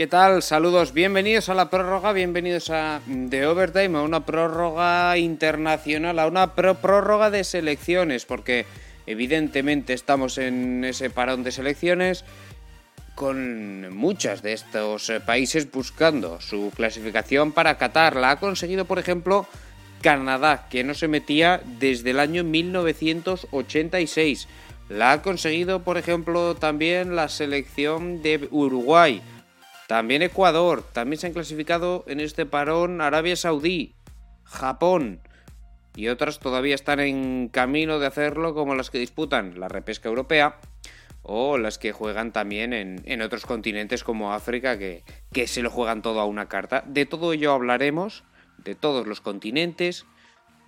¿Qué 0.00 0.06
tal? 0.06 0.40
Saludos, 0.42 0.94
bienvenidos 0.94 1.50
a 1.50 1.54
la 1.54 1.68
prórroga, 1.68 2.14
bienvenidos 2.14 2.70
a 2.70 3.02
The 3.28 3.44
Overtime, 3.44 3.98
a 3.98 4.02
una 4.02 4.24
prórroga 4.24 5.18
internacional, 5.18 6.18
a 6.18 6.26
una 6.26 6.54
prórroga 6.54 7.30
de 7.30 7.44
selecciones, 7.44 8.24
porque 8.24 8.64
evidentemente 9.06 9.92
estamos 9.92 10.38
en 10.38 10.86
ese 10.86 11.10
parón 11.10 11.42
de 11.42 11.52
selecciones 11.52 12.24
con 13.14 13.94
muchas 13.94 14.40
de 14.40 14.54
estos 14.54 15.12
países 15.26 15.70
buscando 15.70 16.40
su 16.40 16.72
clasificación 16.74 17.52
para 17.52 17.76
Qatar. 17.76 18.16
La 18.16 18.30
ha 18.30 18.40
conseguido, 18.40 18.86
por 18.86 18.98
ejemplo, 18.98 19.46
Canadá, 20.00 20.66
que 20.70 20.82
no 20.82 20.94
se 20.94 21.08
metía 21.08 21.60
desde 21.78 22.12
el 22.12 22.20
año 22.20 22.42
1986. 22.42 24.48
La 24.88 25.12
ha 25.12 25.20
conseguido, 25.20 25.82
por 25.82 25.98
ejemplo, 25.98 26.54
también 26.54 27.16
la 27.16 27.28
selección 27.28 28.22
de 28.22 28.48
Uruguay. 28.50 29.20
También 29.90 30.22
Ecuador, 30.22 30.84
también 30.92 31.18
se 31.18 31.26
han 31.26 31.32
clasificado 31.32 32.04
en 32.06 32.20
este 32.20 32.46
parón 32.46 33.00
Arabia 33.00 33.34
Saudí, 33.34 33.96
Japón 34.44 35.20
y 35.96 36.06
otras 36.06 36.38
todavía 36.38 36.76
están 36.76 37.00
en 37.00 37.48
camino 37.48 37.98
de 37.98 38.06
hacerlo 38.06 38.54
como 38.54 38.76
las 38.76 38.88
que 38.88 39.00
disputan 39.00 39.58
la 39.58 39.66
repesca 39.66 40.08
europea 40.08 40.60
o 41.24 41.58
las 41.58 41.78
que 41.78 41.90
juegan 41.90 42.30
también 42.30 42.72
en, 42.72 43.20
otros 43.20 43.44
continentes 43.46 44.04
como 44.04 44.32
África 44.32 44.78
que, 44.78 45.02
que 45.32 45.48
se 45.48 45.60
lo 45.60 45.70
juegan 45.70 46.02
todo 46.02 46.20
a 46.20 46.24
una 46.24 46.46
carta. 46.46 46.84
De 46.86 47.04
todo 47.04 47.32
ello 47.32 47.52
hablaremos, 47.52 48.22
de 48.58 48.76
todos 48.76 49.08
los 49.08 49.20
continentes. 49.20 50.06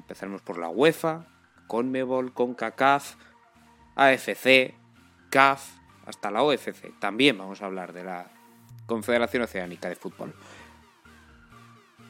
Empezaremos 0.00 0.43
por 0.43 0.59
la 0.59 0.69
UEFA, 0.69 1.28
CONMEBOL, 1.69 2.34
CONCACAF, 2.34 3.15
AFC, 3.94 4.75
CAF, 5.31 5.77
hasta 6.06 6.32
la 6.32 6.43
OFC. 6.43 6.99
También 6.99 7.38
vamos 7.38 7.62
a 7.62 7.66
hablar 7.66 7.93
de 7.93 8.03
la 8.03 8.42
Confederación 8.87 9.43
Oceánica 9.43 9.88
de 9.88 9.97
Fútbol. 9.97 10.34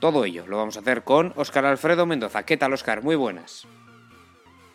Todo 0.01 0.25
ello 0.25 0.45
lo 0.49 0.57
vamos 0.57 0.77
a 0.77 0.81
hacer 0.81 1.05
con 1.05 1.33
Óscar 1.37 1.65
Alfredo 1.65 2.07
Mendoza. 2.07 2.45
¿Qué 2.45 2.57
tal, 2.57 2.73
Óscar? 2.73 3.05
Muy 3.05 3.15
buenas. 3.15 3.69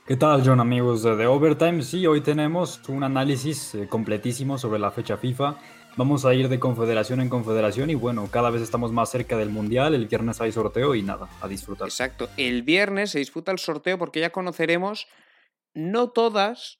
¿Qué 0.07 0.15
tal, 0.15 0.41
John, 0.45 0.61
amigos 0.61 1.03
de 1.03 1.27
Overtime? 1.27 1.83
Sí, 1.83 2.07
hoy 2.07 2.21
tenemos 2.21 2.79
un 2.87 3.03
análisis 3.03 3.75
eh, 3.75 3.89
completísimo 3.89 4.57
sobre 4.57 4.79
la 4.79 4.89
fecha 4.89 5.17
FIFA. 5.17 5.57
Vamos 5.97 6.23
a 6.23 6.33
ir 6.33 6.47
de 6.47 6.59
confederación 6.59 7.19
en 7.19 7.27
confederación 7.27 7.89
y 7.89 7.95
bueno, 7.95 8.29
cada 8.31 8.49
vez 8.49 8.61
estamos 8.61 8.93
más 8.93 9.11
cerca 9.11 9.35
del 9.35 9.49
Mundial. 9.49 9.93
El 9.93 10.07
viernes 10.07 10.39
hay 10.39 10.53
sorteo 10.53 10.95
y 10.95 11.01
nada, 11.01 11.27
a 11.41 11.47
disfrutar. 11.49 11.89
Exacto. 11.89 12.29
El 12.37 12.63
viernes 12.63 13.11
se 13.11 13.19
disputa 13.19 13.51
el 13.51 13.59
sorteo 13.59 13.97
porque 13.97 14.21
ya 14.21 14.29
conoceremos 14.29 15.07
no 15.73 16.11
todas, 16.11 16.79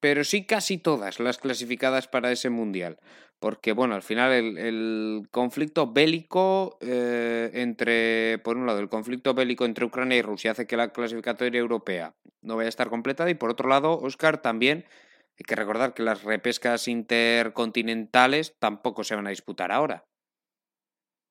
pero 0.00 0.24
sí 0.24 0.44
casi 0.44 0.76
todas 0.76 1.20
las 1.20 1.38
clasificadas 1.38 2.08
para 2.08 2.32
ese 2.32 2.50
Mundial 2.50 2.98
porque 3.40 3.72
bueno, 3.72 3.94
al 3.94 4.02
final 4.02 4.32
el, 4.32 5.28
conflicto 5.30 5.92
bélico 5.92 6.78
eh, 6.80 7.50
entre, 7.54 8.38
por 8.38 8.56
un 8.56 8.66
lado, 8.66 8.80
el 8.80 8.88
conflicto 8.88 9.34
bélico 9.34 9.64
entre 9.64 9.84
Ucrania 9.84 10.18
y 10.18 10.22
Rusia 10.22 10.52
hace 10.52 10.66
que 10.66 10.76
la 10.76 10.92
clasificatoria 10.92 11.58
europea 11.58 12.14
no 12.42 12.56
vaya 12.56 12.66
a 12.66 12.70
estar 12.70 12.88
completada 12.88 13.30
y 13.30 13.34
por 13.34 13.50
otro 13.50 13.68
lado, 13.68 13.98
Oscar, 13.98 14.42
también 14.42 14.84
hay 15.38 15.44
que 15.46 15.54
recordar 15.54 15.94
que 15.94 16.02
las 16.02 16.24
repescas 16.24 16.88
intercontinentales 16.88 18.56
tampoco 18.58 19.04
se 19.04 19.14
van 19.14 19.26
a 19.28 19.30
disputar 19.30 19.70
ahora. 19.70 20.04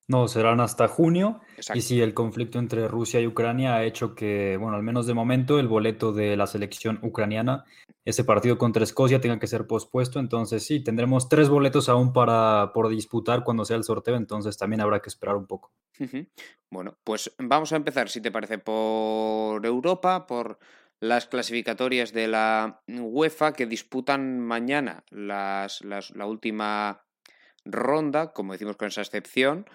No, 0.09 0.29
serán 0.29 0.61
hasta 0.61 0.87
junio. 0.87 1.41
Y 1.73 1.81
si 1.81 2.01
el 2.01 2.13
conflicto 2.13 2.59
entre 2.59 2.87
Rusia 2.87 3.19
y 3.19 3.27
Ucrania 3.27 3.75
ha 3.75 3.83
hecho 3.83 4.15
que, 4.15 4.55
bueno, 4.55 4.77
al 4.77 4.83
menos 4.83 5.05
de 5.05 5.13
momento, 5.13 5.59
el 5.59 5.67
boleto 5.67 6.13
de 6.13 6.37
la 6.37 6.47
selección 6.47 6.99
ucraniana, 7.01 7.65
ese 8.05 8.23
partido 8.23 8.57
contra 8.57 8.85
Escocia, 8.85 9.19
tenga 9.19 9.37
que 9.37 9.47
ser 9.47 9.67
pospuesto. 9.67 10.21
Entonces, 10.21 10.65
sí, 10.65 10.81
tendremos 10.81 11.27
tres 11.27 11.49
boletos 11.49 11.89
aún 11.89 12.13
para 12.13 12.71
por 12.73 12.87
disputar 12.87 13.43
cuando 13.43 13.65
sea 13.65 13.75
el 13.75 13.83
sorteo. 13.83 14.15
Entonces, 14.15 14.57
también 14.57 14.79
habrá 14.79 15.01
que 15.01 15.09
esperar 15.09 15.35
un 15.35 15.45
poco. 15.45 15.73
Bueno, 16.71 16.97
pues 17.03 17.33
vamos 17.37 17.73
a 17.73 17.75
empezar, 17.75 18.07
si 18.07 18.21
te 18.21 18.31
parece, 18.31 18.59
por 18.59 19.65
Europa, 19.65 20.25
por 20.25 20.57
las 21.01 21.27
clasificatorias 21.27 22.13
de 22.13 22.29
la 22.29 22.81
UEFA 22.87 23.51
que 23.51 23.65
disputan 23.65 24.39
mañana 24.39 25.03
las, 25.09 25.81
la 25.83 26.25
última 26.25 27.03
ronda, 27.65 28.31
como 28.31 28.53
decimos 28.53 28.77
con 28.77 28.87
esa 28.87 29.01
excepción 29.01 29.65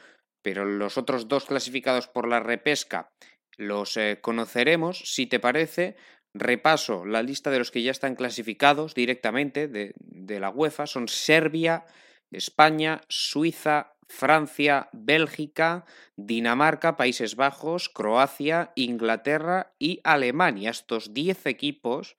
pero 0.42 0.64
los 0.64 0.98
otros 0.98 1.28
dos 1.28 1.44
clasificados 1.44 2.08
por 2.08 2.28
la 2.28 2.41
repesca 2.41 3.10
los 3.56 3.97
eh, 3.97 4.19
conoceremos. 4.20 5.03
Si 5.04 5.26
te 5.26 5.41
parece, 5.41 5.97
repaso 6.34 7.04
la 7.04 7.22
lista 7.22 7.50
de 7.50 7.58
los 7.58 7.70
que 7.70 7.82
ya 7.82 7.91
están 7.91 8.14
clasificados 8.14 8.94
directamente 8.94 9.69
de, 9.69 9.94
de 9.99 10.40
la 10.40 10.50
UEFA. 10.50 10.87
Son 10.87 11.08
Serbia, 11.08 11.84
España, 12.31 13.02
Suiza, 13.08 13.94
Francia, 14.08 14.88
Bélgica, 14.93 15.84
Dinamarca, 16.17 16.96
Países 16.96 17.34
Bajos, 17.37 17.88
Croacia, 17.88 18.72
Inglaterra 18.75 19.75
y 19.78 20.00
Alemania. 20.05 20.70
Estos 20.70 21.14
10 21.14 21.46
equipos, 21.46 22.17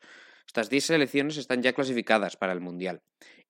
estas 0.48 0.70
10 0.70 0.86
selecciones 0.86 1.38
están 1.38 1.62
ya 1.62 1.74
clasificadas 1.74 2.36
para 2.36 2.54
el 2.54 2.62
Mundial. 2.62 3.02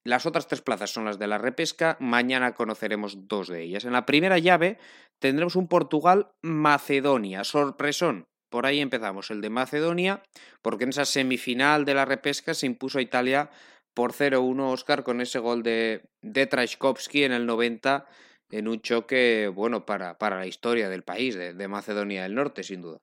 Las 0.06 0.26
otras 0.26 0.48
tres 0.48 0.62
plazas 0.62 0.92
son 0.92 1.06
las 1.06 1.18
de 1.18 1.28
la 1.28 1.38
repesca. 1.38 1.98
Mañana 2.00 2.54
conoceremos 2.56 3.28
dos 3.28 3.48
de 3.48 3.64
ellas. 3.64 3.86
En 3.86 3.94
la 3.94 4.06
primera 4.06 4.38
llave 4.38 4.78
tendremos 5.20 5.56
un 5.56 5.68
Portugal-Macedonia. 5.68 7.44
Sorpresón. 7.44 8.26
Por 8.50 8.66
ahí 8.66 8.82
empezamos 8.82 9.32
el 9.32 9.42
de 9.42 9.50
Macedonia, 9.50 10.22
porque 10.62 10.84
en 10.84 10.92
esa 10.92 11.06
semifinal 11.06 11.86
de 11.86 11.96
la 11.96 12.06
repesca 12.06 12.54
se 12.54 12.68
impuso 12.68 13.00
a 13.00 13.02
Italia 13.02 13.50
por 13.96 14.12
0-1 14.14 14.72
Oscar 14.72 15.04
con 15.04 15.22
ese 15.22 15.40
gol 15.40 15.64
de, 15.64 16.04
de 16.22 16.70
en 17.14 17.32
el 17.32 17.46
90 17.46 18.06
en 18.52 18.68
un 18.68 18.82
choque, 18.82 19.48
bueno, 19.48 19.86
para, 19.86 20.20
para 20.20 20.38
la 20.38 20.46
historia 20.46 20.88
del 20.90 21.02
país, 21.02 21.36
de, 21.36 21.54
de 21.54 21.68
Macedonia 21.68 22.24
del 22.24 22.36
Norte, 22.36 22.62
sin 22.62 22.82
duda. 22.82 23.00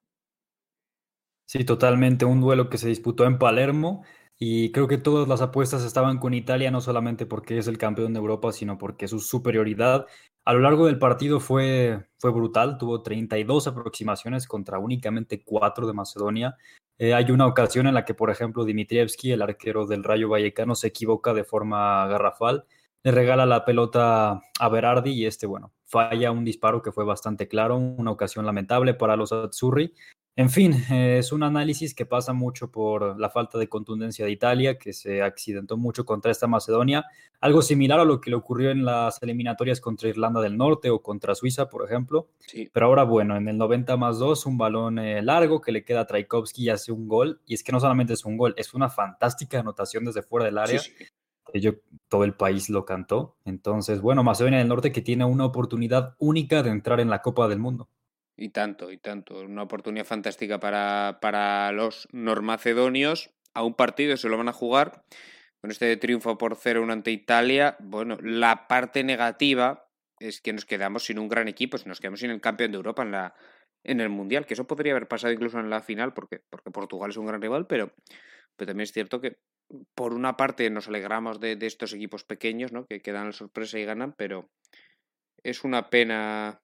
Sí, 1.49 1.64
totalmente. 1.64 2.25
Un 2.25 2.41
duelo 2.41 2.70
que 2.70 2.79
se 2.79 2.88
disputó 2.88 3.25
en 3.25 3.38
Palermo 3.38 4.05
y 4.43 4.73
creo 4.73 4.89
que 4.89 4.97
todas 4.97 5.29
las 5.29 5.43
apuestas 5.43 5.85
estaban 5.85 6.19
con 6.19 6.33
Italia, 6.33 6.71
no 6.71 6.81
solamente 6.81 7.27
porque 7.27 7.59
es 7.59 7.69
el 7.69 7.77
campeón 7.77 8.15
de 8.15 8.21
Europa, 8.21 8.53
sino 8.53 8.79
porque 8.79 9.07
su 9.07 9.21
superioridad 9.21 10.07
a 10.47 10.55
lo 10.55 10.61
largo 10.61 10.87
del 10.87 10.99
partido 10.99 11.41
fue, 11.41 12.07
fue 12.19 12.33
brutal. 12.33 12.79
Tuvo 12.79 13.03
32 13.03 13.67
aproximaciones 13.67 14.49
contra 14.49 14.79
únicamente 14.79 15.45
4 15.45 15.87
de 15.87 15.93
Macedonia. 15.93 16.57
Eh, 16.99 17.13
hay 17.13 17.31
una 17.31 17.47
ocasión 17.47 17.87
en 17.87 17.93
la 17.93 18.07
que, 18.07 18.15
por 18.15 18.31
ejemplo, 18.31 18.65
Dimitrievski, 18.65 19.31
el 19.31 19.43
arquero 19.43 19.87
del 19.87 20.05
Rayo 20.05 20.31
Vallecano, 20.31 20.75
se 20.75 20.89
equivoca 20.89 21.35
de 21.35 21.45
forma 21.45 22.07
garrafal. 22.07 22.65
Le 23.03 23.11
regala 23.11 23.45
la 23.45 23.67
pelota 23.67 24.41
a 24.59 24.69
Berardi 24.71 25.11
y 25.11 25.27
este, 25.27 25.47
bueno, 25.47 25.73
falla 25.85 26.31
un 26.33 26.45
disparo 26.45 26.81
que 26.81 26.93
fue 26.93 27.05
bastante 27.05 27.47
claro, 27.47 27.77
una 27.77 28.11
ocasión 28.11 28.47
lamentable 28.47 28.95
para 28.95 29.17
los 29.17 29.33
Azzurri. 29.33 29.95
En 30.37 30.49
fin, 30.49 30.73
eh, 30.91 31.19
es 31.19 31.32
un 31.32 31.43
análisis 31.43 31.94
que 31.94 32.06
pasa 32.06 32.32
mucho 32.32 32.71
por 32.71 33.19
la 33.19 33.31
falta 33.31 33.59
de 33.59 33.69
contundencia 33.69 34.25
de 34.25 34.31
Italia, 34.31 34.79
que 34.79 34.93
se 34.93 35.23
accidentó 35.23 35.77
mucho 35.77 36.05
contra 36.06 36.31
esta 36.31 36.47
Macedonia, 36.47 37.05
algo 37.41 37.62
similar 37.62 38.00
a 38.00 38.05
lo 38.05 38.21
que 38.21 38.31
le 38.31 38.37
ocurrió 38.37 38.71
en 38.71 38.85
las 38.85 39.21
eliminatorias 39.23 39.81
contra 39.81 40.09
Irlanda 40.09 40.41
del 40.41 40.56
Norte 40.56 40.88
o 40.91 41.03
contra 41.03 41.35
Suiza, 41.35 41.69
por 41.69 41.85
ejemplo. 41.85 42.29
Pero 42.73 42.87
ahora, 42.87 43.03
bueno, 43.03 43.37
en 43.37 43.49
el 43.49 43.59
90 43.59 43.97
más 43.97 44.19
2, 44.19 44.47
un 44.47 44.56
balón 44.56 44.99
eh, 44.99 45.21
largo 45.21 45.61
que 45.61 45.73
le 45.73 45.85
queda 45.85 46.03
a 46.03 46.06
Traikovsky 46.06 46.65
y 46.65 46.71
hace 46.71 46.93
un 46.93 47.09
gol. 47.09 47.41
Y 47.47 47.55
es 47.55 47.62
que 47.62 47.73
no 47.73 47.81
solamente 47.81 48.12
es 48.12 48.25
un 48.25 48.37
gol, 48.37 48.55
es 48.56 48.73
una 48.73 48.88
fantástica 48.88 49.61
anotación 49.61 50.05
desde 50.05 50.23
fuera 50.23 50.47
del 50.47 50.59
área. 50.59 50.81
Yo, 51.55 51.73
todo 52.09 52.25
el 52.25 52.35
país 52.35 52.71
lo 52.71 52.85
cantó. 52.85 53.37
Entonces, 53.44 54.00
bueno, 54.00 54.23
Macedonia 54.23 54.61
del 54.61 54.69
Norte 54.69 54.93
que 54.93 55.03
tiene 55.03 55.25
una 55.25 55.44
oportunidad 55.44 56.15
única 56.19 56.62
de 56.62 56.71
entrar 56.71 57.00
en 57.00 57.11
la 57.11 57.23
Copa 57.23 57.49
del 57.49 57.59
Mundo. 57.59 57.88
Y 58.37 58.50
tanto, 58.50 58.91
y 58.91 58.99
tanto. 58.99 59.41
Una 59.41 59.62
oportunidad 59.62 60.06
fantástica 60.06 60.61
para, 60.61 61.19
para 61.21 61.73
los 61.73 62.09
normacedonios. 62.12 63.31
A 63.55 63.65
un 63.65 63.75
partido 63.75 64.17
se 64.17 64.29
lo 64.29 64.38
van 64.38 64.49
a 64.49 64.53
jugar 64.53 65.05
con 65.61 65.71
este 65.71 65.97
triunfo 65.97 66.38
por 66.38 66.56
0-1 66.56 66.93
ante 66.93 67.11
Italia. 67.11 67.77
Bueno, 67.81 68.17
la 68.23 68.67
parte 68.67 69.05
negativa 69.05 69.91
es 70.19 70.41
que 70.41 70.53
nos 70.53 70.65
quedamos 70.65 71.05
sin 71.05 71.19
un 71.19 71.29
gran 71.29 71.49
equipo, 71.49 71.77
nos 71.87 72.00
quedamos 72.00 72.21
sin 72.21 72.31
el 72.31 72.41
campeón 72.41 72.73
de 72.73 72.77
Europa 72.77 73.03
en, 73.03 73.12
la, 73.12 73.35
en 73.85 74.00
el 74.00 74.09
Mundial, 74.09 74.47
que 74.47 74.55
eso 74.55 74.67
podría 74.67 74.93
haber 74.93 75.09
pasado 75.09 75.33
incluso 75.33 75.59
en 75.59 75.71
la 75.71 75.83
final, 75.83 76.12
porque, 76.12 76.41
porque 76.50 76.71
Portugal 76.71 77.11
es 77.11 77.17
un 77.17 77.26
gran 77.26 77.41
rival, 77.41 77.67
pero, 77.67 77.93
pero 78.56 78.69
también 78.69 78.85
es 78.85 78.93
cierto 78.93 79.21
que 79.21 79.38
por 79.94 80.12
una 80.15 80.37
parte 80.37 80.69
nos 80.71 80.88
alegramos 80.88 81.41
de, 81.41 81.56
de 81.56 81.67
estos 81.67 81.93
equipos 81.93 82.25
pequeños, 82.25 82.73
¿no? 82.73 82.87
que, 82.87 83.00
que 83.00 83.12
dan 83.12 83.26
la 83.26 83.33
sorpresa 83.33 83.79
y 83.79 83.85
ganan, 83.85 84.12
pero 84.12 84.50
es 85.43 85.65
una 85.65 85.88
pena 85.88 86.61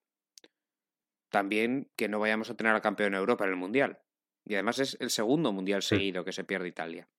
también 1.36 1.90
que 1.96 2.08
no 2.08 2.18
vayamos 2.18 2.48
a 2.48 2.56
tener 2.56 2.74
al 2.74 2.80
campeón 2.80 3.12
de 3.12 3.18
Europa 3.18 3.44
en 3.44 3.50
el 3.50 3.56
Mundial. 3.56 3.98
Y 4.46 4.54
además 4.54 4.78
es 4.78 4.96
el 5.00 5.10
segundo 5.10 5.52
Mundial 5.52 5.82
seguido 5.82 6.24
que 6.24 6.32
se 6.32 6.44
pierde 6.44 6.66
Italia. 6.66 7.10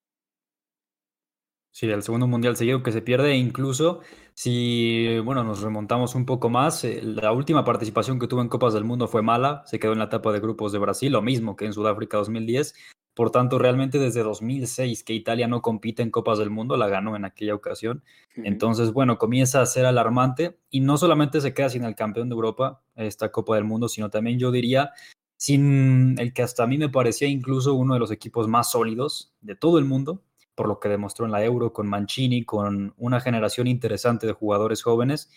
Sí, 1.69 1.85
el 1.85 2.01
segundo 2.01 2.25
mundial 2.25 2.55
seguido 2.55 2.81
que 2.81 2.91
se 2.91 3.03
pierde, 3.03 3.35
incluso 3.35 3.99
si, 4.33 5.19
bueno, 5.19 5.43
nos 5.43 5.61
remontamos 5.61 6.15
un 6.15 6.25
poco 6.25 6.49
más, 6.49 6.83
eh, 6.83 7.01
la 7.03 7.31
última 7.31 7.63
participación 7.63 8.17
que 8.17 8.25
tuvo 8.25 8.41
en 8.41 8.49
Copas 8.49 8.73
del 8.73 8.85
Mundo 8.85 9.07
fue 9.07 9.21
mala, 9.21 9.61
se 9.67 9.77
quedó 9.77 9.93
en 9.93 9.99
la 9.99 10.05
etapa 10.05 10.31
de 10.31 10.39
grupos 10.39 10.71
de 10.71 10.79
Brasil, 10.79 11.11
lo 11.11 11.21
mismo 11.21 11.55
que 11.55 11.65
en 11.65 11.73
Sudáfrica 11.73 12.17
2010, 12.17 12.73
Por 13.17 13.31
tanto, 13.31 13.57
realmente 13.57 13.97
desde 13.97 14.21
2006 14.21 15.03
que 15.03 15.13
Italia 15.13 15.47
no 15.47 15.63
compite 15.63 16.03
en 16.03 16.11
Copas 16.11 16.37
del 16.37 16.51
Mundo, 16.51 16.77
la 16.77 16.87
ganó 16.87 17.15
en 17.15 17.25
aquella 17.25 17.55
ocasión. 17.55 18.03
Entonces, 18.35 18.93
bueno, 18.93 19.17
comienza 19.17 19.59
a 19.59 19.65
ser 19.65 19.87
alarmante 19.87 20.59
y 20.69 20.81
no 20.81 20.97
solamente 20.97 21.41
se 21.41 21.51
queda 21.51 21.71
sin 21.71 21.83
el 21.83 21.95
campeón 21.95 22.29
de 22.29 22.35
Europa, 22.35 22.83
esta 22.95 23.31
Copa 23.31 23.55
del 23.55 23.63
Mundo, 23.63 23.89
sino 23.89 24.11
también 24.11 24.37
yo 24.37 24.51
diría 24.51 24.91
sin 25.35 26.15
el 26.19 26.31
que 26.31 26.43
hasta 26.43 26.61
a 26.61 26.67
mí 26.67 26.77
me 26.77 26.89
parecía 26.89 27.27
incluso 27.27 27.73
uno 27.73 27.95
de 27.95 27.99
los 27.99 28.11
equipos 28.11 28.47
más 28.47 28.69
sólidos 28.69 29.33
de 29.41 29.55
todo 29.55 29.79
el 29.79 29.85
mundo, 29.85 30.21
por 30.53 30.67
lo 30.67 30.79
que 30.79 30.87
demostró 30.87 31.25
en 31.25 31.31
la 31.31 31.43
Euro 31.43 31.73
con 31.73 31.87
Mancini, 31.87 32.45
con 32.45 32.93
una 32.97 33.19
generación 33.19 33.65
interesante 33.65 34.27
de 34.27 34.33
jugadores 34.33 34.83
jóvenes, 34.83 35.31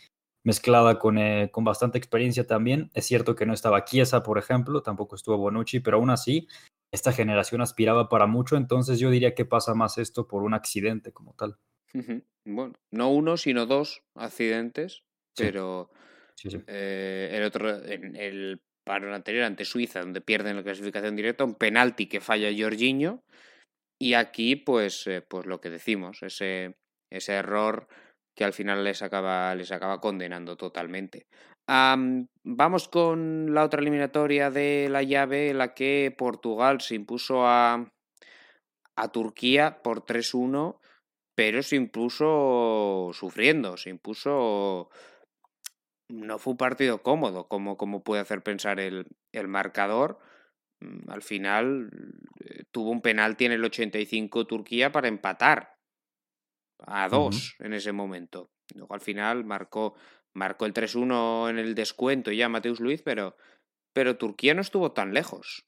mezclada 0.44 0.98
con, 0.98 1.16
eh, 1.16 1.48
con 1.50 1.64
bastante 1.64 1.96
experiencia 1.96 2.46
también. 2.46 2.90
Es 2.92 3.06
cierto 3.06 3.34
que 3.34 3.46
no 3.46 3.54
estaba 3.54 3.86
Chiesa, 3.86 4.22
por 4.22 4.36
ejemplo, 4.36 4.82
tampoco 4.82 5.16
estuvo 5.16 5.38
Bonucci, 5.38 5.80
pero 5.80 5.96
aún 5.96 6.10
así 6.10 6.46
esta 6.92 7.12
generación 7.12 7.60
aspiraba 7.60 8.08
para 8.08 8.26
mucho, 8.26 8.56
entonces 8.56 8.98
yo 8.98 9.10
diría 9.10 9.34
que 9.34 9.44
pasa 9.44 9.74
más 9.74 9.98
esto 9.98 10.26
por 10.26 10.42
un 10.42 10.54
accidente 10.54 11.12
como 11.12 11.34
tal. 11.34 11.56
Bueno, 12.44 12.74
no 12.90 13.10
uno, 13.10 13.36
sino 13.36 13.66
dos 13.66 14.02
accidentes, 14.14 15.02
pero 15.36 15.90
eh, 16.66 17.30
el 17.32 17.42
otro, 17.44 17.84
en 17.84 18.16
el 18.16 18.60
paro 18.84 19.14
anterior 19.14 19.44
ante 19.44 19.64
Suiza, 19.64 20.00
donde 20.00 20.20
pierden 20.20 20.56
la 20.56 20.62
clasificación 20.62 21.16
directa, 21.16 21.44
un 21.44 21.54
penalti 21.54 22.06
que 22.06 22.20
falla 22.20 22.50
Jorginho, 22.56 23.22
y 23.98 24.14
aquí, 24.14 24.56
pues, 24.56 25.06
eh, 25.06 25.22
pues 25.22 25.46
lo 25.46 25.60
que 25.60 25.70
decimos, 25.70 26.22
ese, 26.22 26.76
ese 27.10 27.34
error 27.34 27.86
que 28.34 28.44
al 28.44 28.52
final 28.52 28.82
les 28.82 29.02
acaba, 29.02 29.54
les 29.54 29.70
acaba 29.72 30.00
condenando 30.00 30.56
totalmente. 30.56 31.26
Vamos 32.44 32.88
con 32.88 33.54
la 33.54 33.64
otra 33.64 33.80
eliminatoria 33.80 34.50
de 34.50 34.88
la 34.90 35.02
llave, 35.02 35.50
en 35.50 35.58
la 35.58 35.74
que 35.74 36.14
Portugal 36.16 36.80
se 36.80 36.94
impuso 36.94 37.46
a, 37.46 37.92
a 38.96 39.08
Turquía 39.12 39.82
por 39.82 40.04
3-1, 40.04 40.78
pero 41.34 41.62
se 41.62 41.76
impuso 41.76 43.10
sufriendo, 43.12 43.76
se 43.76 43.90
impuso... 43.90 44.90
No 46.08 46.38
fue 46.38 46.52
un 46.52 46.56
partido 46.56 47.02
cómodo, 47.02 47.46
como, 47.46 47.76
como 47.76 48.02
puede 48.02 48.22
hacer 48.22 48.42
pensar 48.42 48.80
el, 48.80 49.06
el 49.32 49.46
marcador 49.46 50.18
Mm, 50.80 51.10
al 51.10 51.22
final 51.22 51.90
eh, 52.40 52.64
tuvo 52.70 52.90
un 52.90 53.02
penalti 53.02 53.44
en 53.44 53.52
el 53.52 53.64
85 53.64 54.46
Turquía 54.46 54.90
para 54.90 55.08
empatar 55.08 55.76
a 56.86 57.08
dos 57.08 57.56
en 57.58 57.74
ese 57.74 57.92
momento. 57.92 58.50
Luego 58.74 58.94
al 58.94 59.00
final 59.00 59.44
marcó, 59.44 59.94
marcó 60.34 60.66
el 60.66 60.74
3-1 60.74 61.50
en 61.50 61.58
el 61.58 61.74
descuento 61.74 62.32
ya 62.32 62.48
Mateus 62.48 62.80
Luiz, 62.80 63.02
pero, 63.02 63.36
pero 63.92 64.16
Turquía 64.16 64.54
no 64.54 64.60
estuvo 64.60 64.92
tan 64.92 65.12
lejos. 65.12 65.66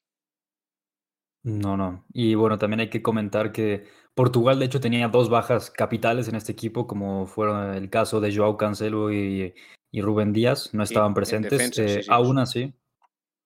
No, 1.43 1.75
no. 1.75 2.05
Y 2.13 2.35
bueno, 2.35 2.57
también 2.57 2.79
hay 2.79 2.89
que 2.89 3.01
comentar 3.01 3.51
que 3.51 3.87
Portugal 4.15 4.59
de 4.59 4.65
hecho 4.65 4.79
tenía 4.79 5.09
dos 5.09 5.29
bajas 5.29 5.69
capitales 5.69 6.27
en 6.27 6.35
este 6.35 6.53
equipo, 6.53 6.87
como 6.87 7.27
fueron 7.27 7.73
el 7.73 7.89
caso 7.89 8.21
de 8.21 8.33
Joao 8.33 8.55
Cancelo 8.55 9.11
y, 9.11 9.53
Rubén 9.93 10.31
Díaz, 10.31 10.73
no 10.73 10.83
estaban 10.83 11.13
presentes. 11.13 11.77
Eh, 11.77 12.05
aún 12.07 12.39
así, 12.39 12.73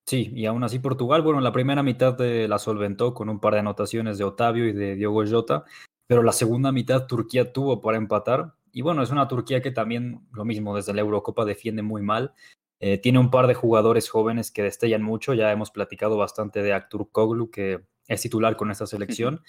Sí, 0.07 0.31
y 0.33 0.45
aún 0.45 0.63
así 0.63 0.79
Portugal, 0.79 1.21
bueno, 1.21 1.41
la 1.41 1.51
primera 1.51 1.83
mitad 1.83 2.17
la 2.17 2.59
solventó 2.59 3.13
con 3.13 3.27
un 3.27 3.41
par 3.41 3.55
de 3.55 3.59
anotaciones 3.59 4.17
de 4.17 4.23
Otavio 4.23 4.65
y 4.65 4.71
de 4.71 4.95
Diogo 4.95 5.25
Jota, 5.27 5.65
pero 6.07 6.23
la 6.23 6.31
segunda 6.31 6.71
mitad 6.71 7.07
Turquía 7.07 7.51
tuvo 7.51 7.81
para 7.81 7.97
empatar. 7.97 8.53
Y 8.77 8.83
bueno, 8.83 9.01
es 9.01 9.09
una 9.09 9.27
Turquía 9.27 9.59
que 9.59 9.71
también, 9.71 10.27
lo 10.31 10.45
mismo, 10.45 10.75
desde 10.75 10.93
la 10.93 11.01
Eurocopa 11.01 11.45
defiende 11.45 11.81
muy 11.81 12.03
mal. 12.03 12.35
Eh, 12.79 12.99
tiene 12.99 13.17
un 13.17 13.31
par 13.31 13.47
de 13.47 13.55
jugadores 13.55 14.07
jóvenes 14.07 14.51
que 14.51 14.61
destellan 14.61 15.01
mucho. 15.01 15.33
Ya 15.33 15.51
hemos 15.51 15.71
platicado 15.71 16.15
bastante 16.15 16.61
de 16.61 16.73
Aktur 16.73 17.09
Koglu, 17.11 17.49
que 17.49 17.79
es 18.07 18.21
titular 18.21 18.55
con 18.55 18.69
esta 18.69 18.85
selección. 18.85 19.41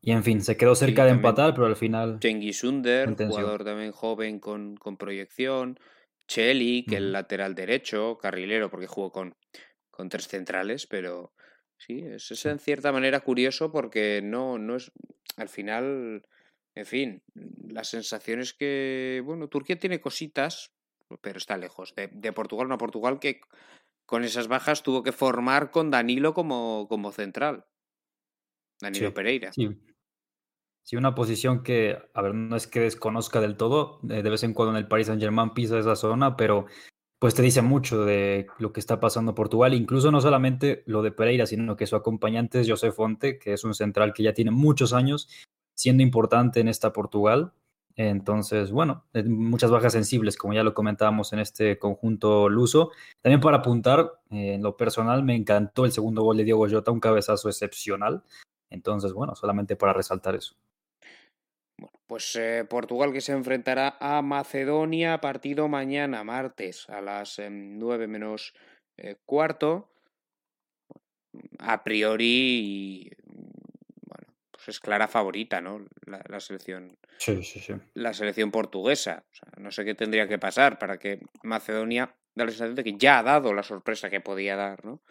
Y 0.00 0.12
en 0.12 0.22
fin, 0.22 0.40
se 0.40 0.56
quedó 0.56 0.76
cerca 0.76 1.04
de 1.04 1.10
empatar, 1.10 1.52
pero 1.52 1.66
al 1.66 1.74
final. 1.74 2.20
Cengiz 2.22 2.62
Under, 2.62 3.16
jugador 3.16 3.64
también 3.64 3.90
joven 3.90 4.38
con, 4.38 4.76
con 4.76 4.98
proyección. 4.98 5.80
Cheli, 6.28 6.84
que 6.84 6.94
es 6.94 7.00
el 7.00 7.10
lateral 7.10 7.56
derecho, 7.56 8.18
carrilero, 8.18 8.70
porque 8.70 8.86
jugó 8.86 9.10
con, 9.10 9.34
con 9.90 10.08
tres 10.08 10.28
centrales, 10.28 10.86
pero 10.86 11.32
sí, 11.76 12.04
es, 12.04 12.46
en 12.46 12.60
cierta 12.60 12.92
manera 12.92 13.18
curioso 13.18 13.72
porque 13.72 14.20
no, 14.22 14.60
no 14.60 14.76
es, 14.76 14.92
al 15.36 15.48
final, 15.48 16.24
en 16.74 16.86
fin, 16.86 17.22
la 17.68 17.84
sensación 17.84 18.40
es 18.40 18.52
que, 18.52 19.22
bueno, 19.24 19.48
Turquía 19.48 19.78
tiene 19.78 20.00
cositas, 20.00 20.72
pero 21.20 21.38
está 21.38 21.56
lejos 21.56 21.94
de, 21.94 22.08
de 22.08 22.32
Portugal, 22.32 22.68
no 22.68 22.78
Portugal 22.78 23.20
que 23.20 23.40
con 24.06 24.24
esas 24.24 24.48
bajas 24.48 24.82
tuvo 24.82 25.02
que 25.02 25.12
formar 25.12 25.70
con 25.70 25.90
Danilo 25.90 26.34
como, 26.34 26.86
como 26.88 27.12
central. 27.12 27.64
Danilo 28.80 29.14
Pereira. 29.14 29.52
Sí. 29.52 29.70
sí. 30.82 30.96
una 30.96 31.14
posición 31.14 31.62
que, 31.62 31.98
a 32.12 32.22
ver, 32.22 32.34
no 32.34 32.56
es 32.56 32.66
que 32.66 32.80
desconozca 32.80 33.40
del 33.40 33.56
todo, 33.56 34.00
de 34.02 34.22
vez 34.22 34.42
en 34.42 34.52
cuando 34.52 34.72
en 34.72 34.78
el 34.78 34.88
Paris 34.88 35.06
Saint 35.06 35.22
Germain 35.22 35.54
pisa 35.54 35.78
esa 35.78 35.96
zona, 35.96 36.36
pero 36.36 36.66
pues 37.18 37.34
te 37.34 37.42
dice 37.42 37.62
mucho 37.62 38.04
de 38.04 38.46
lo 38.58 38.72
que 38.72 38.80
está 38.80 39.00
pasando 39.00 39.34
Portugal, 39.34 39.72
incluso 39.72 40.10
no 40.10 40.20
solamente 40.20 40.82
lo 40.86 41.02
de 41.02 41.12
Pereira, 41.12 41.46
sino 41.46 41.76
que 41.76 41.86
su 41.86 41.96
acompañante 41.96 42.60
es 42.60 42.68
José 42.68 42.92
Fonte, 42.92 43.38
que 43.38 43.54
es 43.54 43.64
un 43.64 43.72
central 43.72 44.12
que 44.12 44.24
ya 44.24 44.34
tiene 44.34 44.50
muchos 44.50 44.92
años 44.92 45.28
siendo 45.74 46.02
importante 46.02 46.60
en 46.60 46.68
esta 46.68 46.92
Portugal. 46.92 47.52
Entonces, 47.96 48.72
bueno, 48.72 49.04
muchas 49.26 49.70
bajas 49.70 49.92
sensibles, 49.92 50.36
como 50.36 50.52
ya 50.52 50.64
lo 50.64 50.74
comentábamos 50.74 51.32
en 51.32 51.38
este 51.38 51.78
conjunto 51.78 52.48
luso. 52.48 52.90
También 53.22 53.40
para 53.40 53.58
apuntar, 53.58 54.20
en 54.30 54.62
lo 54.62 54.76
personal 54.76 55.22
me 55.22 55.36
encantó 55.36 55.84
el 55.84 55.92
segundo 55.92 56.22
gol 56.22 56.36
de 56.36 56.44
Diego 56.44 56.66
Jota, 56.68 56.90
un 56.90 57.00
cabezazo 57.00 57.48
excepcional. 57.48 58.24
Entonces, 58.70 59.12
bueno, 59.12 59.36
solamente 59.36 59.76
para 59.76 59.92
resaltar 59.92 60.34
eso. 60.34 60.56
Bueno, 61.78 62.00
pues 62.06 62.34
eh, 62.36 62.64
Portugal 62.68 63.12
que 63.12 63.20
se 63.20 63.32
enfrentará 63.32 63.96
a 64.00 64.22
Macedonia, 64.22 65.20
partido 65.20 65.68
mañana, 65.68 66.24
martes, 66.24 66.88
a 66.88 67.00
las 67.00 67.38
em, 67.38 67.78
nueve 67.78 68.08
menos 68.08 68.54
eh, 68.96 69.16
cuarto. 69.24 69.88
A 71.58 71.82
priori, 71.82 73.10
es 74.70 74.80
clara 74.80 75.08
favorita, 75.08 75.60
¿no? 75.60 75.84
La, 76.06 76.40
selección. 76.40 76.96
Sí, 77.18 77.42
sí, 77.42 77.60
sí. 77.60 77.74
La 77.94 78.12
selección 78.12 78.50
portuguesa. 78.50 79.24
O 79.30 79.34
sea, 79.34 79.48
no 79.58 79.70
sé 79.70 79.84
qué 79.84 79.94
tendría 79.94 80.28
que 80.28 80.38
pasar 80.38 80.78
para 80.78 80.98
que 80.98 81.20
Macedonia 81.42 82.14
da 82.34 82.44
la 82.44 82.50
sensación 82.50 82.74
de 82.74 82.84
que 82.84 82.96
ya 82.96 83.18
ha 83.18 83.22
dado 83.22 83.52
la 83.52 83.62
sorpresa 83.62 84.10
que 84.10 84.20
podía 84.20 84.56
dar, 84.56 84.84
¿no? 84.84 85.02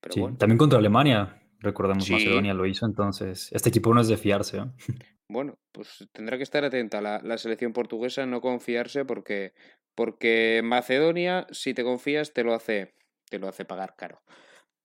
Pero 0.00 0.14
sí, 0.14 0.36
también 0.38 0.58
contra 0.58 0.78
Alemania. 0.78 1.36
Recordamos, 1.58 2.08
Macedonia 2.08 2.54
lo 2.54 2.64
hizo, 2.64 2.86
entonces 2.86 3.52
este 3.52 3.68
equipo 3.68 3.92
no 3.92 4.00
es 4.00 4.08
de 4.08 4.16
fiarse. 4.16 4.58
¿eh? 4.58 4.64
Bueno, 5.28 5.60
pues 5.70 6.08
tendrá 6.10 6.38
que 6.38 6.42
estar 6.42 6.64
atenta 6.64 7.00
la, 7.00 7.20
la 7.22 7.38
selección 7.38 7.72
portuguesa, 7.72 8.26
no 8.26 8.40
confiarse 8.40 9.04
porque, 9.04 9.52
porque 9.94 10.60
Macedonia, 10.64 11.46
si 11.52 11.72
te 11.72 11.84
confías, 11.84 12.32
te 12.32 12.42
lo 12.42 12.52
hace, 12.52 12.96
te 13.28 13.38
lo 13.38 13.46
hace 13.46 13.64
pagar 13.64 13.94
caro. 13.96 14.22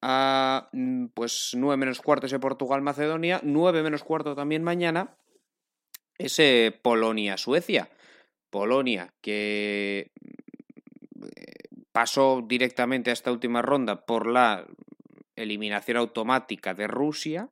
Ah, 0.08 0.70
mm, 0.72 1.08
pues 1.16 1.54
9 1.56 1.78
menos 1.78 2.00
cuarto 2.00 2.28
ese 2.28 2.38
Portugal-Macedonia, 2.38 3.40
9 3.42 3.82
menos 3.82 4.04
cuarto 4.04 4.36
también 4.36 4.62
mañana, 4.62 5.18
ese 6.20 6.80
Polonia-Suecia. 6.84 7.90
Polonia 8.52 9.16
que 9.20 10.12
mm, 11.10 11.26
pasó 11.92 12.44
directamente 12.48 13.10
a 13.10 13.14
esta 13.14 13.32
última 13.32 13.64
ronda 13.64 14.06
por 14.06 14.28
la 14.28 14.68
eliminación 15.36 15.98
automática 15.98 16.76
de 16.76 16.86
Rusia 16.86 17.50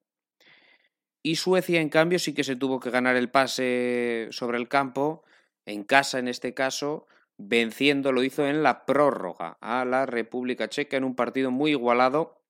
y 1.24 1.38
Suecia, 1.38 1.81
en 1.81 1.89
cambio, 1.89 2.19
sí 2.19 2.36
que 2.36 2.43
se 2.43 2.55
tuvo 2.55 2.79
que 2.79 2.91
ganar 2.91 3.15
el 3.15 3.31
pase 3.31 4.27
sobre 4.29 4.60
el 4.60 4.67
campo, 4.67 5.24
en 5.65 5.83
casa 5.83 6.19
en 6.19 6.27
este 6.27 6.53
caso, 6.53 7.07
venciendo, 7.36 8.12
lo 8.12 8.22
hizo 8.22 8.45
en 8.45 8.62
la 8.62 8.86
prórroga 8.86 9.57
a 9.60 9.86
la 9.86 10.05
República 10.05 10.69
Checa 10.69 10.98
en 10.98 11.03
un 11.03 11.15
partido 11.15 11.50
muy 11.50 11.72
igualado 11.72 12.42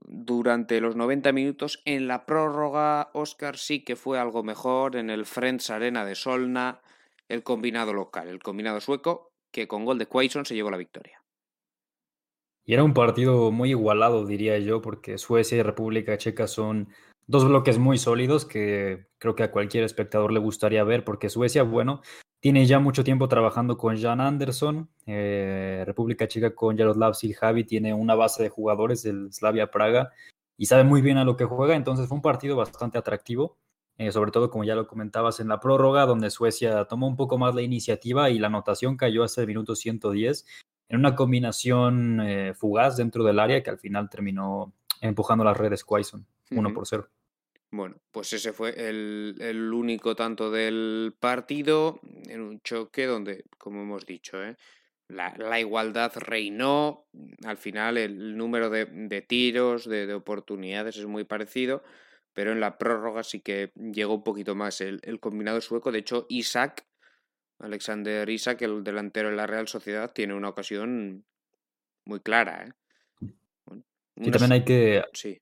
durante 0.00 0.80
los 0.80 0.96
90 0.96 1.32
minutos. 1.32 1.82
En 1.84 2.08
la 2.08 2.26
prórroga, 2.26 3.10
Oscar 3.14 3.56
sí 3.56 3.84
que 3.84 3.96
fue 3.96 4.18
algo 4.18 4.42
mejor 4.42 4.96
en 4.96 5.10
el 5.10 5.26
Friends 5.26 5.70
Arena 5.70 6.04
de 6.04 6.14
Solna, 6.14 6.80
el 7.28 7.42
combinado 7.42 7.92
local, 7.92 8.28
el 8.28 8.42
combinado 8.42 8.80
sueco, 8.80 9.32
que 9.50 9.68
con 9.68 9.84
gol 9.84 9.98
de 9.98 10.06
Quaison 10.06 10.44
se 10.44 10.54
llevó 10.54 10.70
la 10.70 10.76
victoria. 10.76 11.22
Y 12.64 12.74
era 12.74 12.84
un 12.84 12.94
partido 12.94 13.50
muy 13.50 13.70
igualado, 13.70 14.26
diría 14.26 14.58
yo, 14.58 14.80
porque 14.82 15.18
Suecia 15.18 15.58
y 15.58 15.62
República 15.62 16.16
Checa 16.16 16.46
son 16.46 16.88
dos 17.26 17.46
bloques 17.46 17.78
muy 17.78 17.98
sólidos 17.98 18.44
que 18.44 19.06
creo 19.18 19.34
que 19.34 19.42
a 19.42 19.50
cualquier 19.50 19.84
espectador 19.84 20.32
le 20.32 20.40
gustaría 20.40 20.84
ver, 20.84 21.04
porque 21.04 21.28
Suecia, 21.28 21.64
bueno, 21.64 22.02
tiene 22.42 22.66
ya 22.66 22.80
mucho 22.80 23.04
tiempo 23.04 23.28
trabajando 23.28 23.78
con 23.78 23.96
Jan 23.96 24.20
Anderson, 24.20 24.90
eh, 25.06 25.84
República 25.86 26.26
Checa 26.26 26.56
con 26.56 26.76
Jaroslav 26.76 27.14
Siljavi 27.14 27.62
tiene 27.62 27.94
una 27.94 28.16
base 28.16 28.42
de 28.42 28.48
jugadores 28.48 29.04
del 29.04 29.32
Slavia 29.32 29.70
Praga 29.70 30.10
y 30.56 30.66
sabe 30.66 30.82
muy 30.82 31.02
bien 31.02 31.18
a 31.18 31.24
lo 31.24 31.36
que 31.36 31.44
juega, 31.44 31.76
entonces 31.76 32.08
fue 32.08 32.16
un 32.16 32.22
partido 32.22 32.56
bastante 32.56 32.98
atractivo, 32.98 33.58
eh, 33.96 34.10
sobre 34.10 34.32
todo 34.32 34.50
como 34.50 34.64
ya 34.64 34.74
lo 34.74 34.88
comentabas 34.88 35.38
en 35.38 35.46
la 35.46 35.60
prórroga, 35.60 36.04
donde 36.04 36.30
Suecia 36.30 36.84
tomó 36.86 37.06
un 37.06 37.14
poco 37.14 37.38
más 37.38 37.54
la 37.54 37.62
iniciativa 37.62 38.28
y 38.28 38.40
la 38.40 38.48
anotación 38.48 38.96
cayó 38.96 39.22
hasta 39.22 39.42
el 39.42 39.46
minuto 39.46 39.76
110 39.76 40.44
en 40.88 40.98
una 40.98 41.14
combinación 41.14 42.20
eh, 42.22 42.54
fugaz 42.54 42.96
dentro 42.96 43.22
del 43.22 43.38
área 43.38 43.62
que 43.62 43.70
al 43.70 43.78
final 43.78 44.10
terminó 44.10 44.72
empujando 45.00 45.44
las 45.44 45.56
redes 45.56 45.84
Quaison. 45.84 46.26
1 46.50 46.74
por 46.74 46.88
0. 46.88 47.08
Bueno, 47.72 47.96
pues 48.10 48.34
ese 48.34 48.52
fue 48.52 48.74
el, 48.76 49.36
el, 49.40 49.72
único 49.72 50.14
tanto 50.14 50.50
del 50.50 51.14
partido 51.18 52.00
en 52.28 52.42
un 52.42 52.60
choque 52.60 53.06
donde, 53.06 53.46
como 53.56 53.80
hemos 53.80 54.04
dicho, 54.04 54.44
¿eh? 54.44 54.56
la, 55.08 55.34
la, 55.38 55.58
igualdad 55.58 56.12
reinó. 56.16 57.06
Al 57.44 57.56
final 57.56 57.96
el 57.96 58.36
número 58.36 58.68
de, 58.68 58.84
de 58.84 59.22
tiros, 59.22 59.88
de, 59.88 60.06
de, 60.06 60.12
oportunidades 60.12 60.98
es 60.98 61.06
muy 61.06 61.24
parecido, 61.24 61.82
pero 62.34 62.52
en 62.52 62.60
la 62.60 62.76
prórroga 62.76 63.22
sí 63.22 63.40
que 63.40 63.72
llegó 63.74 64.16
un 64.16 64.24
poquito 64.24 64.54
más 64.54 64.82
el, 64.82 65.00
el 65.02 65.18
combinado 65.18 65.62
sueco. 65.62 65.90
De 65.92 66.00
hecho, 66.00 66.26
Isaac, 66.28 66.84
Alexander 67.58 68.28
Isaac, 68.28 68.60
el 68.60 68.84
delantero 68.84 69.30
de 69.30 69.36
la 69.36 69.46
Real 69.46 69.66
Sociedad, 69.66 70.12
tiene 70.12 70.34
una 70.34 70.50
ocasión 70.50 71.24
muy 72.04 72.20
clara. 72.20 72.66
¿eh? 72.66 73.26
Bueno, 73.64 73.82
sí, 74.22 74.30
también 74.30 74.52
hay 74.52 74.64
que... 74.66 75.04
Sí 75.14 75.41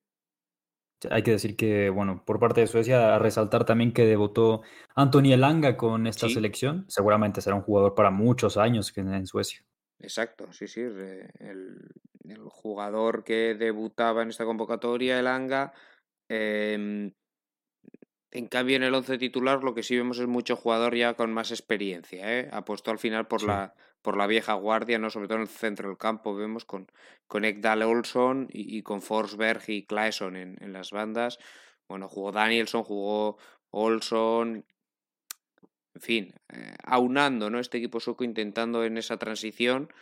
hay 1.10 1.22
que 1.22 1.30
decir 1.30 1.56
que, 1.56 1.88
bueno, 1.90 2.22
por 2.24 2.38
parte 2.38 2.60
de 2.60 2.66
Suecia, 2.66 3.14
a 3.14 3.18
resaltar 3.18 3.64
también 3.64 3.92
que 3.92 4.04
debutó 4.04 4.62
Anthony 4.94 5.32
Elanga 5.32 5.76
con 5.76 6.06
esta 6.06 6.28
sí. 6.28 6.34
selección. 6.34 6.84
Seguramente 6.88 7.40
será 7.40 7.56
un 7.56 7.62
jugador 7.62 7.94
para 7.94 8.10
muchos 8.10 8.56
años 8.56 8.92
en 8.96 9.26
Suecia. 9.26 9.64
Exacto, 9.98 10.52
sí, 10.52 10.66
sí. 10.66 10.80
El, 10.80 11.88
el 12.24 12.48
jugador 12.48 13.24
que 13.24 13.54
debutaba 13.54 14.22
en 14.22 14.30
esta 14.30 14.44
convocatoria, 14.44 15.18
Elanga. 15.18 15.72
Eh, 16.28 17.12
en 18.32 18.46
cambio, 18.46 18.76
en 18.76 18.84
el 18.84 18.94
once 18.94 19.18
titular 19.18 19.64
lo 19.64 19.74
que 19.74 19.82
sí 19.82 19.96
vemos 19.96 20.18
es 20.18 20.28
mucho 20.28 20.56
jugador 20.56 20.94
ya 20.94 21.14
con 21.14 21.32
más 21.32 21.50
experiencia. 21.50 22.38
¿eh? 22.38 22.48
Apostó 22.52 22.90
al 22.90 22.98
final 22.98 23.26
por, 23.26 23.40
sí. 23.40 23.46
la, 23.46 23.74
por 24.02 24.16
la 24.16 24.26
vieja 24.26 24.54
guardia, 24.54 24.98
no 24.98 25.10
sobre 25.10 25.28
todo 25.28 25.36
en 25.36 25.42
el 25.42 25.48
centro 25.48 25.88
del 25.88 25.98
campo. 25.98 26.34
Vemos 26.34 26.64
con, 26.64 26.90
con 27.26 27.44
Ekdal 27.44 27.82
Olson 27.82 28.48
y, 28.50 28.82
con 28.82 29.02
Forsberg 29.02 29.62
y 29.68 29.84
Claesson 29.84 30.36
en, 30.36 30.56
en, 30.60 30.72
las 30.72 30.90
bandas. 30.90 31.38
Bueno, 31.88 32.08
jugó 32.08 32.32
Danielson, 32.32 32.82
jugó 32.82 33.38
Olson. 33.70 34.64
En 35.94 36.00
fin, 36.00 36.34
eh, 36.48 36.74
aunando 36.84 37.50
¿no? 37.50 37.58
este 37.58 37.78
equipo 37.78 38.00
sueco 38.00 38.24
intentando 38.24 38.84
en 38.84 38.96
esa 38.96 39.16
transición 39.16 39.92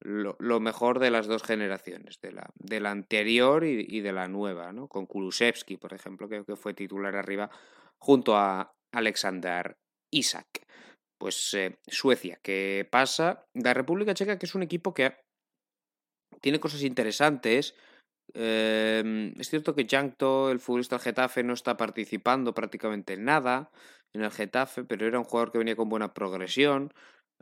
lo, 0.00 0.36
lo, 0.40 0.60
mejor 0.60 0.98
de 0.98 1.10
las 1.10 1.26
dos 1.26 1.42
generaciones, 1.42 2.20
de 2.20 2.32
la, 2.32 2.50
de 2.56 2.86
anterior 2.86 3.64
y, 3.64 3.86
y 3.88 4.00
de 4.00 4.12
la 4.12 4.28
nueva, 4.28 4.72
¿no? 4.72 4.88
Con 4.88 5.06
Kulusevski, 5.06 5.76
por 5.76 5.94
ejemplo, 5.94 6.28
que 6.28 6.56
fue 6.56 6.74
titular 6.74 7.14
arriba, 7.14 7.50
junto 7.98 8.36
a 8.36 8.74
Alexander 8.92 9.78
Isaac. 10.10 10.66
Pues 11.22 11.54
eh, 11.54 11.78
Suecia, 11.86 12.40
que 12.42 12.84
pasa. 12.90 13.46
La 13.54 13.72
República 13.72 14.12
Checa, 14.12 14.40
que 14.40 14.46
es 14.46 14.56
un 14.56 14.64
equipo 14.64 14.92
que 14.92 15.14
tiene 16.40 16.58
cosas 16.58 16.82
interesantes. 16.82 17.76
Eh, 18.34 19.32
es 19.38 19.48
cierto 19.48 19.72
que 19.76 19.86
Jankto, 19.88 20.50
el 20.50 20.58
futbolista 20.58 20.96
del 20.96 21.04
Getafe, 21.04 21.44
no 21.44 21.52
está 21.52 21.76
participando 21.76 22.52
prácticamente 22.52 23.12
en 23.12 23.26
nada 23.26 23.70
en 24.12 24.22
el 24.22 24.32
Getafe, 24.32 24.82
pero 24.82 25.06
era 25.06 25.20
un 25.20 25.24
jugador 25.24 25.52
que 25.52 25.58
venía 25.58 25.76
con 25.76 25.88
buena 25.88 26.12
progresión. 26.12 26.92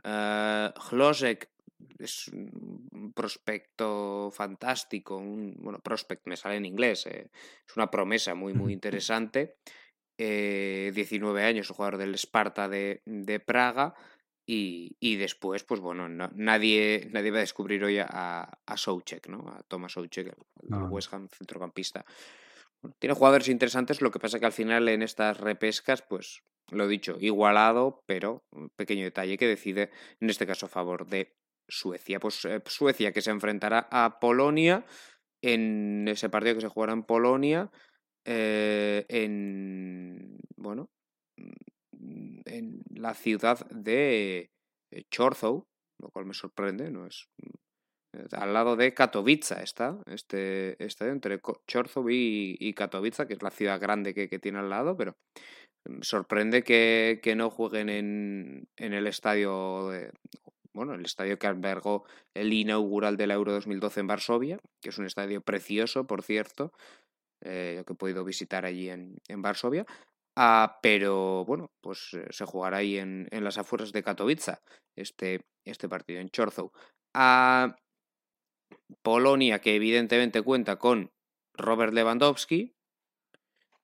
Uh, 0.03 0.69
Hlosek 0.91 1.49
es 1.97 2.27
un 2.27 3.13
prospecto 3.15 4.29
fantástico, 4.31 5.17
un, 5.17 5.55
bueno, 5.57 5.79
prospect 5.79 6.27
me 6.27 6.37
sale 6.37 6.57
en 6.57 6.65
inglés, 6.65 7.07
eh, 7.07 7.31
es 7.67 7.75
una 7.75 7.89
promesa 7.89 8.35
muy, 8.35 8.53
muy 8.53 8.73
interesante. 8.77 9.57
Eh, 10.23 10.91
19 10.93 11.43
años, 11.43 11.67
un 11.71 11.75
jugador 11.77 11.97
del 11.97 12.13
Sparta 12.13 12.69
de, 12.69 13.01
de 13.05 13.39
Praga. 13.39 13.95
Y, 14.45 14.95
y, 14.99 15.15
después, 15.15 15.63
pues 15.63 15.79
bueno, 15.79 16.09
no, 16.09 16.29
nadie, 16.35 17.09
nadie 17.11 17.31
va 17.31 17.37
a 17.37 17.41
descubrir 17.41 17.83
hoy 17.83 17.97
a, 17.97 18.41
a 18.43 18.77
Soucek, 18.77 19.27
¿no? 19.29 19.49
A 19.49 19.63
Thomas 19.63 19.93
Soucek, 19.93 20.27
el, 20.27 20.69
no. 20.69 20.85
West 20.89 21.11
Ham 21.11 21.27
centrocampista. 21.27 22.05
Bueno, 22.83 22.95
tiene 22.99 23.15
jugadores 23.15 23.47
interesantes, 23.47 24.01
lo 24.01 24.11
que 24.11 24.19
pasa 24.19 24.39
que 24.39 24.45
al 24.45 24.51
final 24.51 24.89
en 24.89 25.01
estas 25.01 25.39
repescas, 25.39 26.03
pues 26.03 26.43
lo 26.69 26.87
dicho, 26.87 27.17
igualado, 27.19 28.03
pero 28.05 28.43
un 28.51 28.69
pequeño 28.69 29.03
detalle 29.03 29.39
que 29.39 29.47
decide, 29.47 29.89
en 30.19 30.29
este 30.29 30.45
caso, 30.45 30.67
a 30.67 30.69
favor 30.69 31.07
de 31.07 31.33
Suecia. 31.67 32.19
Pues 32.19 32.45
eh, 32.45 32.61
Suecia 32.67 33.11
que 33.11 33.23
se 33.23 33.31
enfrentará 33.31 33.87
a 33.89 34.19
Polonia 34.19 34.85
en 35.41 36.07
ese 36.07 36.29
partido 36.29 36.55
que 36.55 36.61
se 36.61 36.67
jugará 36.67 36.93
en 36.93 37.03
Polonia, 37.03 37.71
eh, 38.25 39.05
en, 39.09 40.39
bueno, 40.55 40.89
mm, 41.37 42.41
en 42.45 42.83
la 42.95 43.13
ciudad 43.13 43.65
de 43.69 44.51
Chorzow, 45.09 45.65
lo 45.99 46.09
cual 46.09 46.25
me 46.25 46.33
sorprende, 46.33 46.91
no 46.91 47.05
es 47.07 47.27
mm, 47.37 47.61
al 48.33 48.53
lado 48.53 48.75
de 48.75 48.93
Katowice 48.93 49.63
está 49.63 49.97
este 50.05 50.83
estadio 50.83 51.13
entre 51.13 51.39
Chorzow 51.67 52.09
y, 52.09 52.57
y, 52.59 52.73
Katowice, 52.73 53.25
que 53.25 53.33
es 53.33 53.41
la 53.41 53.51
ciudad 53.51 53.79
grande 53.79 54.13
que, 54.13 54.27
que 54.27 54.39
tiene 54.39 54.59
al 54.59 54.69
lado, 54.69 54.97
pero 54.97 55.15
mm, 55.85 56.01
sorprende 56.01 56.63
que, 56.63 57.19
que 57.23 57.35
no 57.35 57.49
jueguen 57.49 57.89
en, 57.89 58.67
en 58.77 58.93
el 58.93 59.07
estadio 59.07 59.89
de, 59.89 60.11
bueno, 60.73 60.93
el 60.93 61.05
estadio 61.05 61.37
que 61.37 61.47
albergó 61.47 62.05
el 62.33 62.53
inaugural 62.53 63.17
del 63.17 63.31
Euro 63.31 63.51
2012 63.53 64.01
en 64.01 64.07
Varsovia, 64.07 64.59
que 64.81 64.89
es 64.89 64.97
un 64.97 65.05
estadio 65.05 65.41
precioso, 65.41 66.05
por 66.05 66.21
cierto, 66.23 66.71
eh, 67.41 67.83
que 67.85 67.93
he 67.93 67.95
podido 67.95 68.23
visitar 68.23 68.65
allí 68.65 68.89
en, 68.89 69.17
en 69.27 69.41
Varsovia. 69.41 69.85
Ah, 70.35 70.79
pero 70.81 71.43
bueno, 71.45 71.71
pues 71.81 72.13
eh, 72.13 72.25
se 72.29 72.45
jugará 72.45 72.77
ahí 72.77 72.97
en, 72.97 73.27
en, 73.31 73.43
las 73.43 73.57
afueras 73.57 73.91
de 73.91 74.03
Katowice 74.03 74.59
este, 74.95 75.45
este 75.65 75.89
partido, 75.89 76.21
en 76.21 76.29
Chorzow. 76.29 76.71
Ah, 77.13 77.75
Polonia, 79.01 79.59
que 79.59 79.75
evidentemente 79.75 80.41
cuenta 80.41 80.77
con 80.77 81.11
Robert 81.53 81.93
Lewandowski, 81.93 82.75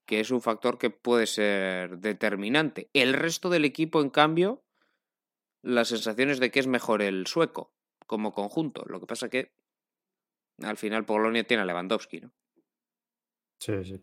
que 0.06 0.22
es 0.22 0.32
un 0.32 0.42
factor 0.42 0.78
que 0.78 0.90
puede 0.90 1.28
ser 1.28 1.98
determinante. 2.00 2.90
El 2.94 3.14
resto 3.14 3.50
del 3.50 3.66
equipo, 3.66 4.02
en 4.02 4.10
cambio, 4.10 4.64
las 5.62 5.90
sensaciones 5.90 6.40
de 6.40 6.50
que 6.50 6.62
es 6.62 6.68
mejor 6.68 7.02
el 7.02 7.28
sueco 7.28 7.74
como 8.06 8.34
conjunto. 8.34 8.84
Lo 8.88 9.02
que 9.02 9.06
pasa 9.06 9.30
que 9.30 9.52
al 10.64 10.78
final 10.78 11.06
Polonia 11.06 11.44
tiene 11.44 11.64
a 11.64 11.66
Lewandowski, 11.66 12.22
¿no? 12.22 12.32
Sí, 13.60 13.84
sí. 13.84 14.02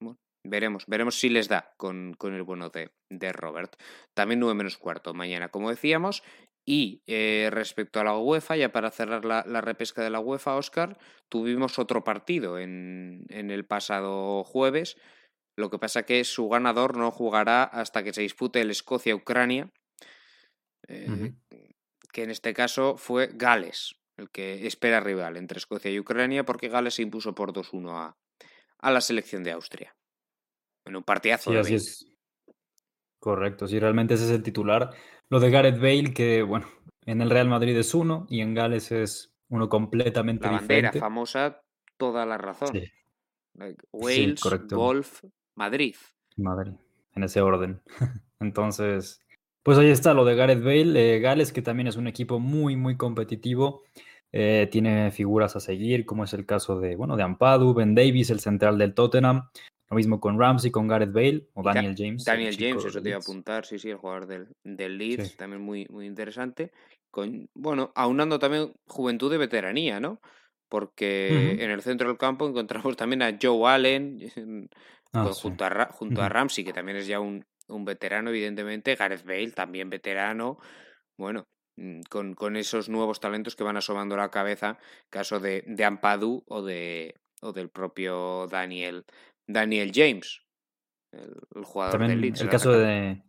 Bueno, 0.00 0.18
veremos, 0.44 0.84
veremos 0.86 1.18
si 1.18 1.28
les 1.28 1.48
da 1.48 1.74
con, 1.76 2.14
con 2.14 2.34
el 2.34 2.42
bueno 2.42 2.68
de, 2.70 2.90
de, 3.08 3.32
Robert. 3.32 3.76
También 4.14 4.40
9 4.40 4.54
menos 4.54 4.76
cuarto 4.76 5.14
mañana, 5.14 5.48
como 5.48 5.70
decíamos. 5.70 6.22
Y 6.64 7.02
eh, 7.06 7.48
respecto 7.50 7.98
a 7.98 8.04
la 8.04 8.16
UEFA, 8.16 8.56
ya 8.56 8.70
para 8.70 8.92
cerrar 8.92 9.24
la, 9.24 9.44
la, 9.46 9.60
repesca 9.60 10.02
de 10.02 10.10
la 10.10 10.20
UEFA, 10.20 10.54
Oscar, 10.54 10.96
tuvimos 11.28 11.78
otro 11.80 12.04
partido 12.04 12.58
en, 12.58 13.26
en 13.30 13.50
el 13.50 13.64
pasado 13.64 14.44
jueves. 14.44 14.96
Lo 15.56 15.70
que 15.70 15.78
pasa 15.78 16.04
que 16.04 16.22
su 16.24 16.48
ganador 16.48 16.96
no 16.96 17.10
jugará 17.10 17.64
hasta 17.64 18.02
que 18.04 18.12
se 18.12 18.22
dispute 18.22 18.60
el 18.60 18.70
Escocia-Ucrania, 18.70 19.70
eh, 20.88 21.06
uh 21.08 21.12
-huh. 21.12 21.36
que 22.12 22.22
en 22.22 22.30
este 22.30 22.54
caso 22.54 22.96
fue 22.96 23.30
Gales, 23.34 23.96
el 24.16 24.30
que 24.30 24.66
espera 24.66 25.00
rival 25.00 25.36
entre 25.36 25.58
Escocia 25.58 25.90
y 25.90 25.98
Ucrania, 25.98 26.44
porque 26.44 26.68
Gales 26.68 26.94
se 26.94 27.02
impuso 27.02 27.34
por 27.34 27.52
2-1 27.52 27.90
a, 27.90 28.16
a, 28.82 28.90
la 28.90 29.00
selección 29.00 29.42
de 29.42 29.52
Austria. 29.52 29.94
En 30.84 30.96
un 30.96 31.02
partidazo 31.02 31.50
sí, 31.50 31.54
de 31.54 31.60
así 31.60 31.74
es. 31.74 32.06
Correcto, 33.18 33.66
sí, 33.66 33.78
realmente 33.78 34.14
ese 34.14 34.24
es 34.24 34.30
el 34.30 34.42
titular. 34.42 34.90
Lo 35.28 35.40
de 35.40 35.50
Gareth 35.50 35.80
Bale, 35.80 36.12
que 36.12 36.42
bueno, 36.42 36.66
en 37.06 37.22
el 37.22 37.30
Real 37.30 37.48
Madrid 37.48 37.76
es 37.76 37.94
uno 37.94 38.26
y 38.28 38.40
en 38.40 38.54
Gales 38.54 38.92
es 38.92 39.32
uno 39.48 39.68
completamente 39.68 40.46
la 40.46 40.52
bandera 40.52 40.76
diferente. 40.76 41.00
famosa, 41.00 41.62
toda 41.96 42.26
la 42.26 42.38
razón. 42.38 42.68
Sí. 42.72 42.90
Like 43.54 43.84
Wales, 43.92 44.40
sí, 44.40 44.48
Golf, 44.70 45.22
Madrid. 45.54 45.94
Madrid, 46.36 46.72
en 47.14 47.22
ese 47.22 47.40
orden. 47.40 47.80
Entonces, 48.40 49.20
pues 49.62 49.78
ahí 49.78 49.90
está 49.90 50.14
lo 50.14 50.24
de 50.24 50.34
Gareth 50.34 50.62
Bale. 50.62 51.16
Eh, 51.16 51.20
Gales, 51.20 51.52
que 51.52 51.62
también 51.62 51.86
es 51.86 51.96
un 51.96 52.08
equipo 52.08 52.40
muy, 52.40 52.76
muy 52.76 52.96
competitivo. 52.96 53.82
Eh, 54.32 54.66
tiene 54.70 55.10
figuras 55.10 55.56
a 55.56 55.60
seguir, 55.60 56.06
como 56.06 56.24
es 56.24 56.32
el 56.32 56.46
caso 56.46 56.80
de, 56.80 56.96
bueno, 56.96 57.16
de 57.16 57.22
Ampadu, 57.22 57.74
Ben 57.74 57.94
Davis, 57.94 58.30
el 58.30 58.40
central 58.40 58.78
del 58.78 58.94
Tottenham. 58.94 59.48
Lo 59.90 59.96
mismo 59.96 60.20
con 60.20 60.38
Ramsey, 60.38 60.70
con 60.70 60.88
Gareth 60.88 61.12
Bale 61.12 61.48
o 61.52 61.62
Daniel 61.62 61.94
James. 61.94 62.24
Daniel 62.24 62.56
James, 62.58 62.82
eso 62.82 63.02
te 63.02 63.10
iba 63.10 63.18
a 63.18 63.20
apuntar, 63.20 63.66
sí, 63.66 63.78
sí, 63.78 63.90
el 63.90 63.98
jugador 63.98 64.26
del, 64.26 64.48
del 64.64 64.96
Leeds, 64.96 65.32
sí. 65.32 65.36
también 65.36 65.60
muy, 65.60 65.86
muy 65.90 66.06
interesante. 66.06 66.72
Con, 67.10 67.50
bueno, 67.52 67.92
aunando 67.94 68.38
también 68.38 68.72
juventud 68.86 69.34
y 69.34 69.36
veteranía, 69.36 70.00
¿no? 70.00 70.18
Porque 70.70 71.28
uh 71.30 71.34
-huh. 71.34 71.62
en 71.62 71.70
el 71.70 71.82
centro 71.82 72.08
del 72.08 72.16
campo 72.16 72.48
encontramos 72.48 72.96
también 72.96 73.20
a 73.20 73.36
Joe 73.40 73.70
Allen, 73.70 74.18
ah, 75.12 75.30
sí. 75.30 75.40
junto, 75.42 75.66
a, 75.66 75.88
junto 75.92 76.20
uh 76.20 76.24
-huh. 76.24 76.26
a 76.26 76.28
Ramsey, 76.30 76.64
que 76.64 76.72
también 76.72 76.96
es 76.96 77.06
ya 77.06 77.20
un, 77.20 77.44
un 77.68 77.84
veterano, 77.84 78.30
evidentemente, 78.30 78.94
Gareth 78.94 79.26
Bale, 79.26 79.50
también 79.50 79.90
veterano, 79.90 80.56
bueno, 81.18 81.46
con, 82.08 82.34
con, 82.34 82.56
esos 82.56 82.88
nuevos 82.88 83.20
talentos 83.20 83.56
que 83.56 83.64
van 83.64 83.76
asomando 83.76 84.16
la 84.16 84.30
cabeza, 84.30 84.78
caso 85.10 85.40
de, 85.40 85.64
de 85.66 85.84
Ampadu 85.84 86.44
o, 86.46 86.62
de, 86.62 87.14
o 87.40 87.52
del 87.52 87.70
propio 87.70 88.46
Daniel, 88.48 89.04
Daniel 89.46 89.90
James, 89.94 90.42
el, 91.12 91.34
el 91.54 91.64
jugador 91.64 91.92
también 91.92 92.12
del 92.12 92.20
Leeds. 92.20 92.40
El 92.42 92.48
caso 92.50 92.72
de, 92.72 93.22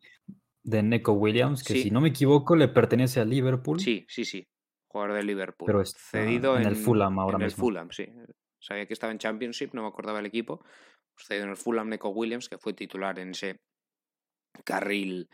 de 0.63 0.83
Neko 0.83 1.13
Williams, 1.13 1.63
que 1.63 1.73
sí. 1.73 1.83
si 1.83 1.91
no 1.91 2.01
me 2.01 2.09
equivoco 2.09 2.55
le 2.55 2.67
pertenece 2.67 3.19
a 3.19 3.25
Liverpool. 3.25 3.79
Sí, 3.79 4.05
sí, 4.09 4.25
sí, 4.25 4.47
jugador 4.87 5.15
de 5.15 5.23
Liverpool. 5.23 5.65
Pero 5.65 5.81
está 5.81 5.99
cedido 5.99 6.55
en, 6.55 6.63
en, 6.63 6.67
el 6.69 6.75
Fulham 6.75 7.19
ahora 7.19 7.37
en 7.37 7.43
mismo. 7.43 7.55
el 7.55 7.59
Fulham, 7.61 7.91
sí. 7.91 8.07
Sabía 8.61 8.85
que 8.85 8.93
estaba 8.93 9.11
en 9.11 9.19
Championship, 9.19 9.73
no 9.73 9.81
me 9.81 9.89
acordaba 9.89 10.19
el 10.19 10.25
equipo. 10.25 10.63
Sucedió 11.17 11.43
en 11.43 11.49
el 11.49 11.57
Fulham 11.57 11.89
Neco 11.89 12.09
Williams, 12.09 12.47
que 12.47 12.57
fue 12.57 12.73
titular 12.73 13.19
en 13.19 13.31
ese 13.31 13.57
carril 14.63 15.29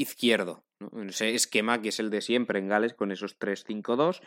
izquierdo, 0.00 0.64
ese 1.06 1.34
esquema 1.34 1.80
que 1.82 1.90
es 1.90 2.00
el 2.00 2.10
de 2.10 2.20
siempre 2.20 2.58
en 2.58 2.68
Gales 2.68 2.94
con 2.94 3.12
esos 3.12 3.38
3-5-2. 3.38 4.20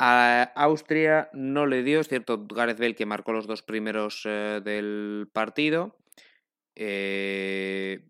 A 0.00 0.52
Austria 0.54 1.28
no 1.32 1.66
le 1.66 1.82
dio, 1.82 2.00
es 2.00 2.08
cierto, 2.08 2.46
Gareth 2.46 2.78
Bale 2.78 2.94
que 2.94 3.06
marcó 3.06 3.32
los 3.32 3.46
dos 3.46 3.62
primeros 3.62 4.22
eh, 4.26 4.60
del 4.62 5.28
partido. 5.32 5.96
Eh, 6.76 8.06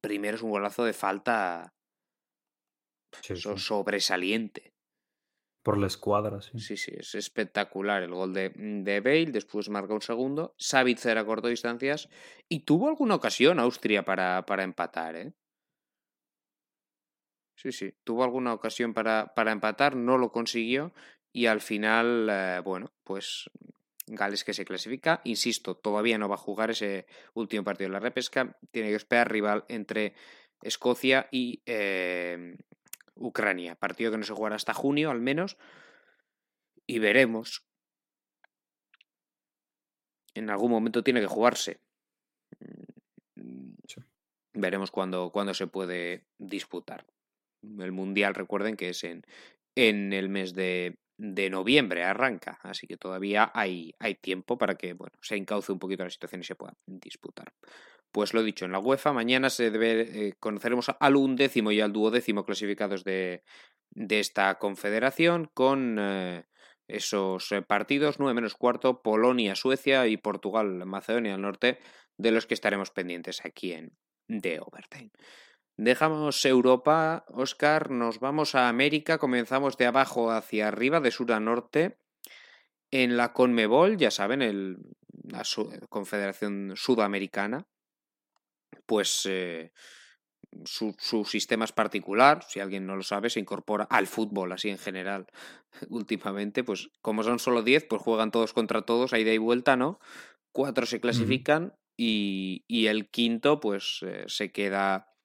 primero 0.00 0.36
es 0.36 0.42
un 0.42 0.50
golazo 0.50 0.84
de 0.84 0.92
falta 0.92 1.74
sobresaliente. 3.22 4.72
Por 5.62 5.78
la 5.78 5.86
escuadra, 5.86 6.40
sí. 6.40 6.58
Sí, 6.58 6.76
sí, 6.76 6.92
es 6.96 7.14
espectacular 7.14 8.02
el 8.02 8.12
gol 8.12 8.32
de, 8.32 8.50
de 8.50 9.00
Bale. 9.00 9.32
Después 9.32 9.68
marca 9.68 9.94
un 9.94 10.02
segundo. 10.02 10.54
Savitzer 10.58 11.18
a 11.18 11.24
corto 11.24 11.48
distancias. 11.48 12.08
Y 12.48 12.60
tuvo 12.60 12.88
alguna 12.88 13.16
ocasión 13.16 13.58
Austria 13.58 14.04
para, 14.04 14.44
para 14.46 14.62
empatar, 14.62 15.16
¿eh? 15.16 15.32
Sí, 17.56 17.72
sí, 17.72 17.94
tuvo 18.04 18.22
alguna 18.22 18.52
ocasión 18.52 18.94
para, 18.94 19.32
para 19.34 19.50
empatar, 19.50 19.96
no 19.96 20.18
lo 20.18 20.30
consiguió. 20.30 20.92
Y 21.32 21.46
al 21.46 21.60
final, 21.60 22.28
eh, 22.30 22.60
bueno, 22.62 22.92
pues 23.02 23.50
Gales 24.06 24.44
que 24.44 24.54
se 24.54 24.64
clasifica. 24.64 25.20
Insisto, 25.24 25.76
todavía 25.76 26.16
no 26.16 26.28
va 26.28 26.36
a 26.36 26.38
jugar 26.38 26.70
ese 26.70 27.06
último 27.34 27.64
partido 27.64 27.88
de 27.88 27.94
la 27.94 28.00
repesca. 28.00 28.56
Tiene 28.70 28.90
que 28.90 28.94
esperar 28.94 29.30
rival 29.30 29.64
entre 29.68 30.14
Escocia 30.62 31.28
y 31.32 31.62
eh, 31.66 32.56
Ucrania. 33.14 33.74
Partido 33.74 34.12
que 34.12 34.18
no 34.18 34.24
se 34.24 34.32
jugará 34.32 34.54
hasta 34.56 34.74
junio 34.74 35.10
al 35.10 35.20
menos. 35.20 35.56
Y 36.86 37.00
veremos. 37.00 37.66
En 40.34 40.50
algún 40.50 40.70
momento 40.70 41.02
tiene 41.02 41.20
que 41.20 41.26
jugarse. 41.26 41.80
Veremos 44.52 44.90
cuándo, 44.90 45.32
se 45.52 45.66
puede 45.66 46.26
disputar. 46.38 47.04
El 47.78 47.92
Mundial, 47.92 48.34
recuerden 48.34 48.76
que 48.76 48.90
es 48.90 49.04
en, 49.04 49.22
en 49.74 50.12
el 50.12 50.28
mes 50.28 50.54
de, 50.54 50.98
de 51.18 51.50
noviembre 51.50 52.04
arranca, 52.04 52.58
así 52.62 52.86
que 52.86 52.96
todavía 52.96 53.50
hay, 53.54 53.94
hay 53.98 54.14
tiempo 54.16 54.58
para 54.58 54.76
que 54.76 54.92
bueno, 54.92 55.16
se 55.20 55.36
encauce 55.36 55.72
un 55.72 55.78
poquito 55.78 56.04
la 56.04 56.10
situación 56.10 56.42
y 56.42 56.44
se 56.44 56.54
pueda 56.54 56.74
disputar. 56.86 57.52
Pues 58.12 58.34
lo 58.34 58.42
dicho, 58.42 58.64
en 58.64 58.72
la 58.72 58.78
UEFA 58.78 59.12
mañana 59.12 59.50
se 59.50 59.70
debe, 59.70 60.00
eh, 60.00 60.34
conoceremos 60.38 60.90
al 60.98 61.16
undécimo 61.16 61.70
y 61.72 61.80
al 61.80 61.92
duodécimo 61.92 62.44
clasificados 62.44 63.04
de, 63.04 63.42
de 63.90 64.20
esta 64.20 64.58
confederación 64.58 65.50
con 65.52 65.96
eh, 65.98 66.44
esos 66.88 67.50
eh, 67.52 67.62
partidos, 67.62 68.18
9 68.18 68.34
menos 68.34 68.54
cuarto, 68.54 69.02
Polonia, 69.02 69.54
Suecia 69.54 70.06
y 70.06 70.16
Portugal, 70.16 70.86
Macedonia 70.86 71.32
del 71.32 71.42
Norte, 71.42 71.78
de 72.16 72.30
los 72.30 72.46
que 72.46 72.54
estaremos 72.54 72.90
pendientes 72.90 73.44
aquí 73.44 73.72
en 73.72 73.92
The 74.28 74.60
Overtime. 74.60 75.10
Dejamos 75.76 76.42
Europa, 76.46 77.26
Oscar, 77.28 77.90
nos 77.90 78.18
vamos 78.18 78.54
a 78.54 78.68
América, 78.68 79.18
comenzamos 79.18 79.76
de 79.76 79.86
abajo 79.86 80.30
hacia 80.30 80.68
arriba, 80.68 81.00
de 81.00 81.10
sur 81.10 81.32
a 81.32 81.40
norte. 81.40 81.98
En 82.90 83.18
la 83.18 83.34
Conmebol, 83.34 83.98
ya 83.98 84.10
saben, 84.10 84.40
el, 84.40 84.78
la 85.24 85.42
Confederación 85.90 86.72
Sudamericana, 86.76 87.66
pues 88.86 89.26
eh, 89.28 89.72
su, 90.64 91.24
sistema 91.24 91.66
es 91.66 91.72
particular, 91.72 92.42
si 92.48 92.60
alguien 92.60 92.86
no 92.86 92.96
lo 92.96 93.02
sabe, 93.02 93.28
se 93.28 93.40
incorpora 93.40 93.84
al 93.84 94.06
fútbol 94.06 94.52
así 94.52 94.70
en 94.70 94.78
general 94.78 95.26
últimamente, 95.90 96.64
pues 96.64 96.88
como 97.02 97.22
son 97.22 97.38
solo 97.38 97.62
10, 97.62 97.84
pues 97.84 98.00
juegan 98.00 98.30
todos 98.30 98.52
contra 98.52 98.82
todos, 98.82 99.12
ahí 99.12 99.24
de 99.24 99.34
y 99.34 99.38
vuelta, 99.38 99.76
¿no? 99.76 99.98
Cuatro 100.52 100.86
se 100.86 101.00
clasifican 101.00 101.74
y, 101.98 102.64
y, 102.66 102.86
el 102.86 103.10
quinto 103.10 103.60
pues 103.60 104.00
eh, 104.02 104.24
se 104.26 104.52
queda 104.52 105.15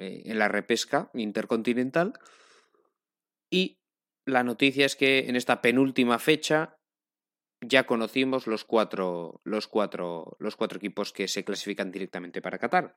eh, 0.00 0.22
en 0.24 0.38
la 0.38 0.48
repesca 0.48 1.10
intercontinental 1.14 2.14
y 3.50 3.78
la 4.26 4.44
noticia 4.44 4.86
es 4.86 4.96
que 4.96 5.28
en 5.28 5.36
esta 5.36 5.60
penúltima 5.60 6.18
fecha 6.18 6.76
ya 7.60 7.84
conocimos 7.84 8.46
los 8.46 8.64
cuatro, 8.64 9.40
los 9.44 9.66
cuatro, 9.66 10.36
los 10.38 10.56
cuatro 10.56 10.78
equipos 10.78 11.12
que 11.12 11.28
se 11.28 11.44
clasifican 11.44 11.90
directamente 11.90 12.40
para 12.40 12.58
Qatar. 12.58 12.96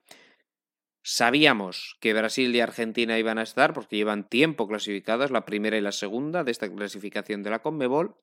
Sabíamos 1.02 1.98
que 2.00 2.14
Brasil 2.14 2.54
y 2.54 2.60
Argentina 2.60 3.18
iban 3.18 3.38
a 3.38 3.42
estar 3.42 3.74
porque 3.74 3.96
llevan 3.96 4.26
tiempo 4.26 4.66
clasificadas, 4.66 5.30
la 5.30 5.44
primera 5.44 5.76
y 5.76 5.82
la 5.82 5.92
segunda 5.92 6.44
de 6.44 6.50
esta 6.50 6.72
clasificación 6.72 7.42
de 7.42 7.50
la 7.50 7.58
Conmebol. 7.58 8.16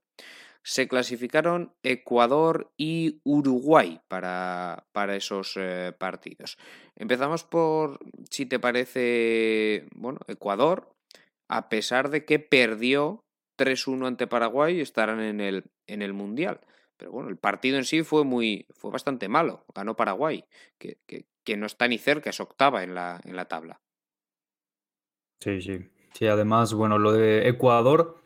Se 0.63 0.87
clasificaron 0.87 1.73
Ecuador 1.81 2.71
y 2.77 3.19
Uruguay 3.23 3.99
para, 4.07 4.85
para 4.91 5.15
esos 5.15 5.53
eh, 5.55 5.93
partidos. 5.97 6.57
Empezamos 6.95 7.43
por, 7.43 7.99
si 8.29 8.45
te 8.45 8.59
parece, 8.59 9.87
bueno, 9.95 10.19
Ecuador, 10.27 10.93
a 11.49 11.67
pesar 11.67 12.09
de 12.09 12.25
que 12.25 12.39
perdió 12.39 13.23
3-1 13.57 14.07
ante 14.07 14.27
Paraguay, 14.27 14.79
estarán 14.79 15.19
en 15.19 15.41
el, 15.41 15.65
en 15.87 16.01
el 16.01 16.13
Mundial. 16.13 16.61
Pero 16.97 17.11
bueno, 17.11 17.29
el 17.29 17.37
partido 17.37 17.77
en 17.77 17.85
sí 17.85 18.03
fue 18.03 18.23
muy, 18.23 18.67
fue 18.75 18.91
bastante 18.91 19.27
malo. 19.27 19.65
Ganó 19.73 19.95
Paraguay, 19.95 20.45
que, 20.77 20.97
que, 21.07 21.57
no 21.57 21.65
está 21.65 21.87
ni 21.87 21.97
cerca, 21.97 22.29
es 22.29 22.39
octava 22.39 22.83
en 22.83 22.93
la, 22.93 23.19
en 23.25 23.35
la 23.35 23.45
tabla. 23.45 23.81
Sí, 25.41 25.61
sí. 25.61 25.79
Sí, 26.13 26.27
además, 26.27 26.73
bueno, 26.73 26.99
lo 26.99 27.13
de 27.13 27.47
Ecuador 27.47 28.21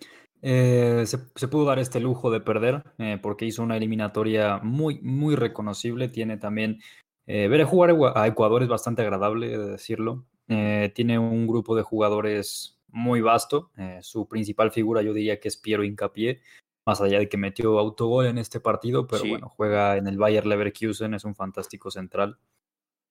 eh, 0.48 1.08
se, 1.08 1.48
pudo 1.48 1.66
dar 1.66 1.80
este 1.80 2.00
lujo 2.00 2.30
de 2.30 2.40
perder 2.40 2.84
eh, 3.00 3.18
porque 3.20 3.46
hizo 3.46 3.64
una 3.64 3.78
eliminatoria 3.78 4.60
muy, 4.60 5.00
muy 5.02 5.36
reconocible. 5.36 6.08
Tiene 6.08 6.38
también. 6.38 6.82
Eh, 7.26 7.48
ver 7.48 7.64
jugar 7.64 7.96
a 8.14 8.28
Ecuador 8.28 8.62
es 8.62 8.70
bastante 8.70 9.02
agradable, 9.02 9.58
de 9.58 9.72
decirlo. 9.72 10.28
tiene 10.48 11.18
un 11.18 11.48
grupo 11.48 11.76
de 11.76 11.82
jugadores 11.82 12.80
muy 12.90 13.22
vasto. 13.22 13.72
Su 14.02 14.28
principal 14.28 14.70
figura 14.72 15.02
yo 15.02 15.14
diría 15.14 15.40
que 15.40 15.48
es 15.48 15.58
Piero 15.58 15.84
Incapié, 15.84 16.42
más 16.86 17.02
allá 17.02 17.18
de 17.18 17.28
que 17.28 17.38
metió 17.38 17.80
autogol 17.80 18.28
en 18.28 18.38
este 18.38 18.60
partido, 18.60 19.08
pero 19.08 19.24
bueno, 19.28 19.50
juega 19.50 19.98
en 19.98 20.06
el 20.06 20.20
Bayer 20.20 20.46
Leverkusen, 20.46 21.16
es 21.16 21.26
un 21.26 21.34
fantástico 21.34 21.90
central. 21.90 22.38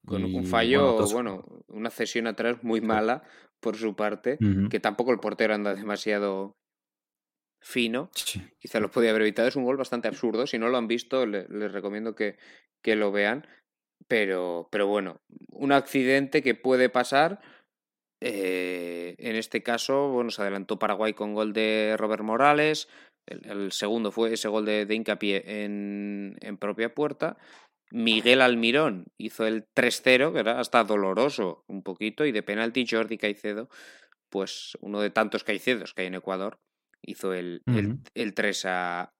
Con 0.06 0.22
un 0.22 0.46
fallo, 0.46 1.04
bueno, 1.08 1.44
una 1.66 1.90
cesión 1.90 2.28
atrás 2.28 2.62
muy 2.62 2.80
mala 2.80 3.24
por 3.58 3.74
su 3.74 3.96
parte, 3.96 4.38
que 4.70 4.78
tampoco 4.78 5.10
el 5.10 5.18
portero 5.18 5.54
anda 5.54 5.74
demasiado 5.74 6.54
fino. 7.64 8.10
Quizá 8.60 8.78
lo 8.78 8.90
podía 8.90 9.10
haber 9.10 9.22
evitado. 9.22 9.48
Es 9.48 9.56
un 9.56 9.64
gol 9.64 9.76
bastante 9.76 10.06
absurdo. 10.06 10.46
Si 10.46 10.58
no 10.58 10.68
lo 10.68 10.76
han 10.76 10.86
visto, 10.86 11.26
les 11.26 11.72
recomiendo 11.72 12.14
que, 12.14 12.36
que 12.82 12.94
lo 12.94 13.10
vean. 13.10 13.46
Pero, 14.06 14.68
pero 14.70 14.86
bueno, 14.86 15.22
un 15.48 15.72
accidente 15.72 16.42
que 16.42 16.54
puede 16.54 16.90
pasar 16.90 17.40
eh, 18.20 19.16
en 19.18 19.36
este 19.36 19.62
caso, 19.62 20.08
bueno, 20.08 20.30
se 20.30 20.40
adelantó 20.42 20.78
Paraguay 20.78 21.12
con 21.12 21.34
gol 21.34 21.52
de 21.52 21.94
Robert 21.98 22.22
Morales. 22.22 22.88
El, 23.26 23.72
segundo 23.72 24.12
fue 24.12 24.34
ese 24.34 24.48
gol 24.48 24.64
de, 24.66 24.86
de 24.86 24.94
hincapié 24.94 25.64
en, 25.64 26.36
en, 26.40 26.56
propia 26.58 26.94
puerta. 26.94 27.36
Miguel 27.90 28.40
Almirón 28.40 29.06
hizo 29.18 29.46
el 29.46 29.66
3-0, 29.74 30.32
que 30.32 30.40
era 30.40 30.60
hasta 30.60 30.84
doloroso 30.84 31.64
un 31.66 31.82
poquito, 31.82 32.24
y 32.24 32.32
de 32.32 32.42
penalti 32.42 32.86
Jordi 32.88 33.18
Caicedo, 33.18 33.68
pues 34.30 34.76
uno 34.80 35.00
de 35.00 35.10
tantos 35.10 35.44
Caicedos 35.44 35.94
que 35.94 36.02
hay 36.02 36.08
en 36.08 36.14
Ecuador, 36.14 36.58
hizo 37.06 37.32
el, 37.32 37.62
el, 38.14 38.34
3 38.34 38.66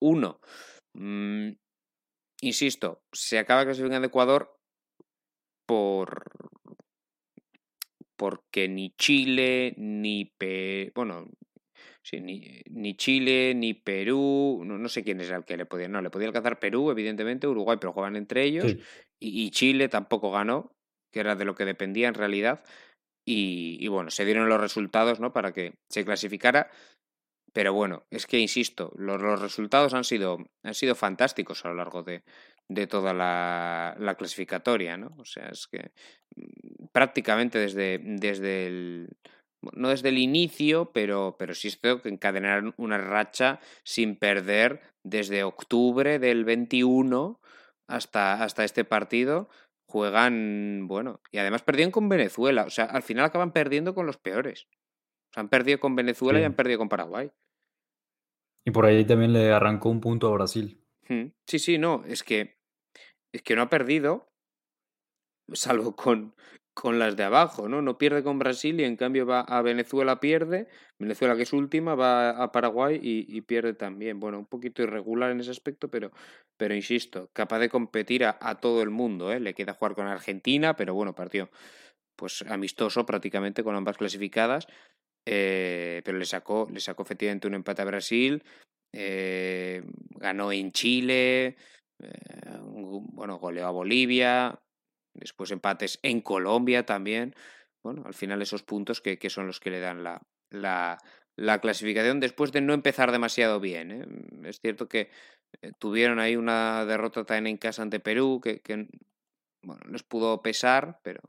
1. 0.00 0.40
Mm, 0.96 1.50
insisto, 2.42 3.02
se 3.12 3.38
acaba 3.38 3.64
clasificando 3.64 4.06
Ecuador 4.06 4.56
por, 5.66 6.24
porque 8.16 8.68
ni 8.68 8.94
Chile, 8.96 9.74
ni 9.76 10.32
bueno, 10.94 11.30
ni, 12.12 12.96
Chile, 12.96 13.54
ni 13.54 13.74
Perú, 13.74 14.62
no, 14.64 14.88
sé 14.88 15.02
quién 15.02 15.20
es 15.20 15.30
el 15.30 15.44
que 15.44 15.56
le 15.56 15.66
podía, 15.66 15.88
no, 15.88 16.02
le 16.02 16.10
podía 16.10 16.28
alcanzar 16.28 16.58
Perú, 16.58 16.90
evidentemente, 16.90 17.46
Uruguay, 17.46 17.78
pero 17.80 17.92
juegan 17.92 18.16
entre 18.16 18.44
ellos, 18.44 18.76
y, 19.20 19.50
Chile 19.50 19.88
tampoco 19.88 20.30
ganó, 20.30 20.72
que 21.12 21.20
era 21.20 21.34
de 21.34 21.44
lo 21.44 21.54
que 21.54 21.64
dependía 21.64 22.08
en 22.08 22.14
realidad, 22.14 22.62
y, 23.26 23.88
bueno, 23.88 24.10
se 24.10 24.26
dieron 24.26 24.50
los 24.50 24.60
resultados, 24.60 25.18
¿no? 25.18 25.32
Para 25.32 25.52
que 25.52 25.74
se 25.90 26.04
clasificara, 26.04 26.70
pero 27.54 27.72
bueno, 27.72 28.04
es 28.10 28.26
que 28.26 28.40
insisto, 28.40 28.92
los, 28.96 29.22
los 29.22 29.40
resultados 29.40 29.94
han 29.94 30.02
sido, 30.02 30.38
han 30.64 30.74
sido 30.74 30.96
fantásticos 30.96 31.64
a 31.64 31.68
lo 31.68 31.76
largo 31.76 32.02
de, 32.02 32.24
de 32.68 32.88
toda 32.88 33.14
la, 33.14 33.94
la, 33.98 34.16
clasificatoria, 34.16 34.96
¿no? 34.96 35.14
O 35.18 35.24
sea, 35.24 35.48
es 35.48 35.68
que 35.68 35.92
mm, 36.34 36.86
prácticamente 36.92 37.60
desde, 37.60 38.00
desde 38.02 38.66
el, 38.66 39.08
no 39.72 39.90
desde 39.90 40.08
el 40.08 40.18
inicio, 40.18 40.90
pero, 40.92 41.36
pero 41.38 41.54
sí 41.54 41.70
tengo 41.80 42.02
que 42.02 42.08
encadenar 42.08 42.74
una 42.76 42.98
racha 42.98 43.60
sin 43.84 44.16
perder 44.16 44.80
desde 45.04 45.44
octubre 45.44 46.18
del 46.18 46.44
21 46.44 47.40
hasta, 47.86 48.42
hasta 48.42 48.64
este 48.64 48.84
partido. 48.84 49.48
Juegan, 49.86 50.88
bueno, 50.88 51.20
y 51.30 51.38
además 51.38 51.62
perdieron 51.62 51.92
con 51.92 52.08
Venezuela. 52.08 52.64
O 52.64 52.70
sea, 52.70 52.86
al 52.86 53.04
final 53.04 53.26
acaban 53.26 53.52
perdiendo 53.52 53.94
con 53.94 54.06
los 54.06 54.16
peores. 54.16 54.66
O 55.30 55.34
sea, 55.34 55.42
han 55.42 55.48
perdido 55.48 55.78
con 55.78 55.94
Venezuela 55.94 56.40
y 56.40 56.44
han 56.44 56.54
perdido 56.54 56.78
con 56.78 56.88
Paraguay. 56.88 57.30
Y 58.64 58.70
por 58.70 58.86
ahí 58.86 59.04
también 59.04 59.32
le 59.32 59.52
arrancó 59.52 59.90
un 59.90 60.00
punto 60.00 60.28
a 60.28 60.32
Brasil. 60.32 60.80
Sí, 61.46 61.58
sí, 61.58 61.78
no, 61.78 62.02
es 62.06 62.22
que 62.22 62.56
es 63.32 63.42
que 63.42 63.56
no 63.56 63.62
ha 63.62 63.68
perdido, 63.68 64.28
salvo 65.52 65.96
con, 65.96 66.34
con 66.72 67.00
las 67.00 67.16
de 67.16 67.24
abajo, 67.24 67.68
¿no? 67.68 67.82
No 67.82 67.98
pierde 67.98 68.22
con 68.22 68.38
Brasil 68.38 68.80
y 68.80 68.84
en 68.84 68.96
cambio 68.96 69.26
va 69.26 69.40
a 69.40 69.60
Venezuela, 69.60 70.20
pierde, 70.20 70.68
Venezuela 70.98 71.36
que 71.36 71.42
es 71.42 71.52
última, 71.52 71.96
va 71.96 72.30
a 72.30 72.52
Paraguay 72.52 72.98
y, 73.02 73.40
pierde 73.42 73.74
también. 73.74 74.20
Bueno, 74.20 74.38
un 74.38 74.46
poquito 74.46 74.82
irregular 74.82 75.32
en 75.32 75.40
ese 75.40 75.50
aspecto, 75.50 75.90
pero, 75.90 76.12
pero 76.56 76.74
insisto, 76.74 77.28
capaz 77.32 77.58
de 77.58 77.68
competir 77.68 78.24
a, 78.24 78.60
todo 78.60 78.82
el 78.82 78.90
mundo, 78.90 79.32
¿eh? 79.32 79.40
Le 79.40 79.54
queda 79.54 79.74
jugar 79.74 79.94
con 79.94 80.06
Argentina, 80.06 80.76
pero 80.76 80.94
bueno, 80.94 81.14
partió 81.14 81.50
pues 82.16 82.42
amistoso 82.48 83.04
prácticamente 83.04 83.64
con 83.64 83.74
ambas 83.74 83.96
clasificadas, 83.96 84.68
eh, 85.26 86.02
pero 86.04 86.18
le 86.18 86.26
sacó, 86.26 86.68
le 86.70 86.80
sacó 86.80 87.02
efectivamente 87.02 87.46
un 87.46 87.54
empate 87.54 87.82
a 87.82 87.86
Brasil, 87.86 88.42
eh, 88.92 89.82
ganó 90.10 90.52
en 90.52 90.72
Chile, 90.72 91.56
eh, 91.98 92.58
bueno, 92.62 93.38
goleó 93.38 93.66
a 93.66 93.70
Bolivia, 93.70 94.60
después 95.14 95.50
empates 95.50 95.98
en 96.02 96.20
Colombia 96.20 96.84
también. 96.84 97.34
Bueno, 97.82 98.02
al 98.06 98.14
final 98.14 98.42
esos 98.42 98.62
puntos 98.62 99.00
que, 99.00 99.18
son 99.30 99.46
los 99.46 99.60
que 99.60 99.70
le 99.70 99.80
dan 99.80 100.04
la, 100.04 100.20
la, 100.50 101.60
clasificación 101.60 102.20
después 102.20 102.52
de 102.52 102.60
no 102.60 102.72
empezar 102.72 103.12
demasiado 103.12 103.60
bien. 103.60 103.90
¿eh? 103.90 104.48
Es 104.48 104.60
cierto 104.60 104.88
que 104.88 105.10
tuvieron 105.78 106.18
ahí 106.18 106.36
una 106.36 106.84
derrota 106.84 107.24
también 107.24 107.46
en 107.48 107.56
casa 107.58 107.82
ante 107.82 108.00
Perú 108.00 108.40
que, 108.42 108.60
que 108.60 108.88
bueno, 109.62 109.82
les 109.90 110.02
pudo 110.02 110.42
pesar, 110.42 111.00
pero 111.02 111.20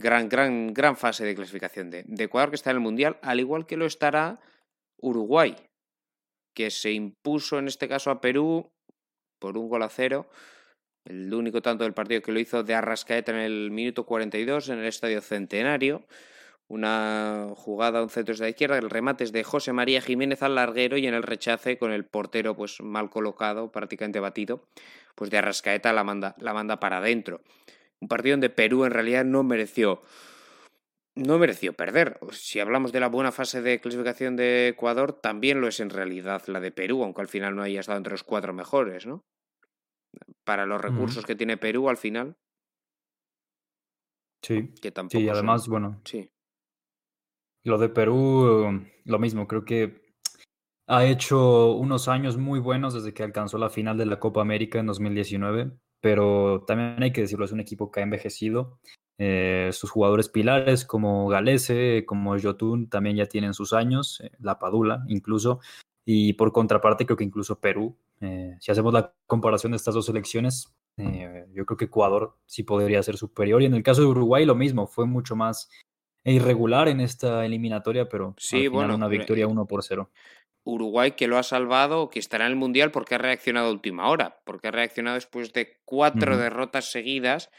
gran, 0.00 0.28
gran, 0.28 0.74
gran 0.74 0.96
fase 0.96 1.24
de 1.24 1.34
clasificación 1.34 1.90
de, 1.90 2.04
de 2.06 2.24
Ecuador 2.24 2.50
que 2.50 2.56
está 2.56 2.70
en 2.70 2.76
el 2.76 2.82
Mundial, 2.82 3.18
al 3.22 3.38
igual 3.38 3.66
que 3.66 3.76
lo 3.76 3.86
estará 3.86 4.40
Uruguay, 4.98 5.56
que 6.54 6.70
se 6.70 6.92
impuso 6.92 7.58
en 7.58 7.68
este 7.68 7.88
caso 7.88 8.10
a 8.10 8.20
Perú 8.20 8.70
por 9.38 9.56
un 9.56 9.68
gol 9.68 9.82
a 9.82 9.88
cero. 9.88 10.28
El 11.04 11.32
único 11.32 11.62
tanto 11.62 11.84
del 11.84 11.94
partido 11.94 12.20
que 12.20 12.32
lo 12.32 12.40
hizo 12.40 12.62
de 12.62 12.74
Arrascaeta 12.74 13.32
en 13.32 13.38
el 13.38 13.70
minuto 13.70 14.04
42 14.04 14.68
en 14.68 14.80
el 14.80 14.86
Estadio 14.86 15.20
Centenario. 15.22 16.06
Una 16.68 17.48
jugada, 17.56 18.02
un 18.02 18.10
centro 18.10 18.34
de 18.34 18.42
la 18.42 18.48
izquierda, 18.50 18.78
el 18.78 18.90
remate 18.90 19.24
es 19.24 19.32
de 19.32 19.42
José 19.42 19.72
María 19.72 20.00
Jiménez 20.00 20.42
al 20.42 20.54
larguero 20.54 20.96
y 20.98 21.06
en 21.06 21.14
el 21.14 21.24
rechace 21.24 21.78
con 21.78 21.90
el 21.90 22.04
portero 22.04 22.54
pues 22.54 22.80
mal 22.80 23.10
colocado, 23.10 23.72
prácticamente 23.72 24.20
batido, 24.20 24.62
pues 25.16 25.30
de 25.30 25.38
Arrascaeta 25.38 25.92
la 25.92 26.04
manda, 26.04 26.36
la 26.38 26.54
manda 26.54 26.78
para 26.78 26.98
adentro. 26.98 27.40
Un 28.00 28.08
partido 28.08 28.34
donde 28.34 28.50
Perú 28.50 28.84
en 28.84 28.92
realidad 28.92 29.24
no 29.24 29.42
mereció 29.42 30.02
no 31.14 31.38
mereció 31.38 31.72
perder. 31.72 32.18
Si 32.32 32.60
hablamos 32.60 32.92
de 32.92 33.00
la 33.00 33.08
buena 33.08 33.32
fase 33.32 33.62
de 33.62 33.80
clasificación 33.80 34.36
de 34.36 34.68
Ecuador, 34.68 35.12
también 35.12 35.60
lo 35.60 35.68
es 35.68 35.80
en 35.80 35.90
realidad 35.90 36.42
la 36.46 36.60
de 36.60 36.72
Perú, 36.72 37.02
aunque 37.02 37.20
al 37.20 37.28
final 37.28 37.56
no 37.56 37.62
haya 37.62 37.80
estado 37.80 37.98
entre 37.98 38.12
los 38.12 38.24
cuatro 38.24 38.52
mejores, 38.52 39.06
¿no? 39.06 39.24
Para 40.44 40.66
los 40.66 40.80
recursos 40.80 41.24
que 41.24 41.36
tiene 41.36 41.56
Perú 41.56 41.88
al 41.88 41.96
final. 41.96 42.36
Sí. 44.42 44.72
Que 44.80 44.90
tampoco 44.90 45.20
sí, 45.20 45.28
además, 45.28 45.68
bueno. 45.68 46.00
Sí. 46.04 46.30
Lo 47.62 47.78
de 47.78 47.90
Perú, 47.90 48.86
lo 49.04 49.18
mismo, 49.18 49.46
creo 49.46 49.64
que 49.64 50.00
ha 50.88 51.04
hecho 51.04 51.72
unos 51.72 52.08
años 52.08 52.38
muy 52.38 52.58
buenos 52.58 52.94
desde 52.94 53.12
que 53.12 53.22
alcanzó 53.22 53.58
la 53.58 53.68
final 53.68 53.98
de 53.98 54.06
la 54.06 54.18
Copa 54.18 54.40
América 54.40 54.78
en 54.80 54.86
2019, 54.86 55.70
pero 56.00 56.64
también 56.66 57.02
hay 57.02 57.12
que 57.12 57.22
decirlo, 57.22 57.44
es 57.44 57.52
un 57.52 57.60
equipo 57.60 57.90
que 57.90 58.00
ha 58.00 58.02
envejecido 58.02 58.78
eh, 59.22 59.68
sus 59.72 59.90
jugadores 59.90 60.30
pilares 60.30 60.86
como 60.86 61.28
Galese, 61.28 62.04
como 62.06 62.40
Jotun 62.40 62.88
también 62.88 63.16
ya 63.16 63.26
tienen 63.26 63.52
sus 63.52 63.74
años, 63.74 64.22
eh, 64.24 64.30
la 64.38 64.58
Padula 64.58 65.04
incluso, 65.08 65.60
y 66.06 66.32
por 66.32 66.52
contraparte 66.52 67.04
creo 67.04 67.18
que 67.18 67.24
incluso 67.24 67.60
Perú, 67.60 67.98
eh, 68.22 68.56
si 68.60 68.72
hacemos 68.72 68.94
la 68.94 69.12
comparación 69.26 69.72
de 69.72 69.76
estas 69.76 69.94
dos 69.94 70.06
selecciones, 70.06 70.74
yo 70.96 71.64
creo 71.64 71.78
que 71.78 71.86
Ecuador 71.86 72.36
sí 72.44 72.62
podría 72.62 73.02
ser 73.02 73.16
superior 73.16 73.62
y 73.62 73.64
en 73.66 73.74
el 73.74 73.82
caso 73.82 74.02
de 74.02 74.08
Uruguay 74.08 74.44
lo 74.44 74.54
mismo, 74.54 74.86
fue 74.86 75.06
mucho 75.06 75.34
más 75.34 75.70
irregular 76.24 76.88
en 76.88 77.00
esta 77.00 77.44
eliminatoria, 77.44 78.08
pero 78.08 78.34
sí, 78.38 78.68
bueno, 78.68 78.94
una 78.94 79.08
victoria 79.08 79.46
1 79.46 79.66
por 79.66 79.82
0. 79.82 80.10
Uruguay 80.70 81.12
que 81.12 81.28
lo 81.28 81.38
ha 81.38 81.42
salvado, 81.42 82.10
que 82.10 82.18
estará 82.18 82.46
en 82.46 82.52
el 82.52 82.56
Mundial 82.56 82.90
porque 82.90 83.14
ha 83.14 83.18
reaccionado 83.18 83.68
a 83.68 83.72
última 83.72 84.08
hora, 84.08 84.40
porque 84.44 84.68
ha 84.68 84.72
reaccionado 84.72 85.14
después 85.14 85.52
de 85.52 85.78
cuatro 85.84 86.36
derrotas 86.36 86.90
seguidas 86.90 87.50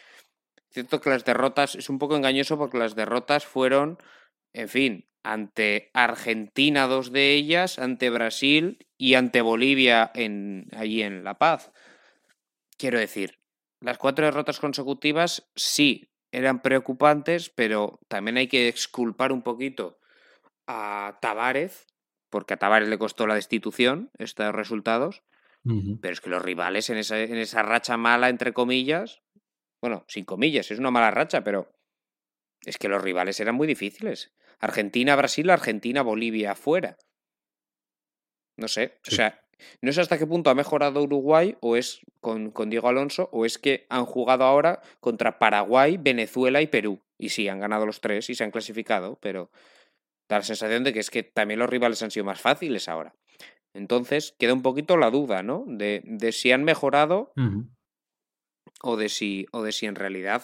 Cierto 0.72 1.02
que 1.02 1.10
las 1.10 1.26
derrotas 1.26 1.76
es 1.76 1.90
un 1.90 2.00
poco 2.00 2.16
engañoso 2.16 2.58
porque 2.58 2.78
las 2.78 2.96
derrotas 2.96 3.46
fueron, 3.46 3.98
en 4.54 4.70
fin, 4.70 5.10
ante 5.22 5.92
Argentina 5.94 6.88
dos 6.88 7.12
de 7.12 7.34
ellas, 7.34 7.78
ante 7.78 8.10
Brasil 8.10 8.88
y 8.98 9.16
ante 9.16 9.42
Bolivia 9.42 10.12
en, 10.16 10.68
allí 10.72 11.02
en 11.02 11.26
La 11.26 11.38
Paz. 11.38 11.72
Quiero 12.78 13.00
decir, 13.00 13.40
las 13.82 13.98
cuatro 13.98 14.24
derrotas 14.24 14.62
consecutivas 14.62 15.52
sí 15.56 16.10
eran 16.32 16.62
preocupantes, 16.62 17.50
pero 17.50 18.00
también 18.08 18.38
hay 18.38 18.48
que 18.48 18.70
exculpar 18.70 19.34
un 19.34 19.42
poquito 19.42 20.00
a 20.68 21.18
Tavares, 21.22 21.86
porque 22.32 22.56
a 22.56 22.58
Tavares 22.58 22.90
le 22.90 22.98
costó 22.98 23.28
la 23.28 23.36
destitución 23.36 24.10
estos 24.18 24.56
resultados. 24.56 25.22
Pero 25.64 26.12
es 26.12 26.22
que 26.22 26.32
los 26.32 26.42
rivales 26.42 26.90
en 26.90 26.98
esa, 26.98 27.20
en 27.20 27.38
esa 27.38 27.62
racha 27.62 27.96
mala, 27.96 28.30
entre 28.30 28.52
comillas, 28.52 29.22
bueno, 29.80 30.06
sin 30.08 30.26
comillas, 30.26 30.72
es 30.72 30.80
una 30.80 30.90
mala 30.90 31.12
racha, 31.12 31.44
pero 31.44 31.72
es 32.66 32.80
que 32.80 32.88
los 32.88 33.00
rivales 33.00 33.40
eran 33.40 33.54
muy 33.54 33.68
difíciles. 33.68 34.34
Argentina, 34.60 35.16
Brasil, 35.16 35.48
Argentina, 35.52 36.02
Bolivia, 36.02 36.56
fuera. 36.56 36.98
No 38.58 38.68
sé, 38.68 39.00
o 39.08 39.12
sea, 39.12 39.44
no 39.82 39.92
sé 39.92 40.02
hasta 40.02 40.18
qué 40.18 40.26
punto 40.26 40.50
ha 40.50 40.56
mejorado 40.56 41.04
Uruguay 41.04 41.56
o 41.62 41.76
es 41.76 42.02
con, 42.22 42.50
con, 42.50 42.72
Diego 42.72 42.90
Alonso 42.90 43.30
o 43.32 43.46
es 43.46 43.60
que 43.60 43.86
han 43.90 44.06
jugado 44.06 44.46
ahora 44.46 44.82
contra 45.00 45.38
Paraguay, 45.38 45.98
Venezuela 45.98 46.62
y 46.64 46.68
Perú. 46.68 47.04
Y 47.20 47.30
sí, 47.30 47.48
han 47.48 47.60
ganado 47.60 47.86
los 47.86 48.02
tres 48.02 48.32
y 48.32 48.36
se 48.36 48.44
han 48.44 48.52
clasificado, 48.52 49.20
pero 49.22 49.52
da 50.32 50.40
la 50.40 50.44
sensación 50.44 50.84
de 50.84 50.94
que 50.94 51.00
es 51.00 51.10
que 51.10 51.24
también 51.24 51.60
los 51.60 51.70
rivales 51.70 52.02
han 52.02 52.12
sido 52.12 52.26
más 52.26 52.40
fáciles 52.40 52.88
ahora. 52.88 53.14
Entonces 53.74 54.34
queda 54.40 54.54
un 54.54 54.62
poquito 54.62 54.98
la 54.98 55.12
duda, 55.12 55.44
¿no? 55.44 55.66
De, 55.68 56.02
de 56.06 56.32
si 56.32 56.52
han 56.52 56.64
mejorado 56.64 57.34
o 58.82 58.98
de 58.98 59.10
si, 59.10 59.46
o 59.52 59.62
de 59.62 59.72
si 59.72 59.86
en 59.86 59.96
realidad 59.96 60.44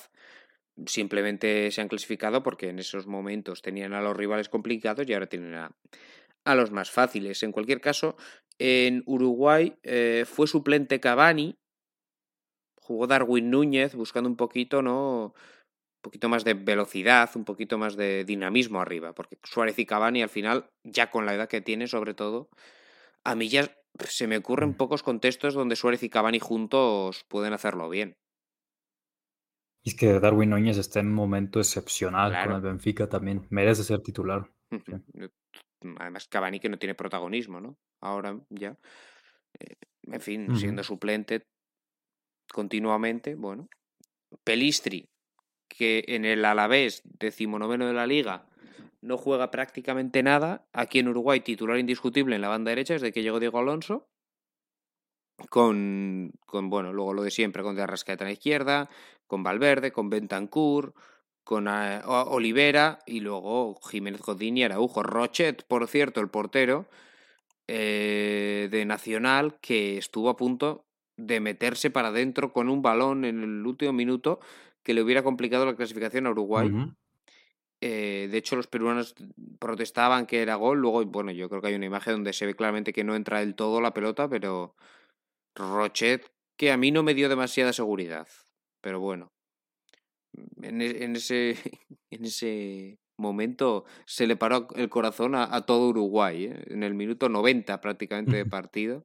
simplemente 0.85 1.71
se 1.71 1.81
han 1.81 1.87
clasificado 1.87 2.43
porque 2.43 2.69
en 2.69 2.79
esos 2.79 3.07
momentos 3.07 3.61
tenían 3.61 3.93
a 3.93 4.01
los 4.01 4.15
rivales 4.15 4.49
complicados 4.49 5.07
y 5.07 5.13
ahora 5.13 5.27
tienen 5.27 5.55
a, 5.55 5.71
a 6.45 6.55
los 6.55 6.71
más 6.71 6.91
fáciles. 6.91 7.41
En 7.43 7.51
cualquier 7.51 7.81
caso, 7.81 8.15
en 8.59 9.03
Uruguay 9.05 9.77
eh, 9.83 10.25
fue 10.27 10.47
suplente 10.47 10.99
Cavani, 10.99 11.57
jugó 12.81 13.07
Darwin 13.07 13.49
Núñez 13.49 13.95
buscando 13.95 14.29
un 14.29 14.37
poquito, 14.37 14.81
¿no? 14.81 15.33
Un 15.97 16.01
poquito 16.01 16.29
más 16.29 16.43
de 16.43 16.53
velocidad, 16.53 17.29
un 17.35 17.43
poquito 17.43 17.77
más 17.77 17.97
de 17.97 18.23
dinamismo 18.23 18.79
arriba, 18.79 19.13
porque 19.13 19.37
Suárez 19.43 19.77
y 19.79 19.85
Cavani 19.85 20.21
al 20.21 20.29
final, 20.29 20.69
ya 20.83 21.09
con 21.09 21.25
la 21.25 21.33
edad 21.33 21.49
que 21.49 21.59
tiene 21.59 21.87
sobre 21.87 22.13
todo, 22.13 22.49
a 23.23 23.35
mí 23.35 23.49
ya 23.49 23.69
se 24.05 24.27
me 24.27 24.37
ocurren 24.37 24.69
mm. 24.69 24.75
pocos 24.75 25.03
contextos 25.03 25.53
donde 25.53 25.75
Suárez 25.75 26.03
y 26.03 26.09
Cavani 26.09 26.39
juntos 26.39 27.25
pueden 27.27 27.53
hacerlo 27.53 27.89
bien. 27.89 28.15
Es 29.83 29.95
que 29.95 30.19
Darwin 30.19 30.49
Núñez 30.49 30.77
está 30.77 30.99
en 30.99 31.07
un 31.07 31.13
momento 31.13 31.59
excepcional 31.59 32.33
con 32.43 32.55
el 32.55 32.61
Benfica 32.61 33.07
también. 33.07 33.47
Merece 33.49 33.83
ser 33.83 34.01
titular. 34.01 34.51
Además, 35.99 36.27
Cavani 36.27 36.59
que 36.59 36.69
no 36.69 36.77
tiene 36.77 36.93
protagonismo, 36.93 37.61
¿no? 37.61 37.77
Ahora 38.01 38.37
ya. 38.49 38.77
Eh, 39.59 39.75
en 40.03 40.21
fin, 40.21 40.57
siendo 40.57 40.83
suplente 40.83 41.47
continuamente, 42.51 43.35
bueno. 43.35 43.69
Pelistri, 44.43 45.09
que 45.67 46.05
en 46.07 46.25
el 46.25 46.45
Alavés, 46.45 47.01
decimonoveno 47.05 47.87
de 47.87 47.93
la 47.93 48.07
liga, 48.07 48.45
no 49.01 49.17
juega 49.17 49.51
prácticamente 49.51 50.23
nada. 50.23 50.67
Aquí 50.73 50.99
en 50.99 51.07
Uruguay, 51.07 51.39
titular 51.41 51.77
indiscutible 51.77 52.35
en 52.35 52.41
la 52.41 52.49
banda 52.49 52.69
derecha 52.69 52.93
desde 52.93 53.11
que 53.11 53.23
llegó 53.23 53.39
Diego 53.39 53.59
Alonso 53.59 54.07
con, 55.49 56.33
con, 56.45 56.69
bueno, 56.69 56.93
luego 56.93 57.13
lo 57.13 57.23
de 57.23 57.31
siempre, 57.31 57.63
con 57.63 57.75
de 57.75 57.83
Arrascaeta 57.83 58.23
en 58.23 58.29
la 58.29 58.33
izquierda, 58.33 58.89
con 59.27 59.43
Valverde, 59.43 59.91
con 59.91 60.09
Bentancur, 60.09 60.93
con 61.43 61.67
eh, 61.67 62.01
Olivera 62.05 62.99
y 63.05 63.19
luego 63.19 63.79
Jiménez 63.89 64.21
Godín 64.21 64.57
y 64.57 64.63
Araujo. 64.63 65.03
Rochet, 65.03 65.63
por 65.67 65.87
cierto, 65.87 66.19
el 66.19 66.29
portero 66.29 66.87
eh, 67.67 68.67
de 68.71 68.85
Nacional, 68.85 69.59
que 69.61 69.97
estuvo 69.97 70.29
a 70.29 70.37
punto 70.37 70.85
de 71.17 71.39
meterse 71.39 71.89
para 71.89 72.09
adentro 72.09 72.53
con 72.53 72.69
un 72.69 72.81
balón 72.81 73.25
en 73.25 73.43
el 73.43 73.65
último 73.65 73.93
minuto 73.93 74.39
que 74.87 74.93
le 74.93 75.01
hubiera 75.01 75.21
complicado 75.21 75.65
la 75.65 75.75
clasificación 75.75 76.27
a 76.27 76.31
Uruguay. 76.31 76.71
Eh, 77.81 78.29
de 78.31 78.37
hecho, 78.37 78.55
los 78.55 78.67
peruanos 78.67 79.15
protestaban 79.59 80.25
que 80.25 80.41
era 80.41 80.55
gol. 80.55 80.79
Luego, 80.79 81.03
bueno, 81.03 81.31
yo 81.31 81.49
creo 81.49 81.61
que 81.61 81.67
hay 81.67 81.75
una 81.75 81.87
imagen 81.87 82.13
donde 82.13 82.31
se 82.31 82.45
ve 82.45 82.55
claramente 82.55 82.93
que 82.93 83.03
no 83.03 83.13
entra 83.13 83.41
del 83.41 83.53
todo 83.53 83.81
la 83.81 83.93
pelota, 83.93 84.29
pero 84.29 84.77
Rochet, 85.55 86.31
que 86.55 86.71
a 86.71 86.77
mí 86.77 86.91
no 86.91 87.03
me 87.03 87.15
dio 87.15 87.27
demasiada 87.27 87.73
seguridad. 87.73 88.29
Pero 88.79 89.01
bueno, 89.01 89.33
en, 90.61 90.81
e, 90.81 91.03
en 91.03 91.17
ese, 91.17 91.57
en 92.09 92.23
ese 92.23 92.97
momento 93.17 93.83
se 94.05 94.25
le 94.25 94.37
paró 94.37 94.69
el 94.77 94.87
corazón 94.87 95.35
a, 95.35 95.65
todo 95.65 95.89
Uruguay, 95.89 96.45
¿eh? 96.45 96.63
en 96.67 96.83
el 96.83 96.93
minuto 96.93 97.27
90 97.27 97.81
prácticamente 97.81 98.37
de 98.37 98.45
partido. 98.57 99.03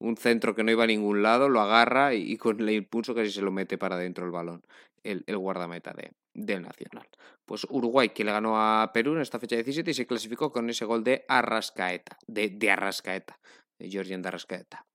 un 0.00 0.16
centro 0.16 0.56
que 0.56 0.64
no 0.64 0.72
iba 0.72 0.82
a 0.82 0.88
ningún 0.88 1.22
lado, 1.22 1.48
lo 1.48 1.60
agarra 1.60 2.12
y, 2.14 2.36
con 2.38 2.60
el 2.60 2.70
impulso 2.70 3.14
casi 3.14 3.30
se 3.30 3.42
lo 3.42 3.52
mete 3.52 3.78
para 3.78 3.96
dentro 3.96 4.24
el 4.26 4.32
balón, 4.32 4.62
el, 5.10 5.38
guardameta 5.38 5.92
de, 5.92 6.12
del 6.34 6.62
Nacional. 6.62 7.08
Pues 7.44 7.66
Uruguay 7.70 8.10
que 8.10 8.24
le 8.24 8.32
ganó 8.32 8.56
a 8.58 8.90
Perú 8.92 9.14
en 9.14 9.22
esta 9.22 9.38
fecha 9.38 9.56
17 9.56 9.90
y 9.90 9.94
se 9.94 10.06
clasificó 10.06 10.52
con 10.52 10.68
ese 10.70 10.84
gol 10.84 11.04
de 11.04 11.24
Arrascaeta, 11.28 12.18
de, 12.26 12.50
de 12.50 12.70
Arrascaeta, 12.70 13.38
de 13.78 13.88
Georgian 13.88 14.22
de 14.22 14.28
Arrascaeta. 14.28 14.86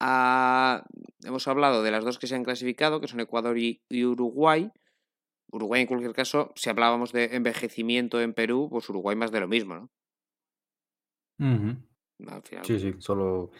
Ah, 0.00 0.84
hemos 1.24 1.48
hablado 1.48 1.82
de 1.82 1.90
las 1.90 2.04
dos 2.04 2.18
que 2.18 2.26
se 2.28 2.36
han 2.36 2.44
clasificado, 2.44 3.00
que 3.00 3.08
son 3.08 3.20
Ecuador 3.20 3.58
y, 3.58 3.82
Uruguay. 3.90 4.70
Uruguay, 5.50 5.80
en 5.80 5.86
cualquier 5.86 6.12
caso, 6.12 6.52
si 6.54 6.70
hablábamos 6.70 7.12
de 7.12 7.36
envejecimiento 7.36 8.20
en 8.20 8.34
Perú, 8.34 8.68
pues 8.70 8.88
Uruguay 8.88 9.16
más 9.16 9.32
de 9.32 9.40
lo 9.40 9.48
mismo, 9.48 9.74
¿no? 9.74 9.90
Sí, 12.64 12.78
sí, 12.78 12.94
solo 12.98 13.50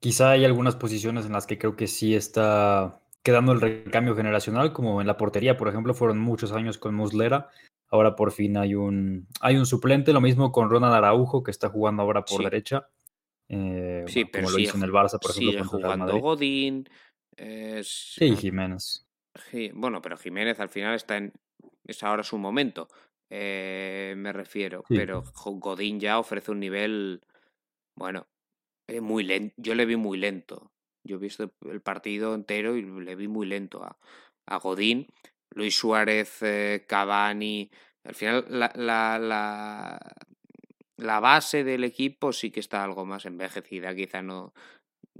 quizá 0.00 0.30
hay 0.30 0.44
algunas 0.44 0.76
posiciones 0.76 1.26
en 1.26 1.32
las 1.32 1.46
que 1.46 1.58
creo 1.58 1.74
que 1.74 1.88
sí 1.88 2.14
está 2.14 3.02
quedando 3.26 3.50
el 3.50 3.60
recambio 3.60 4.14
generacional, 4.14 4.72
como 4.72 5.00
en 5.00 5.08
la 5.08 5.16
portería, 5.16 5.56
por 5.56 5.66
ejemplo, 5.66 5.94
fueron 5.94 6.20
muchos 6.20 6.52
años 6.52 6.78
con 6.78 6.94
Muslera. 6.94 7.50
Ahora 7.88 8.14
por 8.14 8.30
fin 8.30 8.56
hay 8.56 8.76
un, 8.76 9.26
hay 9.40 9.56
un 9.56 9.66
suplente, 9.66 10.12
lo 10.12 10.20
mismo 10.20 10.52
con 10.52 10.70
Ronald 10.70 10.94
Araujo, 10.94 11.42
que 11.42 11.50
está 11.50 11.68
jugando 11.68 12.04
ahora 12.04 12.24
por 12.24 12.44
derecha. 12.44 12.88
Eh, 13.48 14.04
sí, 14.06 14.26
pero 14.26 14.44
como 14.44 14.56
lo 14.56 14.62
hizo 14.62 14.76
en 14.76 14.84
el 14.84 14.92
Barça, 14.92 15.18
por 15.20 15.32
ejemplo, 15.32 15.64
jugando 15.64 16.20
Godín. 16.20 16.88
sí, 17.82 18.36
Jiménez. 18.36 19.04
bueno, 19.74 20.00
pero 20.00 20.16
Jiménez 20.16 20.60
al 20.60 20.68
final 20.68 20.94
está 20.94 21.16
en. 21.16 21.32
Es 21.84 22.04
ahora 22.04 22.22
su 22.22 22.38
momento. 22.38 22.88
Eh, 23.28 24.14
me 24.16 24.32
refiero. 24.32 24.84
Pero 24.88 25.24
Godín 25.44 25.98
ya 25.98 26.20
ofrece 26.20 26.52
un 26.52 26.60
nivel. 26.60 27.22
Bueno, 27.96 28.28
eh, 28.86 29.00
muy 29.00 29.24
lento. 29.24 29.52
Yo 29.56 29.74
le 29.74 29.84
vi 29.84 29.96
muy 29.96 30.16
lento. 30.16 30.70
Yo 31.06 31.16
he 31.16 31.20
visto 31.20 31.52
el 31.70 31.80
partido 31.80 32.34
entero 32.34 32.76
y 32.76 32.82
le 32.82 33.14
vi 33.14 33.28
muy 33.28 33.46
lento 33.46 33.82
a, 33.84 33.98
a 34.46 34.58
Godín. 34.58 35.06
Luis 35.50 35.76
Suárez, 35.76 36.40
Cavani. 36.86 37.70
Al 38.04 38.14
final, 38.14 38.44
la, 38.48 38.72
la, 38.74 39.98
la 40.96 41.20
base 41.20 41.64
del 41.64 41.84
equipo 41.84 42.32
sí 42.32 42.50
que 42.50 42.60
está 42.60 42.84
algo 42.84 43.04
más 43.04 43.26
envejecida, 43.26 43.94
quizá 43.94 44.22
no. 44.22 44.52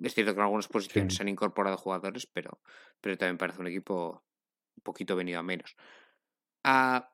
Es 0.03 0.15
cierto 0.15 0.35
que 0.35 0.41
en 0.41 0.45
algunas 0.45 0.69
posiciones 0.69 1.15
se 1.15 1.23
han 1.23 1.29
incorporado 1.29 1.79
jugadores, 1.79 2.27
pero, 2.27 2.61
pero 3.01 3.17
también 3.17 3.39
parece 3.39 3.61
un 3.61 3.69
equipo 3.69 4.25
un 4.77 4.83
poquito 4.83 5.17
venido 5.17 5.41
a 5.41 5.43
menos. 5.43 5.77
A 6.65 7.13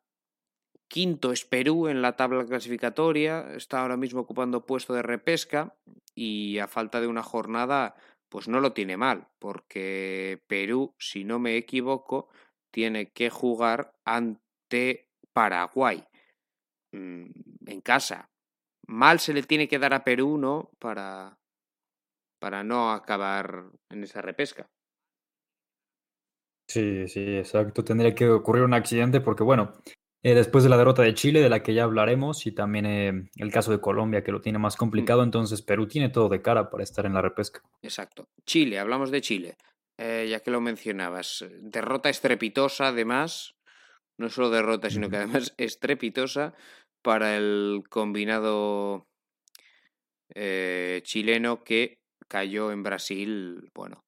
quinto 0.89 1.33
es 1.33 1.45
Perú 1.45 1.89
en 1.89 2.03
la 2.03 2.17
tabla 2.17 2.45
clasificatoria, 2.45 3.55
está 3.55 3.81
ahora 3.81 3.97
mismo 3.97 4.21
ocupando 4.21 4.67
puesto 4.67 4.95
de 4.95 5.03
repesca 5.03 5.77
y 6.15 6.59
a 6.59 6.67
falta 6.67 7.01
de 7.01 7.07
una 7.07 7.23
jornada, 7.23 7.95
pues 8.33 8.49
no 8.49 8.61
lo 8.61 8.73
tiene 8.73 8.97
mal, 8.97 9.29
porque 9.39 10.43
Perú, 10.49 10.95
si 10.99 11.23
no 11.23 11.39
me 11.39 11.57
equivoco, 11.57 12.31
tiene 12.73 13.13
que 13.13 13.31
jugar 13.31 13.93
ante 14.05 15.11
Paraguay 15.33 16.03
mm, 16.93 17.27
en 17.67 17.81
casa 17.83 18.33
mal 18.87 19.21
se 19.21 19.33
le 19.33 19.43
tiene 19.43 19.69
que 19.69 19.79
dar 19.79 19.95
a 19.95 20.05
Perú, 20.05 20.39
¿no? 20.39 20.71
Para, 20.79 21.39
para 22.39 22.63
no 22.63 22.93
acabar 22.93 23.71
en 23.91 24.05
esa 24.05 24.23
repesca. 24.23 24.71
Sí, 26.69 27.09
sí, 27.09 27.37
exacto. 27.37 27.85
Tendría 27.85 28.15
que 28.15 28.29
ocurrir 28.29 28.65
un 28.65 28.75
accidente 28.75 29.21
porque, 29.21 29.43
bueno, 29.43 29.73
eh, 30.25 30.35
después 30.35 30.63
de 30.63 30.71
la 30.71 30.77
derrota 30.77 31.03
de 31.03 31.15
Chile, 31.15 31.41
de 31.41 31.49
la 31.49 31.63
que 31.63 31.75
ya 31.75 31.83
hablaremos, 31.83 32.47
y 32.47 32.53
también 32.53 32.87
eh, 32.87 33.31
el 33.37 33.51
caso 33.51 33.73
de 33.73 33.81
Colombia, 33.81 34.23
que 34.23 34.31
lo 34.31 34.41
tiene 34.41 34.59
más 34.59 34.77
complicado, 34.77 35.25
entonces 35.25 35.63
Perú 35.63 35.89
tiene 35.89 36.11
todo 36.11 36.29
de 36.29 36.41
cara 36.41 36.71
para 36.71 36.85
estar 36.85 37.07
en 37.07 37.15
la 37.15 37.23
repesca. 37.23 37.63
Exacto. 37.83 38.29
Chile, 38.47 38.79
hablamos 38.79 39.11
de 39.11 39.21
Chile, 39.21 39.57
eh, 39.99 40.29
ya 40.31 40.41
que 40.41 40.53
lo 40.53 40.61
mencionabas. 40.61 41.45
Derrota 41.61 42.09
estrepitosa, 42.09 42.89
además, 42.89 43.57
no 44.17 44.29
solo 44.29 44.51
derrota, 44.51 44.91
sino 44.91 45.11
que 45.11 45.17
además 45.17 45.55
estrepitosa 45.59 46.55
para 47.03 47.37
el 47.37 47.83
combinado 47.91 49.09
chileno 51.03 51.63
que 51.63 51.99
cayó 52.27 52.73
en 52.73 52.83
Brasil, 52.83 53.71
bueno, 53.75 54.03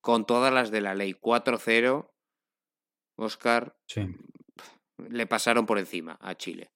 con 0.00 0.26
todas 0.26 0.52
las 0.52 0.70
de 0.70 0.80
la 0.80 0.94
ley. 0.94 1.14
4-0, 1.14 2.10
Oscar, 3.16 3.76
le 5.08 5.26
pasaron 5.26 5.66
por 5.66 5.78
encima 5.78 6.18
a 6.20 6.34
Chile. 6.34 6.70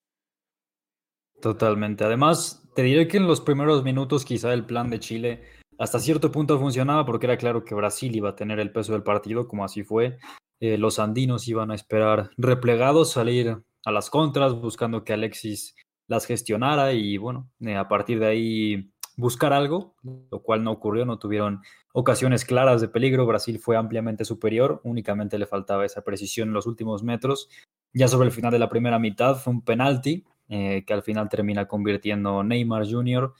Totalmente. 1.41 2.05
Además, 2.05 2.63
te 2.75 2.83
diré 2.83 3.09
que 3.09 3.19
en 3.19 3.27
los 3.27 3.41
primeros 3.41 3.85
minutos 3.85 4.25
quizá 4.25 4.53
el 4.53 4.65
plan 4.65 4.89
de 4.89 5.01
Chile 5.01 5.43
hasta 5.79 5.99
cierto 5.99 6.31
punto 6.31 6.59
funcionaba 6.59 7.05
porque 7.05 7.27
era 7.27 7.37
claro 7.37 7.65
que 7.65 7.75
Brasil 7.75 8.15
iba 8.15 8.31
a 8.31 8.37
tener 8.37 8.61
el 8.61 8.73
peso 8.73 8.93
del 8.93 9.03
partido, 9.03 9.49
como 9.49 9.65
así 9.65 9.83
fue. 9.83 10.19
Eh, 10.61 10.79
los 10.79 10.99
andinos 10.99 11.49
iban 11.49 11.71
a 11.71 11.75
esperar 11.75 12.31
replegados, 12.37 13.13
salir 13.13 13.59
a 13.85 13.91
las 13.91 14.09
contras, 14.09 14.55
buscando 14.55 15.05
que 15.05 15.13
Alexis 15.13 15.75
las 16.07 16.27
gestionara 16.27 16.93
y 16.93 17.17
bueno, 17.17 17.51
eh, 17.61 17.77
a 17.77 17.89
partir 17.89 18.21
de 18.21 18.27
ahí 18.27 18.91
buscar 19.17 19.53
algo, 19.53 19.95
lo 20.03 20.43
cual 20.43 20.65
no 20.65 20.73
ocurrió, 20.73 21.05
no 21.05 21.19
tuvieron 21.19 21.63
ocasiones 21.93 22.45
claras 22.45 22.81
de 22.81 22.89
peligro, 22.89 23.27
Brasil 23.27 23.59
fue 23.59 23.77
ampliamente 23.77 24.25
superior, 24.25 24.81
únicamente 24.85 25.39
le 25.39 25.47
faltaba 25.47 25.85
esa 25.85 26.03
precisión 26.03 26.49
en 26.49 26.55
los 26.55 26.67
últimos 26.67 27.03
metros. 27.03 27.49
Ya 27.95 28.09
sobre 28.09 28.27
el 28.27 28.33
final 28.33 28.53
de 28.53 28.59
la 28.59 28.69
primera 28.69 28.99
mitad 28.99 29.37
fue 29.37 29.53
un 29.53 29.63
penalti 29.63 30.25
eh, 30.49 30.85
que 30.87 30.93
al 30.93 31.03
final 31.03 31.29
termina 31.29 31.67
convirtiendo 31.67 32.43
Neymar 32.43 32.87
Jr. 32.87 33.33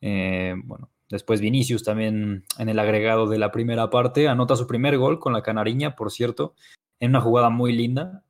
Eh, 0.00 0.54
bueno, 0.64 0.90
después 1.08 1.40
Vinicius 1.40 1.82
también 1.82 2.44
en 2.58 2.68
el 2.68 2.78
agregado 2.78 3.26
de 3.26 3.38
la 3.38 3.50
primera 3.50 3.90
parte 3.90 4.28
anota 4.28 4.54
su 4.54 4.66
primer 4.66 4.98
gol 4.98 5.18
con 5.18 5.32
la 5.32 5.42
canariña, 5.42 5.96
por 5.96 6.12
cierto, 6.12 6.54
en 7.00 7.10
una 7.10 7.20
jugada 7.20 7.50
muy 7.50 7.72
linda, 7.72 8.24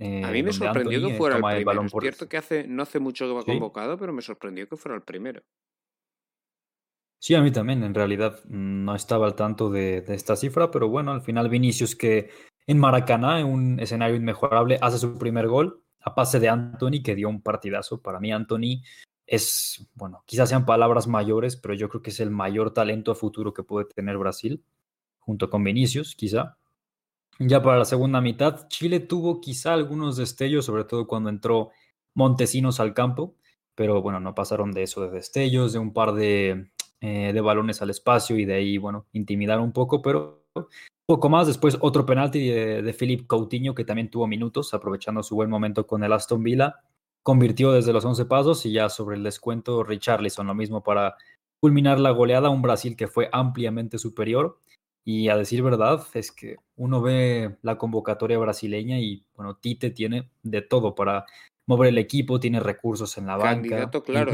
a 0.00 0.30
mí 0.30 0.42
me 0.42 0.52
sorprendió 0.52 1.06
que 1.06 1.14
fuera 1.14 1.36
el 1.36 1.42
primero. 1.42 1.82
es 1.82 1.92
cierto 2.00 2.28
que 2.28 2.36
hace, 2.36 2.68
no 2.68 2.82
hace 2.82 3.00
mucho 3.00 3.26
que 3.26 3.32
va 3.32 3.44
convocado, 3.44 3.98
pero 3.98 4.12
me 4.12 4.22
sorprendió 4.22 4.68
que 4.68 4.76
fuera 4.76 4.94
el 4.94 5.02
primero. 5.02 5.42
Sí, 7.20 7.34
a 7.34 7.42
mí 7.42 7.50
también, 7.50 7.82
en 7.82 7.94
realidad 7.94 8.38
no 8.44 8.94
estaba 8.94 9.26
al 9.26 9.34
tanto 9.34 9.70
de, 9.70 10.04
esta 10.08 10.36
cifra, 10.36 10.70
pero 10.70 10.88
bueno, 10.88 11.10
al 11.10 11.22
final 11.22 11.48
Vinicius 11.48 11.96
que 11.96 12.30
en 12.66 12.78
Maracaná, 12.78 13.40
en 13.40 13.46
un 13.46 13.80
escenario 13.80 14.16
inmejorable, 14.16 14.78
hace 14.80 14.98
su 14.98 15.18
primer 15.18 15.48
gol 15.48 15.82
a 16.00 16.14
pase 16.14 16.38
de 16.38 16.48
Anthony, 16.48 17.02
que 17.02 17.16
dio 17.16 17.28
un 17.28 17.42
partidazo. 17.42 18.00
Para 18.00 18.20
mí 18.20 18.30
Anthony 18.30 18.82
es, 19.26 19.88
bueno, 19.94 20.22
quizás 20.26 20.48
sean 20.48 20.64
palabras 20.64 21.08
mayores, 21.08 21.56
pero 21.56 21.74
yo 21.74 21.88
creo 21.88 22.02
que 22.02 22.10
es 22.10 22.20
el 22.20 22.30
mayor 22.30 22.72
talento 22.72 23.10
a 23.10 23.16
futuro 23.16 23.52
que 23.52 23.64
puede 23.64 23.86
tener 23.86 24.16
Brasil, 24.16 24.62
junto 25.18 25.50
con 25.50 25.64
Vinicius, 25.64 26.14
quizá. 26.14 26.56
Ya 27.40 27.62
para 27.62 27.78
la 27.78 27.84
segunda 27.84 28.20
mitad, 28.20 28.68
Chile 28.68 29.00
tuvo 29.00 29.40
quizá 29.40 29.74
algunos 29.74 30.16
destellos, 30.16 30.64
sobre 30.64 30.84
todo 30.84 31.06
cuando 31.06 31.30
entró 31.30 31.70
Montesinos 32.14 32.80
al 32.80 32.94
campo, 32.94 33.34
pero 33.74 34.02
bueno, 34.02 34.20
no 34.20 34.34
pasaron 34.34 34.72
de 34.72 34.84
eso, 34.84 35.02
de 35.02 35.10
destellos, 35.10 35.72
de 35.72 35.78
un 35.78 35.92
par 35.92 36.14
de, 36.14 36.70
eh, 37.00 37.32
de 37.32 37.40
balones 37.40 37.80
al 37.82 37.90
espacio 37.90 38.36
y 38.36 38.44
de 38.44 38.54
ahí, 38.54 38.78
bueno, 38.78 39.06
intimidar 39.12 39.60
un 39.60 39.72
poco, 39.72 40.02
pero 40.02 40.44
poco 41.06 41.28
más. 41.28 41.46
Después 41.46 41.78
otro 41.80 42.04
penalti 42.04 42.48
de, 42.48 42.82
de 42.82 42.92
Philip 42.92 43.26
Coutinho, 43.26 43.74
que 43.74 43.84
también 43.84 44.10
tuvo 44.10 44.26
minutos, 44.26 44.74
aprovechando 44.74 45.22
su 45.22 45.34
buen 45.34 45.50
momento 45.50 45.86
con 45.86 46.04
el 46.04 46.12
Aston 46.12 46.42
Villa. 46.42 46.76
Convirtió 47.22 47.72
desde 47.72 47.92
los 47.92 48.04
11 48.04 48.24
pasos 48.26 48.64
y 48.66 48.72
ya 48.72 48.88
sobre 48.88 49.16
el 49.16 49.22
descuento 49.22 49.84
Richarlison, 49.84 50.46
lo 50.46 50.54
mismo 50.54 50.82
para 50.82 51.16
culminar 51.60 51.98
la 51.98 52.10
goleada, 52.10 52.50
un 52.50 52.62
Brasil 52.62 52.96
que 52.96 53.08
fue 53.08 53.28
ampliamente 53.32 53.98
superior 53.98 54.60
y 55.04 55.30
a 55.30 55.36
decir 55.38 55.62
verdad, 55.62 56.06
es 56.12 56.30
que 56.30 56.56
uno 56.76 57.00
ve 57.00 57.56
la 57.62 57.78
convocatoria 57.78 58.38
brasileña 58.38 58.98
y, 59.00 59.24
bueno, 59.34 59.56
Tite 59.56 59.90
tiene 59.90 60.30
de 60.42 60.60
todo 60.60 60.94
para 60.94 61.24
mover 61.66 61.88
el 61.88 61.98
equipo, 61.98 62.38
tiene 62.38 62.60
recursos 62.60 63.16
en 63.16 63.26
la 63.26 63.38
banca. 63.38 63.90
claro. 63.90 64.32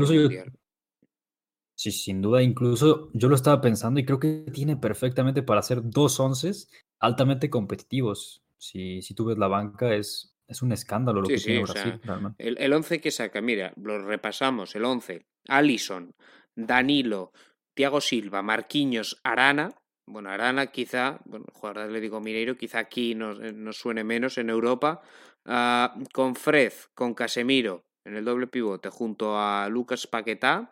Sí, 1.74 1.90
sin 1.90 2.22
duda, 2.22 2.42
incluso 2.42 3.10
yo 3.12 3.28
lo 3.28 3.34
estaba 3.34 3.60
pensando 3.60 4.00
y 4.00 4.04
creo 4.04 4.20
que 4.20 4.46
tiene 4.52 4.76
perfectamente 4.76 5.42
para 5.42 5.60
hacer 5.60 5.80
dos 5.82 6.18
onces 6.20 6.70
altamente 7.00 7.50
competitivos. 7.50 8.42
Si, 8.58 9.02
si 9.02 9.14
tú 9.14 9.26
ves 9.26 9.38
la 9.38 9.48
banca, 9.48 9.94
es, 9.94 10.36
es 10.48 10.62
un 10.62 10.72
escándalo 10.72 11.20
lo 11.20 11.28
que 11.28 11.36
tiene 11.36 11.62
Brasil. 11.62 12.00
el, 12.38 12.56
el 12.58 12.72
once 12.72 13.00
que 13.00 13.10
saca, 13.10 13.40
mira, 13.40 13.72
lo 13.76 13.98
repasamos, 13.98 14.74
el 14.74 14.84
once. 14.84 15.26
Allison, 15.48 16.14
Danilo, 16.56 17.32
Thiago 17.74 18.00
Silva, 18.00 18.42
Marquinhos, 18.42 19.20
Arana, 19.22 19.74
bueno, 20.06 20.30
Arana 20.30 20.66
quizá, 20.66 21.20
bueno, 21.24 21.46
jugador 21.52 21.92
digo 22.00 22.20
Mineiro, 22.20 22.56
quizá 22.56 22.78
aquí 22.78 23.14
nos, 23.14 23.40
eh, 23.40 23.52
nos 23.52 23.78
suene 23.78 24.04
menos 24.04 24.38
en 24.38 24.50
Europa. 24.50 25.00
Ah, 25.46 25.94
con 26.12 26.36
Fred, 26.36 26.72
con 26.94 27.14
Casemiro 27.14 27.84
en 28.06 28.16
el 28.16 28.24
doble 28.24 28.46
pivote, 28.46 28.90
junto 28.90 29.38
a 29.38 29.68
Lucas 29.68 30.06
Paquetá, 30.06 30.70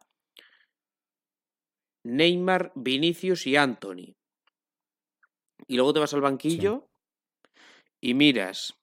Neymar, 2.05 2.73
Vinicius 2.75 3.47
y 3.47 3.57
Anthony. 3.57 4.15
Y 5.67 5.77
luego 5.77 5.93
te 5.93 6.01
vas 6.01 6.15
al 6.15 6.21
banquillo 6.21 6.89
y 8.01 8.15
miras. 8.15 8.75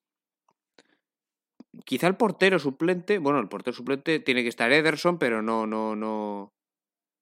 Quizá 1.85 2.07
el 2.07 2.15
portero 2.15 2.59
suplente, 2.59 3.19
bueno, 3.19 3.39
el 3.39 3.47
portero 3.47 3.75
suplente 3.75 4.19
tiene 4.19 4.43
que 4.43 4.49
estar 4.49 4.71
Ederson, 4.71 5.17
pero 5.17 5.41
no, 5.41 5.67
no, 5.67 5.95
no, 5.95 6.53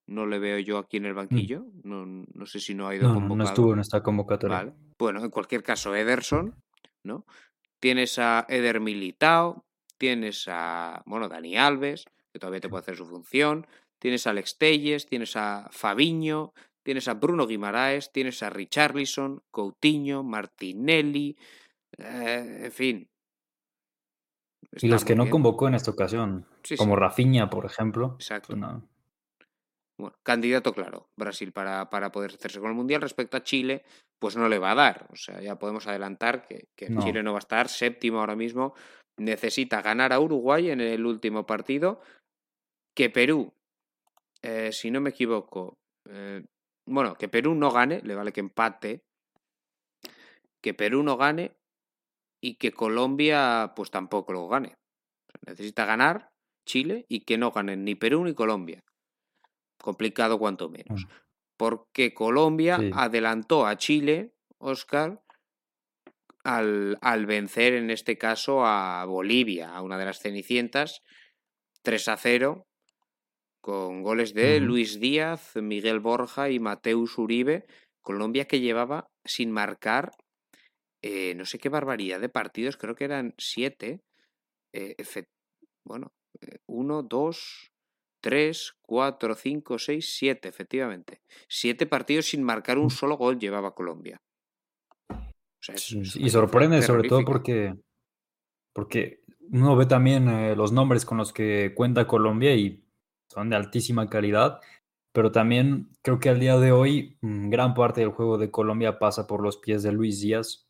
no 0.08 0.26
le 0.26 0.40
veo 0.40 0.60
yo 0.60 0.78
aquí 0.78 0.98
en 0.98 1.06
el 1.06 1.14
mm. 1.14 1.18
banquillo. 1.18 1.66
No, 1.84 2.06
no 2.06 2.46
sé 2.46 2.60
si 2.60 2.74
no 2.74 2.88
ha 2.88 2.96
ido 2.96 3.14
convocado. 3.14 3.36
No, 3.36 3.44
estuvo 3.44 3.74
en 3.74 3.80
esta 3.80 4.02
convocatoria. 4.02 4.74
Bueno, 4.98 5.24
en 5.24 5.30
cualquier 5.30 5.64
caso, 5.64 5.96
Ederson, 5.96 6.56
¿no? 7.04 7.26
Tienes 7.80 8.18
a 8.18 8.46
Eder 8.50 8.80
Militao, 8.80 9.66
tienes 9.98 10.46
a, 10.48 11.04
bueno, 11.06 11.28
Dani 11.28 11.58
Alves, 11.58 12.06
que 12.32 12.40
todavía 12.40 12.62
te 12.62 12.70
puede 12.70 12.82
hacer 12.82 12.96
su 12.96 13.06
función, 13.06 13.68
tienes 14.00 14.28
a 14.28 14.32
Alex 14.32 14.58
Telles, 14.58 15.06
tienes 15.06 15.36
a 15.36 15.68
Fabiño, 15.72 16.54
tienes 16.84 17.08
a 17.08 17.16
Bruno 17.16 17.48
Guimaraes, 17.48 18.12
tienes 18.12 18.42
a 18.44 18.50
Richarlison, 18.50 19.44
Coutinho, 19.52 20.24
Martinelli, 20.24 21.38
eh, 21.98 22.62
en 22.66 22.72
fin. 22.72 23.10
y 24.74 24.88
los 24.88 25.04
que 25.04 25.16
no 25.16 25.30
convocó 25.30 25.68
en 25.68 25.76
esta 25.76 25.92
ocasión, 25.92 26.46
como 26.78 26.96
Rafinha, 26.96 27.50
por 27.50 27.66
ejemplo. 27.66 28.14
Pues 28.16 28.32
Exacto. 28.32 28.56
Bueno, 29.98 30.16
candidato 30.22 30.74
claro, 30.74 31.10
Brasil 31.16 31.52
para, 31.52 31.90
para, 31.90 32.12
poder 32.12 32.32
hacerse 32.36 32.60
con 32.60 32.70
el 32.70 32.76
Mundial. 32.76 33.02
Respecto 33.02 33.36
a 33.36 33.44
Chile, 33.44 33.84
pues 34.20 34.38
no 34.38 34.48
le 34.48 34.60
va 34.60 34.72
a 34.72 34.76
dar. 34.76 35.08
O 35.12 35.16
sea, 35.16 35.42
ya 35.42 35.58
podemos 35.58 35.88
adelantar 35.88 36.46
que, 36.48 36.68
Chile 36.76 37.24
no 37.24 37.32
va 37.32 37.40
a 37.40 37.46
estar 37.46 37.68
séptimo 37.68 38.20
ahora 38.20 38.36
mismo. 38.36 38.76
Necesita 39.18 39.82
ganar 39.82 40.14
a 40.14 40.20
Uruguay 40.20 40.70
en 40.70 40.82
el 40.82 41.06
último 41.06 41.48
partido. 41.48 42.00
Que 42.96 43.10
Perú, 43.10 43.54
eh, 44.42 44.72
si 44.72 44.92
no 44.92 45.02
me 45.02 45.12
equivoco, 45.12 45.78
eh, 46.10 46.44
bueno, 46.86 47.16
que 47.16 47.28
Perú 47.28 47.56
no 47.56 47.72
gane, 47.72 48.02
le 48.04 48.16
vale 48.16 48.32
que 48.32 48.40
empate. 48.40 49.04
Que 50.62 50.74
Perú 50.74 51.04
no 51.04 51.18
gane 51.18 51.56
y 52.42 52.56
que 52.56 52.72
Colombia, 52.72 53.74
pues 53.76 53.92
tampoco 53.92 54.34
lo 54.34 54.48
gane. 54.48 54.78
Necesita 55.46 55.86
ganar 55.86 56.32
Chile 56.66 57.06
y 57.08 57.22
que 57.22 57.38
no 57.38 57.52
ganen 57.52 57.84
ni 57.84 57.96
Perú 57.96 58.24
ni 58.24 58.34
Colombia 58.34 58.84
complicado 59.88 60.38
cuanto 60.38 60.70
menos. 60.70 61.08
Porque 61.56 62.14
Colombia 62.14 62.80
adelantó 62.94 63.66
a 63.66 63.78
Chile, 63.78 64.34
Oscar, 64.60 65.24
al, 66.44 66.98
al, 67.02 67.26
vencer 67.26 67.74
en 67.74 67.90
este 67.90 68.18
caso 68.18 68.66
a 68.66 69.06
Bolivia, 69.06 69.74
a 69.74 69.82
una 69.82 69.98
de 69.98 70.06
las 70.06 70.20
Cenicientas, 70.20 71.04
3 71.84 72.08
a 72.10 72.18
0, 72.18 72.68
con 73.68 74.02
goles 74.02 74.34
de 74.34 74.62
Luis 74.62 74.98
Díaz, 74.98 75.58
Miguel 75.58 76.00
Borja 76.00 76.50
y 76.50 76.58
Mateus 76.58 77.18
Uribe. 77.18 77.66
Colombia 78.02 78.46
que 78.46 78.62
llevaba 78.62 79.10
sin 79.26 79.52
marcar 79.52 80.14
eh, 81.02 81.36
no 81.36 81.44
sé 81.44 81.60
qué 81.60 81.68
barbaridad 81.68 82.22
de 82.22 82.30
partidos, 82.30 82.78
creo 82.78 82.96
que 82.96 83.04
eran 83.04 83.34
siete. 83.38 84.00
Eh, 84.72 84.96
bueno, 85.84 86.14
eh, 86.40 86.60
uno, 86.66 87.04
dos, 87.04 87.74
3, 88.22 88.74
4, 88.84 89.36
5, 89.36 89.80
6, 89.80 90.14
7, 90.18 90.48
efectivamente. 90.48 91.20
Siete 91.50 91.88
partidos 91.88 92.28
sin 92.28 92.44
marcar 92.44 92.78
un 92.78 92.90
solo 92.90 93.18
gol 93.18 93.38
llevaba 93.38 93.76
Colombia. 93.76 94.22
y 96.16 96.30
sorprende 96.30 96.82
sobre 96.84 97.10
todo 97.10 97.26
porque, 97.26 97.74
porque 98.72 99.20
uno 99.52 99.76
ve 99.76 99.88
también 99.88 100.56
los 100.56 100.72
nombres 100.72 101.04
con 101.04 101.18
los 101.18 101.34
que 101.34 101.74
cuenta 101.76 102.08
Colombia 102.08 102.56
y 102.56 102.87
son 103.30 103.50
de 103.50 103.56
altísima 103.56 104.10
calidad, 104.10 104.60
pero 105.12 105.32
también 105.32 105.90
creo 106.02 106.20
que 106.20 106.30
al 106.30 106.40
día 106.40 106.58
de 106.58 106.72
hoy 106.72 107.18
mm, 107.22 107.50
gran 107.50 107.74
parte 107.74 108.02
del 108.02 108.12
juego 108.12 108.38
de 108.38 108.52
Colombia 108.52 109.00
pasa 109.00 109.28
por 109.28 109.42
los 109.42 109.58
pies 109.58 109.84
de 109.84 109.92
Luis 109.92 110.22
Díaz. 110.22 110.68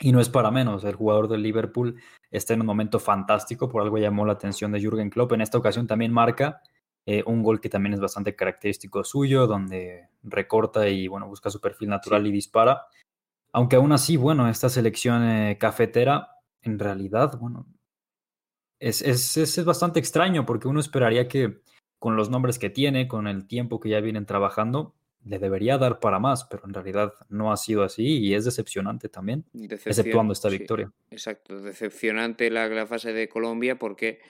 Y 0.00 0.10
no 0.12 0.20
es 0.20 0.28
para 0.28 0.50
menos, 0.50 0.82
el 0.84 0.96
jugador 0.96 1.28
del 1.28 1.42
Liverpool 1.42 2.00
está 2.30 2.52
en 2.52 2.60
un 2.60 2.66
momento 2.66 2.98
fantástico, 2.98 3.68
por 3.68 3.82
algo 3.82 3.96
llamó 3.96 4.26
la 4.26 4.32
atención 4.32 4.72
de 4.72 4.80
Jürgen 4.80 5.08
Klopp. 5.08 5.32
En 5.32 5.40
esta 5.40 5.56
ocasión 5.56 5.86
también 5.86 6.12
marca 6.12 6.62
eh, 7.06 7.22
un 7.26 7.42
gol 7.42 7.60
que 7.60 7.68
también 7.68 7.94
es 7.94 8.00
bastante 8.00 8.34
característico 8.34 9.04
suyo, 9.04 9.46
donde 9.46 10.08
recorta 10.22 10.88
y 10.88 11.06
bueno, 11.06 11.28
busca 11.28 11.50
su 11.50 11.60
perfil 11.60 11.90
natural 11.90 12.26
y 12.26 12.32
dispara. 12.32 12.86
Aunque 13.52 13.76
aún 13.76 13.92
así, 13.92 14.16
bueno, 14.16 14.48
esta 14.48 14.68
selección 14.68 15.22
eh, 15.22 15.58
cafetera, 15.60 16.30
en 16.62 16.78
realidad, 16.78 17.38
bueno, 17.38 17.66
es, 18.88 19.00
es, 19.02 19.36
es 19.36 19.64
bastante 19.64 19.98
extraño 19.98 20.44
porque 20.44 20.68
uno 20.68 20.80
esperaría 20.80 21.26
que 21.26 21.60
con 21.98 22.16
los 22.16 22.28
nombres 22.28 22.58
que 22.58 22.68
tiene, 22.68 23.08
con 23.08 23.26
el 23.26 23.46
tiempo 23.46 23.80
que 23.80 23.88
ya 23.88 24.00
vienen 24.00 24.26
trabajando, 24.26 24.94
le 25.24 25.38
debería 25.38 25.78
dar 25.78 26.00
para 26.00 26.18
más, 26.18 26.44
pero 26.44 26.64
en 26.66 26.74
realidad 26.74 27.14
no 27.30 27.50
ha 27.50 27.56
sido 27.56 27.82
así 27.82 28.18
y 28.18 28.34
es 28.34 28.44
decepcionante 28.44 29.08
también, 29.08 29.46
exceptuando 29.54 30.34
esta 30.34 30.50
victoria. 30.50 30.92
Exacto, 31.10 31.62
decepcionante 31.62 32.50
la, 32.50 32.86
fase 32.86 33.14
de 33.14 33.26
Colombia 33.26 33.78
porque, 33.78 34.20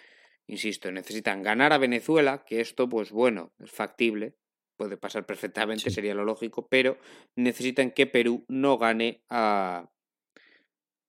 insisto, 0.47 0.93
necesitan 0.93 1.43
ganar 1.43 1.73
a 1.73 1.79
Venezuela, 1.79 2.45
que 2.47 2.61
esto, 2.61 2.89
pues 2.89 3.11
bueno, 3.11 3.53
es 3.59 3.73
factible, 3.73 4.37
puede 4.77 4.97
pasar 4.97 5.27
perfectamente, 5.27 5.91
sería 5.91 6.15
lo 6.15 6.25
lógico, 6.25 6.69
pero 6.69 6.97
necesitan 7.35 7.91
que 7.91 8.07
Perú 8.07 8.45
no 8.47 8.79
gane 8.79 9.25
a, 9.29 9.91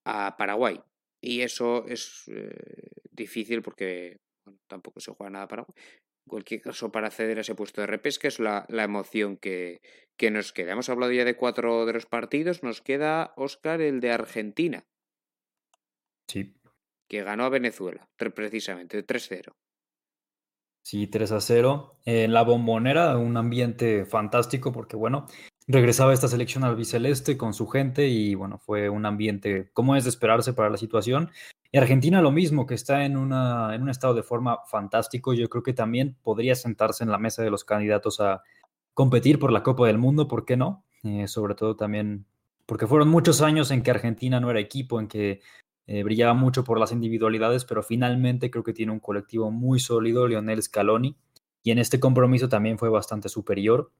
a 0.04 0.36
Paraguay. 0.36 0.82
Y 1.26 1.42
eso 1.42 1.86
es 1.88 2.24
eh, 2.28 2.92
difícil 3.12 3.62
porque 3.62 4.18
tampoco 4.68 5.00
se 5.00 5.12
juega 5.12 5.32
nada 5.32 5.48
Paraguay 5.48 5.74
cualquier 6.28 6.62
caso, 6.62 6.92
para 6.92 7.08
acceder 7.08 7.38
a 7.38 7.42
ese 7.42 7.56
puesto 7.56 7.82
de 7.82 7.88
repesca 7.88 8.28
es 8.28 8.40
la, 8.40 8.66
emoción 8.70 9.38
que, 9.38 9.82
que, 10.18 10.32
nos 10.32 10.52
queda. 10.52 10.74
Hemos 10.74 10.90
hablado 10.90 11.12
ya 11.12 11.26
de 11.26 11.36
cuatro 11.36 11.86
de 11.86 11.94
los 11.94 12.06
partidos, 12.06 12.64
nos 12.64 12.82
queda, 12.82 13.34
Oscar, 13.38 13.82
el 13.82 14.00
de 14.00 14.12
Argentina. 14.12 14.86
Sí. 16.28 16.56
Que 17.08 17.24
ganó 17.24 17.46
a 17.46 17.50
Venezuela, 17.50 18.10
precisamente, 18.18 19.06
3-0. 19.06 19.54
Sí, 20.84 21.08
3 21.08 21.32
a 21.32 21.42
0. 21.42 22.00
En 22.06 22.34
la 22.34 22.44
bombonera, 22.44 23.18
un 23.18 23.38
ambiente 23.38 24.06
fantástico 24.06 24.72
porque, 24.72 24.96
bueno, 24.96 25.28
regresaba 25.68 26.14
esta 26.14 26.28
selección 26.28 26.64
al 26.64 26.76
biceleste 26.76 27.38
con 27.38 27.54
su 27.54 27.68
gente 27.68 28.08
y, 28.08 28.36
bueno, 28.36 28.60
fue 28.60 28.90
un 28.90 29.06
ambiente 29.06 29.70
como 29.74 29.96
es 29.96 30.04
de 30.04 30.10
esperarse 30.10 30.54
para 30.54 30.70
la 30.70 30.78
situación. 30.78 31.32
Y 31.72 31.78
Argentina 31.78 32.22
lo 32.22 32.32
mismo, 32.32 32.66
que 32.66 32.76
está 32.76 33.06
en, 33.06 33.18
una, 33.18 33.76
en 33.76 33.82
un 33.82 33.90
estado 33.90 34.14
de 34.14 34.24
forma 34.24 34.60
fantástico. 34.66 35.34
Yo 35.34 35.50
creo 35.50 35.64
que 35.64 35.74
también 35.74 36.16
podría 36.24 36.56
sentarse 36.56 37.04
en 37.04 37.12
la 37.12 37.18
mesa 37.18 37.44
de 37.44 37.50
los 37.50 37.66
candidatos 37.66 38.20
a 38.20 38.44
competir 38.94 39.40
por 39.40 39.52
la 39.52 39.64
Copa 39.64 39.88
del 39.88 39.98
Mundo, 39.98 40.28
¿por 40.28 40.46
qué 40.46 40.56
no? 40.56 40.86
Eh, 41.04 41.28
sobre 41.28 41.54
todo 41.56 41.76
también 41.76 42.26
porque 42.66 42.88
fueron 42.88 43.10
muchos 43.10 43.42
años 43.42 43.72
en 43.72 43.84
que 43.84 43.92
Argentina 43.92 44.40
no 44.40 44.50
era 44.50 44.60
equipo, 44.60 45.00
en 45.00 45.08
que 45.08 45.42
eh, 45.88 46.04
brillaba 46.04 46.34
mucho 46.34 46.64
por 46.64 46.80
las 46.80 46.92
individualidades, 46.92 47.66
pero 47.66 47.84
finalmente 47.84 48.50
creo 48.50 48.64
que 48.64 48.74
tiene 48.74 48.92
un 48.92 49.00
colectivo 49.00 49.52
muy 49.52 49.80
sólido, 49.80 50.28
Lionel 50.28 50.64
Scaloni, 50.64 51.16
y 51.62 51.72
en 51.72 51.78
este 51.78 52.00
compromiso 52.00 52.50
también 52.50 52.78
fue 52.78 52.90
bastante 52.90 53.30
superior. 53.30 53.92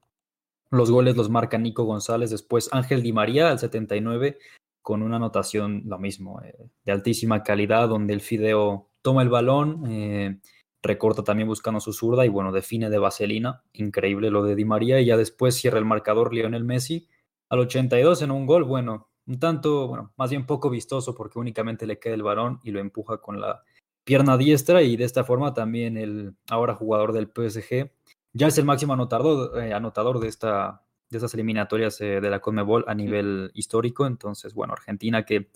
Los 0.70 0.90
goles 0.90 1.16
los 1.16 1.30
marca 1.30 1.58
Nico 1.58 1.84
González, 1.84 2.30
después 2.30 2.68
Ángel 2.72 3.02
Di 3.02 3.12
María 3.12 3.50
al 3.50 3.58
79, 3.58 4.38
con 4.82 5.02
una 5.02 5.16
anotación 5.16 5.82
lo 5.86 5.98
mismo, 5.98 6.40
eh, 6.42 6.54
de 6.84 6.92
altísima 6.92 7.42
calidad, 7.42 7.88
donde 7.88 8.14
el 8.14 8.20
Fideo 8.20 8.90
toma 9.02 9.22
el 9.22 9.28
balón, 9.28 9.84
eh, 9.88 10.38
recorta 10.82 11.24
también 11.24 11.48
buscando 11.48 11.80
su 11.80 11.92
zurda 11.92 12.24
y 12.24 12.28
bueno, 12.28 12.52
define 12.52 12.90
de 12.90 12.98
vaselina, 12.98 13.62
increíble 13.72 14.30
lo 14.30 14.42
de 14.44 14.54
Di 14.54 14.64
María, 14.64 15.00
y 15.00 15.06
ya 15.06 15.16
después 15.16 15.54
cierra 15.54 15.78
el 15.78 15.84
marcador 15.84 16.32
Lionel 16.32 16.64
Messi 16.64 17.08
al 17.48 17.60
82 17.60 18.22
en 18.22 18.30
un 18.30 18.46
gol, 18.46 18.64
bueno, 18.64 19.08
un 19.26 19.38
tanto, 19.38 19.88
bueno, 19.88 20.12
más 20.16 20.30
bien 20.30 20.46
poco 20.46 20.70
vistoso 20.70 21.14
porque 21.14 21.38
únicamente 21.38 21.86
le 21.86 21.98
queda 21.98 22.14
el 22.14 22.22
balón 22.22 22.60
y 22.62 22.70
lo 22.70 22.80
empuja 22.80 23.18
con 23.18 23.40
la 23.40 23.62
pierna 24.04 24.36
diestra 24.36 24.82
y 24.82 24.96
de 24.96 25.04
esta 25.04 25.24
forma 25.24 25.52
también 25.52 25.96
el 25.96 26.36
ahora 26.48 26.74
jugador 26.74 27.12
del 27.12 27.26
PSG 27.26 27.90
ya 28.36 28.48
es 28.48 28.58
el 28.58 28.64
máximo 28.64 28.92
anotador, 28.92 29.62
eh, 29.62 29.72
anotador 29.72 30.20
de 30.20 30.28
esta 30.28 30.82
de 31.08 31.18
esas 31.18 31.32
eliminatorias 31.34 32.00
eh, 32.00 32.20
de 32.20 32.30
la 32.30 32.40
Conmebol 32.40 32.84
a 32.88 32.94
nivel 32.94 33.50
histórico. 33.54 34.06
Entonces, 34.06 34.54
bueno, 34.54 34.72
Argentina 34.72 35.24
que 35.24 35.50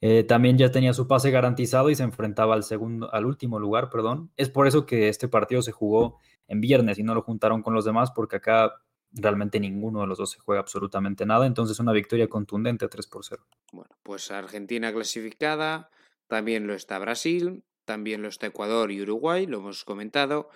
eh, 0.00 0.24
también 0.24 0.58
ya 0.58 0.70
tenía 0.70 0.92
su 0.92 1.06
pase 1.06 1.30
garantizado 1.30 1.88
y 1.88 1.94
se 1.94 2.02
enfrentaba 2.02 2.54
al 2.54 2.62
segundo, 2.62 3.12
al 3.12 3.24
último 3.24 3.58
lugar, 3.58 3.88
perdón. 3.88 4.30
Es 4.36 4.50
por 4.50 4.66
eso 4.66 4.84
que 4.84 5.08
este 5.08 5.28
partido 5.28 5.62
se 5.62 5.72
jugó 5.72 6.18
en 6.48 6.60
viernes 6.60 6.98
y 6.98 7.02
no 7.02 7.14
lo 7.14 7.22
juntaron 7.22 7.62
con 7.62 7.72
los 7.72 7.84
demás, 7.84 8.10
porque 8.10 8.36
acá 8.36 8.82
realmente 9.12 9.60
ninguno 9.60 10.00
de 10.00 10.06
los 10.06 10.18
dos 10.18 10.30
se 10.32 10.40
juega 10.40 10.60
absolutamente 10.60 11.24
nada. 11.24 11.46
Entonces, 11.46 11.78
una 11.78 11.92
victoria 11.92 12.28
contundente 12.28 12.88
3 12.88 13.06
por 13.06 13.24
0. 13.24 13.46
Bueno, 13.72 13.90
pues 14.02 14.30
Argentina 14.30 14.92
clasificada, 14.92 15.90
también 16.26 16.66
lo 16.66 16.74
está 16.74 16.98
Brasil, 16.98 17.64
también 17.84 18.22
lo 18.22 18.28
está 18.28 18.46
Ecuador 18.46 18.90
y 18.90 19.00
Uruguay, 19.02 19.46
lo 19.46 19.58
hemos 19.58 19.84
comentado. 19.84 20.50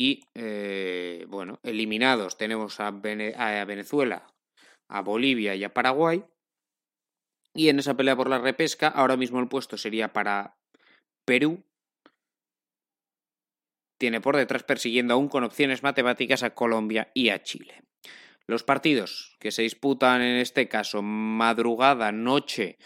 Y 0.00 0.28
eh, 0.36 1.26
bueno, 1.26 1.58
eliminados 1.64 2.38
tenemos 2.38 2.78
a, 2.78 2.92
Venezuela, 2.92 4.32
a 4.88 5.00
Bolivia 5.00 5.56
y 5.56 5.64
a 5.64 5.74
Paraguay. 5.74 6.24
Y 7.52 7.68
en 7.68 7.80
esa 7.80 7.96
pelea 7.96 8.14
por 8.14 8.30
la 8.30 8.38
repesca, 8.38 8.86
ahora 8.86 9.16
mismo 9.16 9.40
el 9.40 9.48
puesto 9.48 9.76
sería 9.76 10.12
para 10.12 10.56
Perú. 11.24 11.64
Tiene 13.98 14.20
por 14.20 14.36
detrás 14.36 14.62
persiguiendo 14.62 15.14
aún 15.14 15.28
con 15.28 15.42
opciones 15.42 15.82
matemáticas 15.82 16.44
a 16.44 16.54
Colombia 16.54 17.10
y 17.12 17.30
a 17.30 17.42
Chile. 17.42 17.82
Los 18.46 18.62
partidos 18.62 19.36
que 19.40 19.50
se 19.50 19.62
disputan 19.62 20.22
en 20.22 20.36
este 20.36 20.68
caso 20.68 21.02
madrugada, 21.02 22.12
noche, 22.12 22.78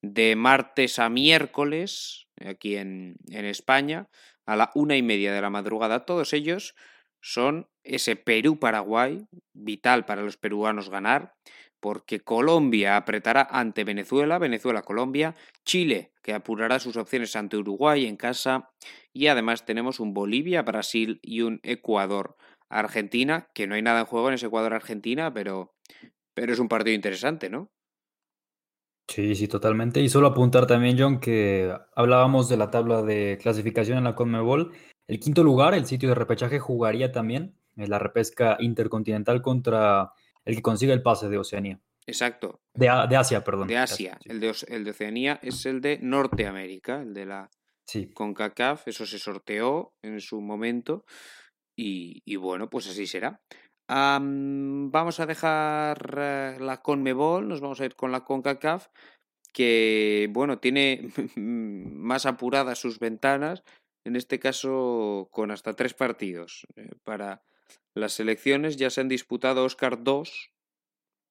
de 0.00 0.34
martes 0.34 0.98
a 0.98 1.10
miércoles, 1.10 2.26
aquí 2.40 2.76
en, 2.76 3.16
en 3.28 3.44
España, 3.44 4.08
a 4.46 4.56
la 4.56 4.70
una 4.74 4.96
y 4.96 5.02
media 5.02 5.32
de 5.32 5.40
la 5.40 5.50
madrugada. 5.50 6.04
Todos 6.04 6.32
ellos 6.32 6.74
son 7.20 7.68
ese 7.82 8.16
Perú-Paraguay, 8.16 9.26
vital 9.54 10.04
para 10.04 10.22
los 10.22 10.36
peruanos 10.36 10.90
ganar, 10.90 11.34
porque 11.80 12.20
Colombia 12.20 12.96
apretará 12.96 13.46
ante 13.50 13.84
Venezuela, 13.84 14.38
Venezuela-Colombia, 14.38 15.34
Chile, 15.64 16.12
que 16.22 16.32
apurará 16.32 16.78
sus 16.80 16.96
opciones 16.96 17.36
ante 17.36 17.58
Uruguay 17.58 18.06
en 18.06 18.16
casa, 18.16 18.70
y 19.12 19.26
además 19.26 19.66
tenemos 19.66 20.00
un 20.00 20.14
Bolivia-Brasil 20.14 21.18
y 21.22 21.42
un 21.42 21.60
Ecuador-Argentina, 21.62 23.48
que 23.54 23.66
no 23.66 23.74
hay 23.74 23.82
nada 23.82 24.00
en 24.00 24.06
juego 24.06 24.28
en 24.28 24.34
ese 24.34 24.46
Ecuador-Argentina, 24.46 25.32
pero, 25.34 25.74
pero 26.34 26.54
es 26.54 26.58
un 26.58 26.68
partido 26.68 26.94
interesante, 26.94 27.50
¿no? 27.50 27.70
Sí, 29.08 29.34
sí, 29.34 29.48
totalmente. 29.48 30.00
Y 30.00 30.08
solo 30.08 30.28
apuntar 30.28 30.66
también, 30.66 30.96
John, 30.98 31.20
que 31.20 31.72
hablábamos 31.94 32.48
de 32.48 32.56
la 32.56 32.70
tabla 32.70 33.02
de 33.02 33.38
clasificación 33.40 33.98
en 33.98 34.04
la 34.04 34.14
Conmebol. 34.14 34.72
El 35.06 35.20
quinto 35.20 35.44
lugar, 35.44 35.74
el 35.74 35.86
sitio 35.86 36.08
de 36.08 36.14
repechaje, 36.14 36.58
jugaría 36.58 37.12
también 37.12 37.54
en 37.76 37.90
la 37.90 37.98
repesca 37.98 38.56
intercontinental 38.60 39.42
contra 39.42 40.12
el 40.44 40.56
que 40.56 40.62
consiga 40.62 40.94
el 40.94 41.02
pase 41.02 41.28
de 41.28 41.38
Oceanía. 41.38 41.80
Exacto. 42.06 42.60
De, 42.74 42.88
Asia, 42.88 43.44
perdón. 43.44 43.68
De 43.68 43.78
Asia. 43.78 44.18
El, 44.24 44.40
de, 44.40 44.54
el, 44.68 44.84
de, 44.84 44.90
Oceanía 44.90 45.38
es 45.42 45.64
el 45.66 45.80
de 45.80 45.98
Norteamérica, 46.00 47.00
el 47.00 47.14
de 47.14 47.26
la 47.26 47.50
sí. 47.86 48.10
CONCACAF. 48.12 48.88
Eso 48.88 49.06
se 49.06 49.18
sorteó 49.18 49.94
en 50.02 50.20
su 50.20 50.40
momento. 50.40 51.04
Y, 51.76 52.36
bueno, 52.36 52.70
pues 52.70 52.88
así 52.88 53.06
será. 53.06 53.40
Vamos 53.88 55.20
a 55.20 55.26
dejar 55.26 56.14
eh, 56.16 56.56
la 56.60 56.82
CONMEBOL, 56.82 57.48
nos 57.48 57.60
vamos 57.60 57.80
a 57.80 57.84
ir 57.84 57.96
con 57.96 58.12
la 58.12 58.24
CONCACAF, 58.24 58.88
que 59.52 60.28
bueno, 60.30 60.58
tiene 60.58 61.08
más 61.36 62.26
apuradas 62.26 62.78
sus 62.78 62.98
ventanas, 62.98 63.62
en 64.04 64.16
este 64.16 64.38
caso 64.38 65.28
con 65.30 65.50
hasta 65.50 65.74
tres 65.74 65.94
partidos 65.94 66.66
eh, 66.76 66.90
para 67.04 67.42
las 67.94 68.18
elecciones 68.18 68.76
ya 68.76 68.90
se 68.90 69.00
han 69.00 69.08
disputado 69.08 69.64
Oscar 69.64 70.02
dos 70.02 70.50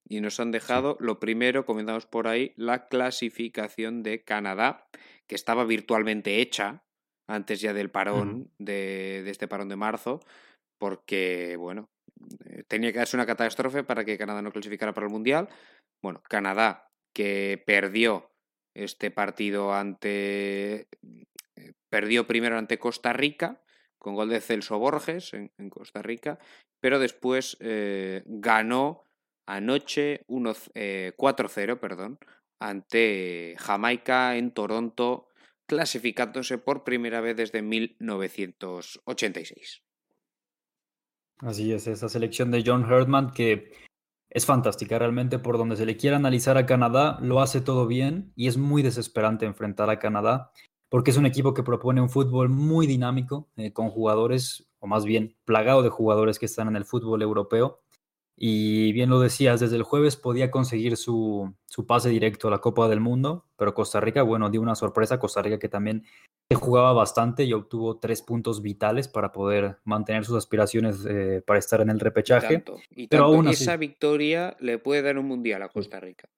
y 0.08 0.22
nos 0.22 0.40
han 0.40 0.52
dejado 0.52 0.98
lo 1.00 1.20
primero, 1.20 1.66
comenzamos 1.66 2.06
por 2.06 2.28
ahí, 2.28 2.54
la 2.56 2.88
clasificación 2.88 4.04
de 4.04 4.24
Canadá, 4.24 4.88
que 5.28 5.36
estaba 5.36 5.64
virtualmente 5.66 6.42
hecha 6.42 6.84
antes 7.28 7.62
ya 7.62 7.74
del 7.74 7.90
parón, 7.90 8.52
de, 8.58 9.30
este 9.30 9.48
parón 9.48 9.70
de 9.70 9.78
marzo, 9.78 10.20
porque, 10.78 11.56
bueno, 11.58 11.90
tenía 12.68 12.92
que 12.92 13.00
darse 13.00 13.18
una 13.18 13.26
catástrofe 13.26 13.84
para 13.84 14.06
que 14.06 14.18
Canadá 14.18 14.42
no 14.42 14.52
clasificara 14.52 14.94
para 14.94 15.08
el 15.08 15.14
Mundial. 15.14 15.50
Bueno, 16.02 16.22
Canadá, 16.28 16.90
que 17.14 17.62
perdió 17.66 18.32
este 18.74 19.12
partido 19.12 19.74
ante... 19.74 20.88
Eh, 21.56 21.74
perdió 21.90 22.26
primero 22.26 22.58
ante 22.58 22.80
Costa 22.80 23.14
Rica, 23.14 23.62
con 24.00 24.16
gol 24.16 24.30
de 24.30 24.42
Celso 24.42 24.80
Borges 24.80 25.34
en, 25.34 25.52
Costa 25.70 26.02
Rica, 26.02 26.40
pero 26.82 26.98
después 27.00 27.56
eh, 27.60 28.24
ganó 28.26 29.06
anoche 29.46 30.26
4-0 30.28 30.72
eh, 30.76 31.76
perdón, 31.76 32.18
ante 32.60 33.56
Jamaica 33.60 34.38
en 34.38 34.52
Toronto, 34.52 35.30
clasificándose 35.68 36.58
por 36.58 36.84
primera 36.84 37.22
vez 37.22 37.38
desde 37.38 37.62
1986. 37.62 39.83
Así 41.40 41.74
es, 41.74 41.88
esa 41.88 42.10
selección 42.10 42.52
de 42.52 42.64
John 42.66 42.90
Herdman 42.90 43.32
que 43.32 43.72
es 44.30 44.46
fantástica 44.46 44.98
realmente 44.98 45.40
por 45.40 45.58
donde 45.58 45.76
se 45.76 45.86
le 45.86 45.98
quiera 45.98 46.18
analizar 46.18 46.58
a 46.58 46.66
Canadá, 46.66 47.20
lo 47.22 47.42
hace 47.42 47.62
todo 47.62 47.86
bien 47.86 48.32
y 48.36 48.48
es 48.48 48.58
muy 48.58 48.82
desesperante 48.82 49.46
enfrentar 49.46 49.90
a 49.90 50.00
Canadá 50.00 50.52
porque 50.94 51.10
es 51.10 51.18
un 51.18 51.26
equipo 51.26 51.56
que 51.56 51.64
propone 51.64 52.02
un 52.02 52.10
fútbol 52.10 52.50
muy 52.50 52.86
dinámico, 52.86 53.50
eh, 53.56 53.74
con 53.74 53.90
jugadores, 53.90 54.70
o 54.78 54.86
más 54.86 55.06
bien 55.06 55.36
plagado 55.44 55.82
de 55.82 55.90
jugadores 55.90 56.38
que 56.38 56.46
están 56.46 56.68
en 56.68 56.76
el 56.76 56.86
fútbol 56.86 57.24
europeo. 57.24 57.83
Y 58.36 58.92
bien 58.94 59.10
lo 59.10 59.20
decías, 59.20 59.60
desde 59.60 59.76
el 59.76 59.84
jueves 59.84 60.16
podía 60.16 60.50
conseguir 60.50 60.98
su, 60.98 61.54
su, 61.66 61.86
pase 61.86 62.10
directo 62.10 62.48
a 62.48 62.52
la 62.52 62.60
Copa 62.60 62.88
del 62.88 63.00
Mundo, 63.00 63.46
pero 63.56 63.76
Costa 63.76 64.00
Rica, 64.00 64.24
bueno, 64.24 64.50
dio 64.50 64.62
una 64.62 64.76
sorpresa. 64.76 65.20
Costa 65.20 65.42
Rica 65.44 65.60
que 65.60 65.70
también 65.70 66.04
jugaba 66.56 66.94
bastante 66.94 67.44
y 67.44 67.54
obtuvo 67.54 68.00
tres 68.00 68.22
puntos 68.22 68.62
vitales 68.62 69.08
para 69.08 69.32
poder 69.32 69.78
mantener 69.84 70.26
sus 70.26 70.38
aspiraciones 70.38 71.06
eh, 71.08 71.44
para 71.46 71.60
estar 71.60 71.82
en 71.82 71.90
el 71.90 72.00
repechaje. 72.00 72.64
pero 73.10 73.26
aún 73.26 73.48
esa 73.48 73.78
victoria 73.78 74.56
le 74.60 74.80
puede 74.80 75.02
dar 75.02 75.18
un 75.18 75.28
mundial 75.28 75.64
a 75.64 75.70
Costa 75.70 76.00
Rica. 76.00 76.30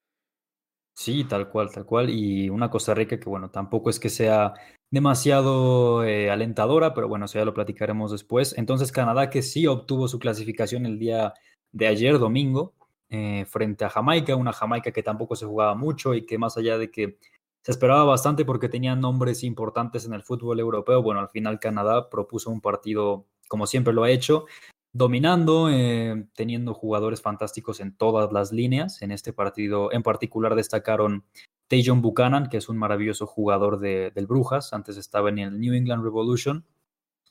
Sí, 0.98 1.26
tal 1.26 1.50
cual, 1.50 1.72
tal 1.72 1.86
cual. 1.86 2.10
Y 2.10 2.50
una 2.50 2.70
Costa 2.70 2.94
Rica 2.94 3.20
que, 3.20 3.30
bueno, 3.30 3.52
tampoco 3.52 3.90
es 3.90 4.00
que 4.00 4.10
sea 4.10 4.54
demasiado 4.90 6.06
eh, 6.06 6.32
alentadora, 6.32 6.94
pero 6.94 7.10
bueno, 7.10 7.26
eso 7.26 7.38
ya 7.38 7.46
lo 7.46 7.54
platicaremos 7.54 8.12
después. 8.12 8.58
Entonces, 8.58 8.94
Canadá 8.94 9.30
que 9.30 9.42
sí 9.42 9.68
obtuvo 9.68 10.08
su 10.08 10.20
clasificación 10.20 10.86
el 10.86 10.98
día 10.98 11.34
de 11.76 11.88
ayer, 11.88 12.18
domingo, 12.18 12.74
eh, 13.10 13.46
frente 13.50 13.84
a 13.84 13.90
Jamaica, 13.90 14.36
una 14.38 14.54
Jamaica 14.54 14.92
que 14.92 15.04
tampoco 15.04 15.36
se 15.36 15.46
jugaba 15.46 15.76
mucho 15.76 16.14
y 16.14 16.26
que 16.26 16.38
más 16.38 16.58
allá 16.58 16.78
de 16.78 16.90
que 16.90 17.18
se 17.62 17.72
esperaba 17.72 18.06
bastante 18.06 18.46
porque 18.46 18.70
tenían 18.70 19.02
nombres 19.02 19.44
importantes 19.44 20.06
en 20.06 20.14
el 20.14 20.24
fútbol 20.24 20.62
europeo, 20.62 21.04
bueno, 21.04 21.20
al 21.20 21.28
final 21.28 21.60
Canadá 21.60 22.10
propuso 22.10 22.50
un 22.50 22.62
partido 22.62 23.26
como 23.50 23.68
siempre 23.68 23.94
lo 23.94 24.04
ha 24.04 24.10
hecho, 24.10 24.46
dominando, 24.94 25.70
eh, 25.70 26.26
teniendo 26.34 26.74
jugadores 26.74 27.22
fantásticos 27.22 27.82
en 27.82 27.96
todas 27.98 28.32
las 28.32 28.54
líneas. 28.54 29.02
En 29.02 29.12
este 29.12 29.34
partido 29.34 29.92
en 29.92 30.02
particular 30.02 30.56
destacaron 30.56 31.26
Tajon 31.68 32.02
Buchanan, 32.02 32.48
que 32.48 32.58
es 32.58 32.70
un 32.70 32.78
maravilloso 32.78 33.28
jugador 33.28 33.80
de, 33.80 34.12
del 34.16 34.28
Brujas, 34.28 34.72
antes 34.72 34.96
estaba 34.96 35.28
en 35.28 35.40
el 35.40 35.60
New 35.60 35.74
England 35.74 36.04
Revolution, 36.04 36.66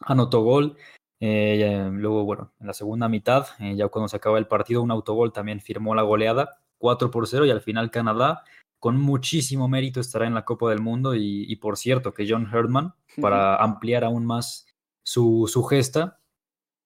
anotó 0.00 0.42
gol. 0.42 0.76
Eh, 1.26 1.88
luego, 1.90 2.24
bueno, 2.24 2.52
en 2.60 2.66
la 2.66 2.74
segunda 2.74 3.08
mitad, 3.08 3.46
eh, 3.58 3.74
ya 3.76 3.88
cuando 3.88 4.08
se 4.08 4.16
acaba 4.16 4.36
el 4.36 4.46
partido, 4.46 4.82
un 4.82 4.90
autogol 4.90 5.32
también 5.32 5.62
firmó 5.62 5.94
la 5.94 6.02
goleada, 6.02 6.60
4 6.76 7.10
por 7.10 7.26
0, 7.26 7.46
y 7.46 7.50
al 7.50 7.62
final 7.62 7.90
Canadá, 7.90 8.44
con 8.78 9.00
muchísimo 9.00 9.66
mérito, 9.66 10.00
estará 10.00 10.26
en 10.26 10.34
la 10.34 10.44
Copa 10.44 10.68
del 10.68 10.82
Mundo. 10.82 11.14
Y, 11.14 11.56
por 11.56 11.78
cierto, 11.78 12.12
que 12.12 12.26
John 12.28 12.46
Herdman, 12.52 12.92
para 13.22 13.56
ampliar 13.56 14.04
aún 14.04 14.26
más 14.26 14.66
su, 15.02 15.48
su 15.50 15.62
gesta, 15.62 16.20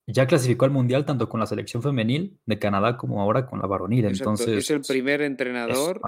ya 0.06 0.28
clasificó 0.28 0.66
al 0.66 0.70
Mundial 0.70 1.04
tanto 1.04 1.28
con 1.28 1.40
la 1.40 1.46
selección 1.46 1.82
femenil 1.82 2.38
de 2.46 2.60
Canadá 2.60 2.96
como 2.96 3.20
ahora 3.20 3.44
con 3.44 3.58
la 3.58 3.66
varonil. 3.66 4.04
Entonces, 4.04 4.48
es 4.56 4.70
el 4.70 4.82
primer 4.82 5.20
entrenador 5.20 6.00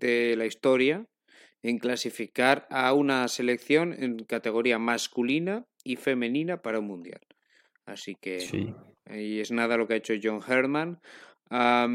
de 0.00 0.36
la 0.38 0.46
historia 0.46 1.04
en 1.62 1.78
clasificar 1.78 2.66
a 2.70 2.94
una 2.94 3.28
selección 3.28 3.92
en 3.92 4.24
categoría 4.24 4.78
masculina 4.78 5.66
y 5.84 5.96
femenina 5.96 6.62
para 6.62 6.78
un 6.78 6.86
Mundial. 6.86 7.20
Así 7.88 8.16
que 8.20 8.40
sí. 8.40 8.74
ahí 9.06 9.40
es 9.40 9.50
nada 9.50 9.76
lo 9.76 9.88
que 9.88 9.94
ha 9.94 9.96
hecho 9.96 10.14
John 10.22 10.40
Herman. 10.46 11.00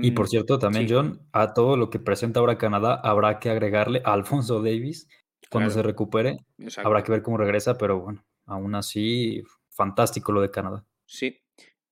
y 0.02 0.12
por 0.12 0.28
cierto, 0.28 0.58
también 0.58 0.88
John, 0.90 1.22
a 1.32 1.54
todo 1.54 1.78
lo 1.78 1.90
que 1.90 2.00
presenta 2.00 2.40
ahora 2.40 2.58
Canadá 2.58 2.96
habrá 2.96 3.40
que 3.40 3.50
agregarle 3.50 4.02
a 4.04 4.14
Alfonso 4.14 4.62
Davis 4.62 5.08
cuando 5.52 5.70
se 5.70 5.84
recupere. 5.84 6.38
Habrá 6.84 7.04
que 7.04 7.12
ver 7.12 7.22
cómo 7.22 7.38
regresa, 7.38 7.78
pero 7.78 8.00
bueno, 8.00 8.26
aún 8.48 8.74
así, 8.74 9.44
fantástico 9.70 10.32
lo 10.32 10.42
de 10.42 10.50
Canadá. 10.50 10.84
Sí. 11.06 11.40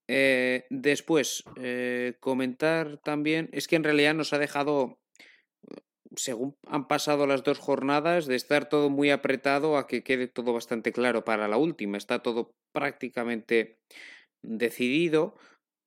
Eh, 0.07 0.65
después, 0.69 1.43
eh, 1.57 2.15
comentar 2.19 2.97
también, 2.97 3.49
es 3.53 3.67
que 3.67 3.75
en 3.75 3.83
realidad 3.83 4.15
nos 4.15 4.33
ha 4.33 4.39
dejado, 4.39 4.99
según 6.15 6.55
han 6.67 6.87
pasado 6.87 7.27
las 7.27 7.43
dos 7.43 7.59
jornadas, 7.59 8.25
de 8.25 8.35
estar 8.35 8.69
todo 8.69 8.89
muy 8.89 9.11
apretado 9.11 9.77
a 9.77 9.87
que 9.87 10.03
quede 10.03 10.27
todo 10.27 10.53
bastante 10.53 10.91
claro 10.91 11.23
para 11.23 11.47
la 11.47 11.57
última. 11.57 11.97
Está 11.97 12.19
todo 12.19 12.51
prácticamente 12.73 13.79
decidido. 14.41 15.35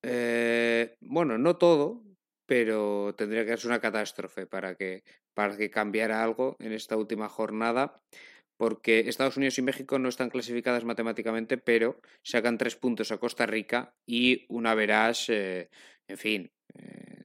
Eh, 0.03 0.97
bueno, 1.01 1.39
no 1.39 1.57
todo, 1.57 2.03
pero 2.47 3.14
tendría 3.16 3.45
que 3.45 3.57
ser 3.57 3.68
una 3.68 3.81
catástrofe 3.81 4.47
para 4.47 4.75
que, 4.75 5.03
para 5.35 5.57
que 5.57 5.70
cambiara 5.70 6.22
algo 6.22 6.57
en 6.59 6.72
esta 6.72 6.97
última 6.97 7.29
jornada 7.29 8.01
porque 8.57 9.01
Estados 9.01 9.37
Unidos 9.37 9.59
y 9.59 9.62
México 9.62 9.99
no 9.99 10.09
están 10.09 10.31
clasificadas 10.31 10.85
matemáticamente, 10.85 11.59
pero 11.59 12.01
sacan 12.22 12.59
tres 12.59 12.77
puntos 12.77 13.11
a 13.11 13.18
Costa 13.18 13.47
Rica 13.47 13.95
y 14.07 14.47
una 14.49 14.75
verás, 14.75 15.29
eh, 15.29 15.70
en 16.09 16.18
fin, 16.18 16.53
eh, 16.75 17.22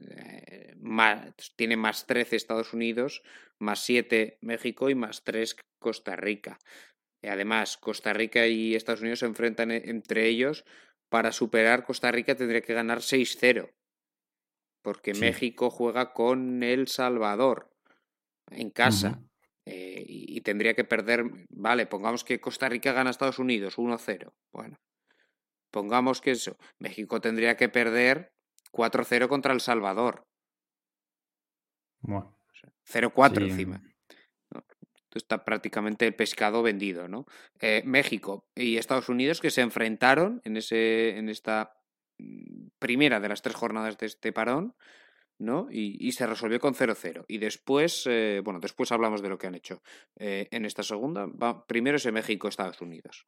tiene 1.56 1.78
más 1.78 2.06
13 2.08 2.36
Estados 2.36 2.74
Unidos, 2.74 3.22
más 3.60 3.84
7 3.84 4.38
México 4.42 4.90
y 4.90 4.96
más 4.96 5.24
3 5.24 5.56
Costa 5.80 6.16
Rica. 6.16 6.60
Además, 7.24 7.78
Costa 7.78 8.14
Rica 8.14 8.48
y 8.48 8.76
Estados 8.76 9.02
Unidos 9.02 9.20
se 9.20 9.26
enfrentan 9.26 9.72
e, 9.72 9.90
entre 9.90 10.28
ellos. 10.28 10.66
Para 11.10 11.32
superar 11.32 11.86
Costa 11.86 12.12
Rica 12.12 12.36
tendría 12.36 12.62
que 12.62 12.74
ganar 12.74 13.00
6-0, 13.00 13.74
porque 14.84 15.14
México 15.16 15.72
juega 15.72 16.14
con 16.14 16.62
El 16.62 16.88
Salvador 16.88 17.72
en 18.52 18.70
casa. 18.70 19.22
Eh, 19.66 20.04
y, 20.08 20.42
tendría 20.42 20.74
que 20.74 20.84
perder, 20.84 21.26
vale, 21.50 21.86
pongamos 21.86 22.24
que 22.24 22.40
Costa 22.40 22.70
Rica 22.70 22.92
gana 22.92 23.10
a 23.10 23.12
Estados 23.12 23.40
Unidos 23.40 23.78
1-0. 23.78 24.32
Bueno, 24.52 24.78
pongamos 25.72 26.22
que 26.22 26.32
eso, 26.32 26.58
México 26.80 27.22
tendría 27.22 27.56
que 27.56 27.70
perder 27.70 28.32
4-0 28.72 29.28
contra 29.28 29.54
El 29.54 29.62
Salvador. 29.62 30.24
Bueno. 32.02 32.36
0-4 32.86 33.44
encima. 33.44 33.82
está 35.14 35.44
prácticamente 35.44 36.06
el 36.06 36.16
pescado 36.16 36.64
vendido, 36.64 37.08
¿no? 37.08 37.26
Eh, 37.60 37.82
México 37.86 38.48
y 38.56 38.78
Estados 38.78 39.10
Unidos 39.10 39.42
que 39.42 39.52
se 39.52 39.62
enfrentaron 39.62 40.42
en, 40.44 40.58
ese, 40.58 41.18
en 41.18 41.30
esta 41.30 41.74
mm, 42.18 42.70
primera 42.80 43.20
de 43.20 43.30
las 43.30 43.42
tres 43.42 43.56
jornadas 43.56 43.98
de 43.98 44.08
este 44.08 44.32
parón, 44.32 44.76
¿no? 45.40 45.68
Y, 45.72 46.12
se 46.12 46.28
resolvió 46.28 46.60
con 46.60 46.74
0-0. 46.74 47.26
Y 47.28 47.38
después, 47.38 48.06
eh, 48.08 48.42
bueno, 48.44 48.60
después 48.60 48.92
hablamos 48.92 49.22
de 49.22 49.30
lo 49.30 49.38
que 49.38 49.48
han 49.48 49.56
hecho. 49.56 49.82
Eh, 50.18 50.48
en 50.52 50.66
esta 50.66 50.84
segunda, 50.84 51.26
va, 51.28 51.66
primero 51.66 51.98
es 51.98 52.12
México-Estados 52.12 52.82
Unidos. 52.82 53.26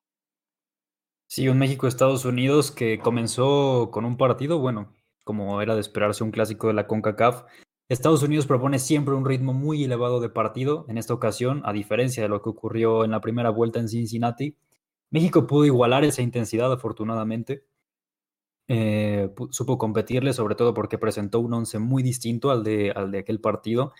Sí, 1.27 1.47
un 1.47 1.57
México-Estados 1.57 2.25
Unidos 2.25 2.71
que 2.71 2.99
comenzó 2.99 3.89
con 3.91 4.03
un 4.03 4.17
partido, 4.17 4.59
bueno, 4.59 4.93
como 5.23 5.61
era 5.61 5.75
de 5.75 5.81
esperarse 5.81 6.25
un 6.25 6.31
clásico 6.31 6.67
de 6.67 6.73
la 6.73 6.87
CONCACAF, 6.87 7.45
Estados 7.91 8.23
Unidos 8.23 8.47
propone 8.47 8.79
siempre 8.79 9.13
un 9.13 9.25
ritmo 9.25 9.53
muy 9.53 9.83
elevado 9.83 10.21
de 10.21 10.29
partido. 10.29 10.85
En 10.87 10.97
esta 10.97 11.13
ocasión, 11.13 11.61
a 11.65 11.73
diferencia 11.73 12.23
de 12.23 12.29
lo 12.29 12.41
que 12.41 12.49
ocurrió 12.49 13.03
en 13.03 13.11
la 13.11 13.19
primera 13.19 13.49
vuelta 13.49 13.79
en 13.79 13.89
Cincinnati, 13.89 14.55
México 15.09 15.45
pudo 15.45 15.65
igualar 15.65 16.05
esa 16.05 16.21
intensidad 16.21 16.71
afortunadamente. 16.71 17.65
Eh, 18.69 19.29
supo 19.49 19.77
competirle, 19.77 20.31
sobre 20.31 20.55
todo 20.55 20.73
porque 20.73 20.97
presentó 20.97 21.41
un 21.41 21.53
once 21.53 21.79
muy 21.79 22.01
distinto 22.01 22.49
al 22.49 22.63
de, 22.63 22.91
al 22.91 23.11
de 23.11 23.19
aquel 23.19 23.41
partido, 23.41 23.91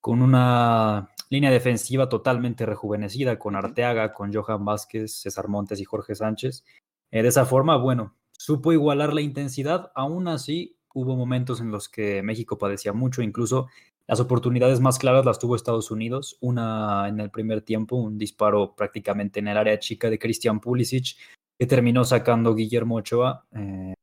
con 0.00 0.22
una 0.22 1.10
línea 1.28 1.50
defensiva 1.50 2.08
totalmente 2.08 2.66
rejuvenecida, 2.66 3.36
con 3.36 3.56
Arteaga, 3.56 4.12
con 4.12 4.32
Johan 4.32 4.64
Vázquez, 4.64 5.12
César 5.22 5.48
Montes 5.48 5.80
y 5.80 5.84
Jorge 5.84 6.14
Sánchez. 6.14 6.64
Eh, 7.10 7.22
de 7.22 7.28
esa 7.28 7.44
forma, 7.46 7.76
bueno, 7.76 8.14
supo 8.30 8.72
igualar 8.72 9.12
la 9.12 9.22
intensidad, 9.22 9.90
aún 9.96 10.28
así 10.28 10.76
hubo 10.94 11.16
momentos 11.16 11.60
en 11.60 11.70
los 11.70 11.88
que 11.88 12.22
México 12.22 12.58
padecía 12.58 12.92
mucho, 12.92 13.22
incluso 13.22 13.68
las 14.06 14.18
oportunidades 14.18 14.80
más 14.80 14.98
claras 14.98 15.24
las 15.24 15.38
tuvo 15.38 15.54
Estados 15.54 15.90
Unidos, 15.90 16.36
una 16.40 17.06
en 17.08 17.20
el 17.20 17.30
primer 17.30 17.62
tiempo, 17.62 17.96
un 17.96 18.18
disparo 18.18 18.74
prácticamente 18.74 19.38
en 19.38 19.48
el 19.48 19.56
área 19.56 19.78
chica 19.78 20.10
de 20.10 20.18
Christian 20.18 20.58
Pulisic, 20.58 21.16
que 21.56 21.66
terminó 21.66 22.04
sacando 22.04 22.54
Guillermo 22.54 22.96
Ochoa. 22.96 23.46
Eh, 23.52 23.94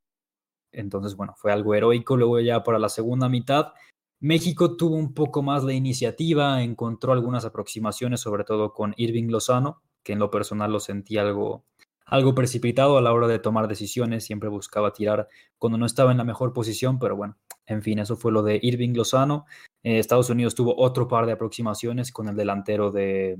entonces, 0.71 1.15
bueno, 1.15 1.33
fue 1.35 1.51
algo 1.51 1.73
heroico. 1.73 2.15
Luego 2.15 2.39
ya 2.39 2.63
para 2.63 2.79
la 2.79 2.87
segunda 2.87 3.27
mitad, 3.27 3.73
México 4.19 4.77
tuvo 4.77 4.95
un 4.95 5.13
poco 5.13 5.43
más 5.43 5.63
la 5.63 5.73
iniciativa, 5.73 6.63
encontró 6.63 7.11
algunas 7.11 7.45
aproximaciones, 7.45 8.21
sobre 8.21 8.45
todo 8.45 8.73
con 8.73 8.93
Irving 8.97 9.29
Lozano, 9.29 9.81
que 10.03 10.13
en 10.13 10.19
lo 10.19 10.31
personal 10.31 10.71
lo 10.71 10.79
sentí 10.79 11.17
algo, 11.17 11.65
algo 12.07 12.33
precipitado 12.33 12.97
a 12.97 13.01
la 13.01 13.13
hora 13.13 13.27
de 13.27 13.39
tomar 13.39 13.67
decisiones, 13.67 14.25
siempre 14.25 14.49
buscaba 14.49 14.93
tirar 14.93 15.27
cuando 15.57 15.77
no 15.77 15.85
estaba 15.85 16.11
en 16.11 16.17
la 16.17 16.23
mejor 16.23 16.53
posición, 16.53 16.99
pero 16.99 17.15
bueno, 17.17 17.37
en 17.65 17.83
fin, 17.83 17.99
eso 17.99 18.15
fue 18.15 18.31
lo 18.31 18.43
de 18.43 18.59
Irving 18.61 18.93
Lozano. 18.95 19.45
Eh, 19.83 19.99
Estados 19.99 20.29
Unidos 20.29 20.55
tuvo 20.55 20.75
otro 20.77 21.07
par 21.07 21.25
de 21.25 21.33
aproximaciones 21.33 22.11
con 22.13 22.29
el 22.29 22.35
delantero 22.35 22.91
de, 22.91 23.37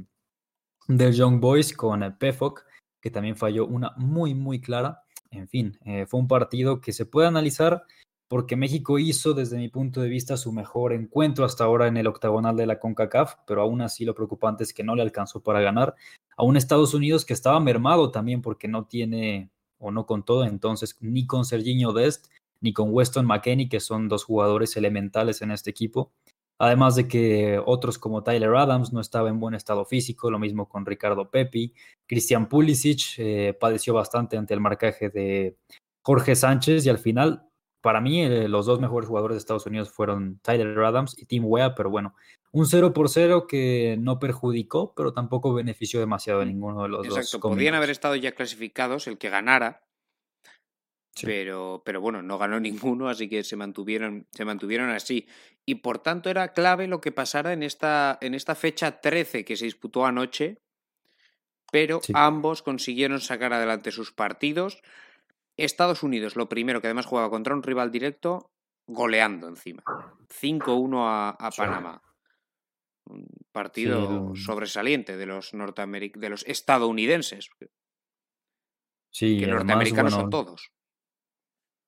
del 0.88 1.14
Young 1.14 1.40
Boys, 1.40 1.74
con 1.74 2.04
el 2.04 2.18
Pefok, 2.18 2.66
que 3.02 3.10
también 3.10 3.38
falló 3.38 3.66
una 3.66 3.94
muy, 3.96 4.36
muy 4.36 4.60
clara. 4.60 5.04
En 5.32 5.48
fin, 5.48 5.78
eh, 5.86 6.06
fue 6.06 6.20
un 6.20 6.28
partido 6.28 6.82
que 6.82 6.92
se 6.92 7.06
puede 7.06 7.28
analizar 7.28 7.84
porque 8.28 8.56
México 8.56 9.00
hizo, 9.00 9.34
desde 9.34 9.58
mi 9.58 9.70
punto 9.70 10.02
de 10.02 10.10
vista, 10.10 10.38
su 10.38 10.52
mejor 10.52 10.94
encuentro 10.94 11.46
hasta 11.46 11.64
ahora 11.64 11.88
en 11.88 11.98
el 11.98 12.08
octagonal 12.08 12.58
de 12.58 12.66
la 12.66 12.80
CONCACAF, 12.80 13.36
pero 13.46 13.62
aún 13.62 13.82
así 13.82 14.06
lo 14.06 14.16
preocupante 14.16 14.64
es 14.64 14.74
que 14.74 14.84
no 14.84 14.96
le 14.96 15.02
alcanzó 15.02 15.42
para 15.42 15.62
ganar 15.62 15.96
a 16.36 16.44
un 16.44 16.58
Estados 16.58 16.94
Unidos 16.94 17.26
que 17.26 17.34
estaba 17.34 17.60
mermado 17.60 18.12
también 18.12 18.42
porque 18.42 18.68
no 18.68 18.86
tiene 18.86 19.50
o 19.80 19.92
no 19.92 20.06
con 20.06 20.24
todo 20.24 20.44
entonces 20.44 20.98
ni 21.02 21.28
con 21.28 21.46
Serginho 21.46 21.94
Dest 21.94 22.28
ni 22.62 22.74
con 22.74 22.90
Weston 22.92 23.26
McKenney, 23.26 23.70
que 23.70 23.80
son 23.80 24.08
dos 24.08 24.24
jugadores 24.24 24.76
elementales 24.78 25.42
en 25.42 25.52
este 25.52 25.70
equipo. 25.70 26.12
Además 26.60 26.96
de 26.96 27.08
que 27.08 27.62
otros 27.64 28.00
como 28.00 28.24
Tyler 28.24 28.56
Adams 28.56 28.92
no 28.92 29.00
estaba 29.00 29.30
en 29.30 29.40
buen 29.40 29.54
estado 29.54 29.86
físico, 29.86 30.32
lo 30.32 30.40
mismo 30.40 30.68
con 30.68 30.86
Ricardo 30.86 31.30
Pepi. 31.30 31.74
Christian 32.08 32.50
Pulisic 32.50 33.20
eh, 33.20 33.56
padeció 33.60 33.94
bastante 33.94 34.38
ante 34.38 34.56
el 34.56 34.60
marcaje 34.60 35.10
de 35.10 35.56
Jorge 36.02 36.36
Sánchez 36.36 36.86
y 36.86 36.90
al 36.90 36.98
final, 36.98 37.47
para 37.88 38.02
mí, 38.02 38.22
eh, 38.22 38.50
los 38.50 38.66
dos 38.66 38.82
mejores 38.82 39.08
jugadores 39.08 39.36
de 39.36 39.40
Estados 39.40 39.66
Unidos 39.66 39.90
fueron 39.90 40.40
Tyler 40.40 40.78
Adams 40.80 41.18
y 41.18 41.26
Tim 41.26 41.46
Wea, 41.46 41.74
pero 41.74 41.90
bueno, 41.90 42.16
un 42.52 42.66
0 42.66 42.92
por 42.92 43.08
0 43.08 43.48
que 43.48 43.96
no 43.98 44.20
perjudicó, 44.20 44.94
pero 44.94 45.14
tampoco 45.14 45.54
benefició 45.54 46.02
demasiado 46.02 46.42
a 46.42 46.44
mm, 46.44 46.48
ninguno 46.50 46.84
de 46.84 46.90
los 46.90 47.08
dos. 47.08 47.18
Exacto, 47.18 47.40
podían 47.40 47.76
haber 47.76 47.90
estado 47.90 48.18
ya 48.18 48.34
clasificados 48.34 49.08
el 49.08 49.18
que 49.18 49.30
ganara, 49.30 49.88
pero, 51.22 51.82
pero 51.86 52.02
bueno, 52.02 52.22
no 52.22 52.38
ganó 52.38 52.60
ninguno, 52.60 53.08
así 53.08 53.30
que 53.30 53.46
se 53.46 53.56
mantuvieron, 53.56 54.28
se 54.32 54.44
mantuvieron 54.44 54.90
así. 54.90 55.26
Y 55.66 55.76
por 55.76 56.00
tanto 56.00 56.30
era 56.30 56.52
clave 56.52 56.88
lo 56.88 57.00
que 57.00 57.14
pasara 57.14 57.54
en 57.54 57.64
esta, 57.64 58.18
en 58.20 58.34
esta 58.34 58.56
fecha 58.56 59.00
13 59.00 59.46
que 59.46 59.56
se 59.56 59.64
disputó 59.64 60.06
anoche, 60.06 60.58
pero 61.72 62.02
ambos 62.14 62.64
consiguieron 62.64 63.22
sacar 63.22 63.54
adelante 63.54 63.94
sus 63.94 64.12
partidos. 64.12 64.82
Estados 65.58 66.04
Unidos, 66.04 66.36
lo 66.36 66.48
primero, 66.48 66.82
que 66.82 66.88
además 66.88 67.06
jugaba 67.06 67.30
contra 67.30 67.56
un 67.56 67.64
rival 67.64 67.92
directo, 67.92 68.52
goleando 68.88 69.48
encima. 69.48 69.84
5-1 70.30 71.04
a, 71.04 71.30
a 71.32 71.52
Panamá 71.52 72.02
un 73.10 73.28
partido 73.52 74.36
sobresaliente 74.36 75.18
de 75.18 75.26
los 75.26 75.52
de 75.52 76.30
los 76.30 76.46
estadounidenses. 76.46 77.50
Sí, 79.12 79.40
que 79.40 79.48
norteamericanos 79.48 80.14
son 80.14 80.30
todos. 80.30 80.72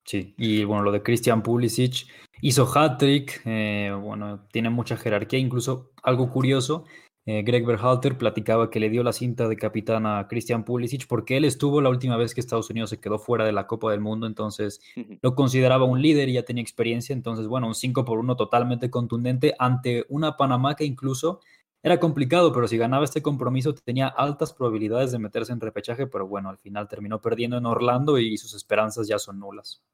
Sí, 0.04 0.34
y 0.38 0.64
bueno, 0.64 0.82
lo 0.82 0.92
de 0.92 1.02
Christian 1.02 1.42
Pulisic 1.42 2.06
hizo 2.40 2.66
hat-trick, 2.66 3.42
eh, 3.44 3.92
bueno, 4.00 4.46
tiene 4.50 4.70
mucha 4.70 4.96
jerarquía, 4.96 5.38
incluso 5.38 5.92
algo 6.02 6.30
curioso, 6.30 6.84
eh, 7.30 7.42
Greg 7.44 7.64
Berhalter 7.64 8.18
platicaba 8.18 8.70
que 8.70 8.80
le 8.80 8.90
dio 8.90 9.04
la 9.04 9.12
cinta 9.12 9.46
de 9.46 9.54
capitán 9.54 10.04
a 10.04 10.26
Christian 10.26 10.64
Pulisic 10.64 11.06
porque 11.06 11.36
él 11.36 11.44
estuvo 11.44 11.80
la 11.80 11.88
última 11.88 12.16
vez 12.16 12.34
que 12.34 12.40
Estados 12.40 12.70
Unidos 12.70 12.90
se 12.90 12.98
quedó 12.98 13.20
fuera 13.20 13.44
de 13.44 13.52
la 13.52 13.68
Copa 13.68 13.92
del 13.92 14.00
Mundo, 14.00 14.26
entonces 14.26 14.80
lo 15.22 15.36
consideraba 15.36 15.84
un 15.84 16.02
líder 16.02 16.28
y 16.28 16.32
ya 16.32 16.42
tenía 16.42 16.60
experiencia, 16.60 17.12
entonces 17.12 17.46
bueno, 17.46 17.68
un 17.68 17.76
5 17.76 18.04
por 18.04 18.18
1 18.18 18.34
totalmente 18.34 18.90
contundente 18.90 19.54
ante 19.60 20.06
una 20.08 20.36
Panamá 20.36 20.74
que 20.74 20.84
incluso 20.84 21.40
era 21.84 22.00
complicado, 22.00 22.52
pero 22.52 22.66
si 22.66 22.76
ganaba 22.76 23.04
este 23.04 23.22
compromiso 23.22 23.74
tenía 23.74 24.08
altas 24.08 24.52
probabilidades 24.52 25.12
de 25.12 25.20
meterse 25.20 25.52
en 25.52 25.60
repechaje, 25.60 26.08
pero 26.08 26.26
bueno, 26.26 26.48
al 26.48 26.58
final 26.58 26.88
terminó 26.88 27.20
perdiendo 27.20 27.58
en 27.58 27.66
Orlando 27.66 28.18
y 28.18 28.36
sus 28.38 28.54
esperanzas 28.54 29.06
ya 29.06 29.20
son 29.20 29.38
nulas. 29.38 29.84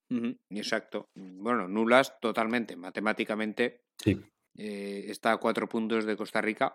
Exacto. 0.48 1.10
Bueno, 1.14 1.68
nulas 1.68 2.18
totalmente, 2.18 2.76
matemáticamente. 2.76 3.82
Sí. 3.98 4.18
Eh, 4.56 5.04
está 5.08 5.32
a 5.32 5.36
cuatro 5.36 5.68
puntos 5.68 6.06
de 6.06 6.16
Costa 6.16 6.40
Rica 6.40 6.74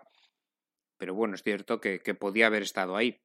pero 1.02 1.14
bueno, 1.16 1.34
es 1.34 1.42
cierto 1.42 1.80
que, 1.80 1.98
podía 2.14 2.46
haber 2.46 2.62
estado 2.62 2.94
ahí. 2.94 3.20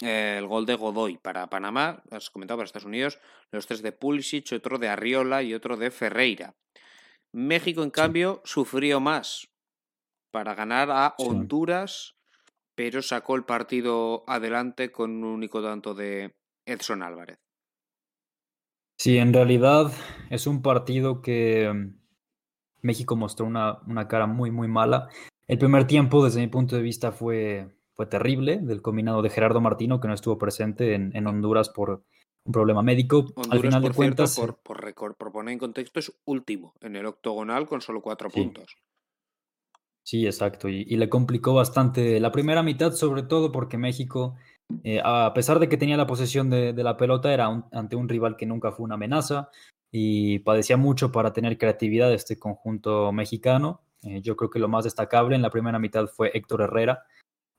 el 0.00 0.46
gol 0.46 0.64
de 0.64 0.76
Godoy 0.76 1.18
para 1.18 1.50
Panamá, 1.50 2.02
has 2.10 2.30
comentado 2.30 2.56
para 2.56 2.64
Estados 2.64 2.86
Unidos, 2.86 3.20
los 3.52 3.66
tres 3.66 3.82
de 3.82 3.92
Pulisic, 3.92 4.50
otro 4.54 4.78
de 4.78 4.88
Arriola 4.88 5.42
y 5.42 5.52
otro 5.52 5.76
de 5.76 5.90
Ferreira. 5.90 6.54
México, 7.34 7.82
en 7.82 7.90
cambio, 7.90 8.40
sufrió 8.46 8.98
más 8.98 9.52
para 10.32 10.54
ganar 10.54 10.90
a 10.90 11.14
Honduras, 11.18 12.16
pero 12.74 13.02
sacó 13.02 13.36
el 13.36 13.44
partido 13.44 14.24
adelante 14.26 14.90
con 14.90 15.10
un 15.10 15.24
único 15.24 15.62
tanto 15.62 15.92
de 15.92 16.34
Edson 16.64 17.02
Álvarez. 17.02 17.40
Sí, 18.98 19.18
en 19.18 19.34
realidad 19.34 19.92
es 20.30 20.46
un 20.46 20.62
partido 20.62 21.20
que 21.20 21.70
mm, 21.70 22.00
México 22.80 23.16
mostró 23.16 23.44
una, 23.44 23.82
una 23.86 24.08
cara 24.08 24.26
muy, 24.26 24.50
muy 24.50 24.66
mala. 24.66 25.10
El 25.50 25.58
primer 25.58 25.84
tiempo, 25.84 26.24
desde 26.24 26.38
mi 26.38 26.46
punto 26.46 26.76
de 26.76 26.82
vista, 26.82 27.10
fue, 27.10 27.66
fue 27.94 28.06
terrible, 28.06 28.58
del 28.58 28.82
combinado 28.82 29.20
de 29.20 29.30
Gerardo 29.30 29.60
Martino, 29.60 29.98
que 29.98 30.06
no 30.06 30.14
estuvo 30.14 30.38
presente 30.38 30.94
en, 30.94 31.26
Honduras 31.26 31.70
por 31.70 32.04
un 32.44 32.52
problema 32.52 32.82
médico. 32.82 33.26
Al 33.50 33.58
final 33.58 33.82
de 33.82 33.90
cuentas. 33.90 34.36
por, 34.36 34.60
por, 34.62 35.32
poner 35.32 35.54
en 35.54 35.58
contexto, 35.58 35.98
es 35.98 36.12
último 36.24 36.74
en 36.80 36.94
el 36.94 37.04
octogonal 37.04 37.66
con 37.66 37.80
solo 37.80 38.00
cuatro 38.00 38.30
puntos. 38.30 38.76
Sí, 40.04 40.24
exacto. 40.24 40.68
Y, 40.68 40.84
le 40.84 41.08
complicó 41.08 41.52
bastante 41.52 42.20
la 42.20 42.30
primera 42.30 42.62
mitad, 42.62 42.92
sobre 42.92 43.24
todo 43.24 43.50
porque 43.50 43.76
México, 43.76 44.36
eh, 44.84 45.00
a 45.02 45.32
pesar 45.34 45.58
de 45.58 45.68
que 45.68 45.76
tenía 45.76 45.96
la 45.96 46.06
posesión 46.06 46.48
de, 46.48 46.72
la 46.74 46.96
pelota, 46.96 47.34
era 47.34 47.64
ante 47.72 47.96
un 47.96 48.08
rival 48.08 48.36
que 48.36 48.46
nunca 48.46 48.70
fue 48.70 48.84
una 48.84 48.94
amenaza 48.94 49.50
y 49.90 50.38
padecía 50.38 50.76
mucho 50.76 51.10
para 51.10 51.32
tener 51.32 51.58
creatividad 51.58 52.14
este 52.14 52.38
conjunto 52.38 53.10
mexicano. 53.10 53.80
Eh, 54.02 54.20
yo 54.22 54.36
creo 54.36 54.50
que 54.50 54.58
lo 54.58 54.68
más 54.68 54.84
destacable 54.84 55.36
en 55.36 55.42
la 55.42 55.50
primera 55.50 55.78
mitad 55.78 56.06
fue 56.06 56.30
Héctor 56.34 56.62
Herrera, 56.62 57.04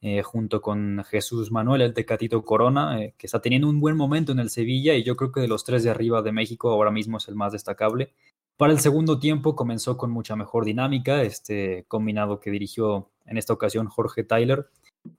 eh, 0.01 0.23
junto 0.23 0.61
con 0.61 1.03
Jesús 1.03 1.51
Manuel, 1.51 1.81
el 1.81 1.93
Tecatito 1.93 2.43
Corona, 2.43 2.99
eh, 2.99 3.13
que 3.17 3.27
está 3.27 3.41
teniendo 3.41 3.69
un 3.69 3.79
buen 3.79 3.95
momento 3.95 4.31
en 4.31 4.39
el 4.39 4.49
Sevilla 4.49 4.95
y 4.95 5.03
yo 5.03 5.15
creo 5.15 5.31
que 5.31 5.41
de 5.41 5.47
los 5.47 5.63
tres 5.63 5.83
de 5.83 5.91
arriba 5.91 6.21
de 6.21 6.31
México 6.31 6.71
ahora 6.71 6.91
mismo 6.91 7.17
es 7.17 7.27
el 7.27 7.35
más 7.35 7.51
destacable. 7.51 8.11
Para 8.57 8.73
el 8.73 8.79
segundo 8.79 9.19
tiempo 9.19 9.55
comenzó 9.55 9.97
con 9.97 10.11
mucha 10.11 10.35
mejor 10.35 10.65
dinámica, 10.65 11.21
este 11.23 11.85
combinado 11.87 12.39
que 12.39 12.51
dirigió 12.51 13.09
en 13.25 13.37
esta 13.37 13.53
ocasión 13.53 13.87
Jorge 13.87 14.23
Tyler. 14.23 14.67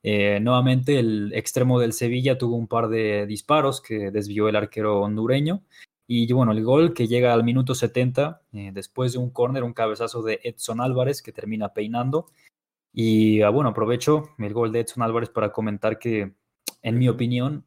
nuevamente 0.05 0.99
el 0.99 1.33
extremo 1.35 1.81
del 1.81 1.93
Sevilla 1.93 2.39
tuvo 2.39 2.57
un 2.57 2.69
par 2.69 2.89
de 2.89 3.27
disparos 3.27 3.81
que 3.81 4.11
desvió 4.13 4.49
el 4.49 4.57
arquero 4.57 5.01
hondureño 5.01 5.63
y 6.15 6.31
bueno, 6.31 6.53
el 6.53 6.63
gol 6.63 6.93
que 6.93 7.09
llega 7.09 7.33
al 7.33 7.43
minuto 7.43 7.75
70, 7.75 8.43
eh, 8.53 8.71
después 8.75 9.15
de 9.15 9.19
un 9.19 9.31
córner, 9.31 9.65
un 9.65 9.73
cabezazo 9.73 10.21
de 10.21 10.41
Edson 10.45 10.83
Álvarez 10.83 11.23
que 11.23 11.33
termina 11.33 11.73
peinando. 11.73 12.27
Y 12.93 13.41
ah, 13.41 13.49
bueno, 13.49 13.71
aprovecho 13.71 14.29
el 14.39 14.53
gol 14.53 14.73
de 14.73 14.81
Edson 14.81 15.03
Álvarez 15.03 15.31
para 15.31 15.53
comentar 15.53 15.99
que, 15.99 16.35
en 16.83 16.99
mi 16.99 17.09
opinión, 17.09 17.65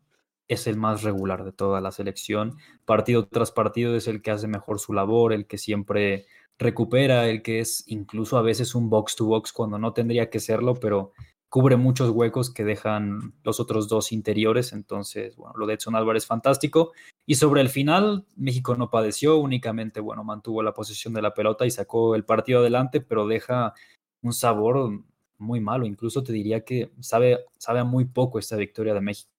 es 0.48 0.68
el 0.68 0.78
más 0.78 1.02
regular 1.02 1.44
de 1.44 1.54
toda 1.54 1.82
la 1.82 1.92
selección. 1.92 2.58
Partido 2.86 3.26
tras 3.28 3.52
partido 3.52 3.96
es 3.96 4.08
el 4.08 4.22
que 4.22 4.30
hace 4.30 4.48
mejor 4.48 4.80
su 4.80 4.94
labor, 4.94 5.34
el 5.34 5.48
que 5.48 5.58
siempre 5.58 6.28
recupera, 6.60 7.28
el 7.28 7.42
que 7.42 7.62
es 7.62 7.84
incluso 7.88 8.38
a 8.38 8.44
veces 8.44 8.76
un 8.76 8.92
box 8.92 9.16
to 9.16 9.26
box 9.26 9.54
cuando 9.54 9.80
no 9.80 9.92
tendría 9.94 10.30
que 10.30 10.40
serlo, 10.40 10.76
pero 10.76 11.14
cubre 11.56 11.78
muchos 11.78 12.10
huecos 12.10 12.54
que 12.54 12.66
dejan 12.66 13.34
los 13.46 13.62
otros 13.62 13.88
dos 13.88 14.12
interiores. 14.12 14.74
Entonces, 14.74 15.38
bueno, 15.38 15.54
lo 15.56 15.66
de 15.66 15.76
Edson 15.76 15.96
Álvarez 15.96 16.26
fantástico. 16.26 16.92
Y 17.26 17.36
sobre 17.36 17.62
el 17.62 17.70
final, 17.70 18.26
México 18.36 18.76
no 18.76 18.90
padeció, 18.90 19.38
únicamente, 19.38 20.02
bueno, 20.02 20.26
mantuvo 20.26 20.62
la 20.64 20.74
posición 20.74 21.14
de 21.14 21.22
la 21.22 21.34
pelota 21.34 21.66
y 21.66 21.72
sacó 21.72 22.14
el 22.16 22.26
partido 22.26 22.60
adelante, 22.60 23.00
pero 23.00 23.26
deja 23.26 23.74
un 24.22 24.34
sabor 24.34 25.02
muy 25.38 25.62
malo. 25.62 25.86
Incluso 25.86 26.24
te 26.24 26.34
diría 26.34 26.66
que 26.66 26.92
sabe, 27.00 27.46
sabe 27.58 27.80
a 27.80 27.86
muy 27.86 28.04
poco 28.04 28.38
esta 28.38 28.58
victoria 28.58 28.94
de 28.94 29.00
México, 29.00 29.32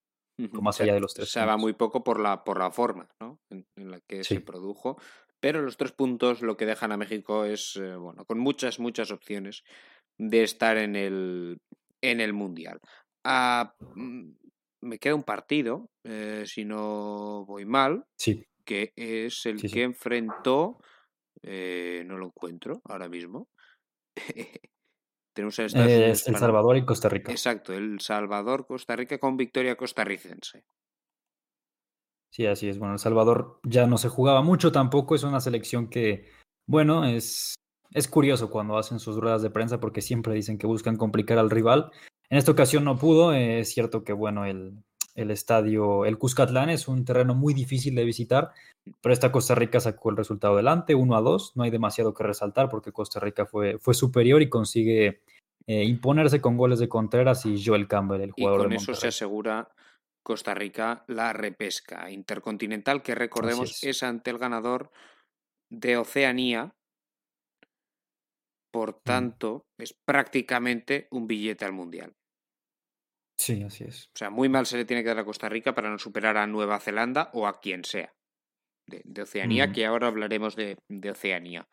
más 0.63 0.81
allá 0.81 0.95
de 0.95 1.01
los 1.01 1.13
tres. 1.13 1.31
Sabe 1.31 1.55
muy 1.59 1.75
poco 1.75 2.03
por 2.03 2.19
la, 2.19 2.45
por 2.45 2.59
la 2.59 2.71
forma 2.71 3.11
¿no? 3.21 3.39
en, 3.51 3.91
la 3.91 4.01
que 4.01 4.25
se 4.25 4.41
produjo. 4.41 4.97
Pero 5.39 5.61
los 5.61 5.77
tres 5.77 5.93
puntos 5.93 6.41
lo 6.41 6.57
que 6.57 6.65
dejan 6.65 6.93
a 6.93 6.97
México 6.97 7.45
es, 7.45 7.77
eh, 7.77 7.95
bueno, 7.95 8.25
con 8.25 8.39
muchas, 8.39 8.79
muchas 8.79 9.11
opciones 9.11 9.65
de 10.17 10.43
estar 10.45 10.79
en 10.79 10.97
el, 10.97 11.59
en 12.11 12.21
el 12.21 12.33
Mundial. 12.33 12.81
Ah, 13.25 13.75
mm, 13.95 14.31
me 14.83 14.99
queda 14.99 15.15
un 15.15 15.25
partido, 15.25 15.91
eh, 16.05 16.45
si 16.47 16.65
no 16.65 17.45
voy 17.47 17.65
mal, 17.65 18.05
sí. 18.17 18.47
que 18.65 18.93
es 18.97 19.47
el 19.47 19.61
que 19.61 19.83
enfrentó, 19.83 20.79
eh, 21.43 22.05
no 22.07 22.19
lo 22.19 22.27
encuentro 22.27 22.81
ahora 22.85 23.09
mismo. 23.09 23.49
Tenemos 25.35 25.59
El 25.59 26.17
Salvador 26.17 26.77
y 26.79 26.85
Costa 26.87 27.09
Rica. 27.11 27.31
Exacto, 27.31 27.75
El 27.75 28.01
Salvador, 28.01 28.67
Costa 28.67 28.97
Rica 28.97 29.19
con 29.19 29.37
victoria 29.37 29.77
costarricense. 29.77 30.65
Sí, 32.33 32.47
así 32.47 32.69
es. 32.69 32.79
Bueno, 32.79 32.95
El 32.95 32.99
Salvador 32.99 33.61
ya 33.63 33.87
no 33.87 33.99
se 33.99 34.09
jugaba 34.09 34.43
mucho 34.43 34.73
tampoco. 34.73 35.15
Es 35.15 35.25
una 35.25 35.41
selección 35.41 35.89
que, 35.89 36.31
bueno, 36.67 37.05
es, 37.05 37.55
es 37.93 38.09
curioso 38.09 38.51
cuando 38.51 38.77
hacen 38.79 38.99
sus 38.99 39.17
ruedas 39.17 39.43
de 39.43 39.51
prensa 39.51 39.81
porque 39.81 40.03
siempre 40.03 40.35
dicen 40.35 40.59
que 40.59 40.67
buscan 40.67 40.97
complicar 40.97 41.39
al 41.39 41.51
rival. 41.51 41.91
En 42.29 42.39
esta 42.39 42.53
ocasión 42.53 42.85
no 42.85 42.99
pudo. 42.99 43.33
es 43.33 43.71
cierto 43.71 44.05
que, 44.05 44.13
bueno, 44.13 44.45
el, 44.45 44.75
el 45.15 45.31
estadio, 45.31 46.05
el 46.05 46.19
Cuscatlán 46.19 46.71
es 46.71 46.89
un 46.89 47.05
terreno 47.05 47.35
muy 47.35 47.55
difícil 47.55 47.95
de 47.95 48.05
visitar, 48.05 48.53
pero 49.01 49.13
esta 49.13 49.33
Costa 49.33 49.55
Rica 49.55 49.81
sacó 49.81 50.11
el 50.11 50.17
resultado 50.17 50.55
adelante, 50.55 50.95
1 50.95 51.17
a 51.17 51.21
2. 51.21 51.53
No 51.57 51.63
hay 51.65 51.71
demasiado 51.71 52.15
que 52.15 52.25
resaltar 52.25 52.69
porque 52.69 52.93
Costa 52.93 53.19
Rica 53.19 53.47
fue, 53.47 53.79
fue 53.79 53.95
superior 53.95 54.43
y 54.43 54.49
consigue 54.49 55.23
eh, 55.67 55.85
imponerse 55.85 56.41
con 56.41 56.57
goles 56.57 56.79
de 56.79 56.89
Contreras 56.89 57.45
y 57.47 57.63
Joel 57.65 57.89
Campbell, 57.89 58.21
el 58.21 58.31
jugador 58.33 58.61
y 58.61 58.65
con 58.65 58.73
eso 58.75 58.95
se 58.95 59.09
asegura 59.09 59.69
Costa 60.23 60.55
Rica 60.55 61.05
la 61.09 61.33
repesca 61.33 62.11
intercontinental, 62.11 63.03
que 63.03 63.15
recordemos 63.15 63.83
es. 63.83 64.03
ante 64.03 64.31
el 64.31 64.39
ganador 64.39 64.91
de 65.71 65.97
Oceanía. 65.97 66.75
Por 68.77 69.01
tanto, 69.01 69.65
es 69.79 69.95
prácticamente 70.07 71.09
un 71.11 71.27
billete 71.27 71.65
al 71.65 71.73
Mundial. 71.73 72.13
Sí, 73.41 73.63
así 73.63 73.85
es. 73.85 74.11
O 74.15 74.19
sea, 74.19 74.29
muy 74.29 74.51
mal 74.51 74.67
se 74.67 74.77
le 74.77 74.85
tiene 74.85 75.03
que 75.03 75.09
dar 75.09 75.21
a 75.21 75.25
Costa 75.25 75.49
Rica 75.49 75.75
para 75.75 75.89
no 75.89 75.99
superar 75.99 76.37
a 76.37 76.47
Nueva 76.47 76.79
Zelanda 76.79 77.31
o 77.33 77.47
a 77.47 77.59
quien 77.59 77.85
sea 77.85 78.13
de, 78.87 79.23
Oceanía, 79.23 79.73
que 79.73 79.87
ahora 79.87 80.09
hablaremos 80.09 80.57
de, 80.57 80.77
Oceanía. 81.11 81.67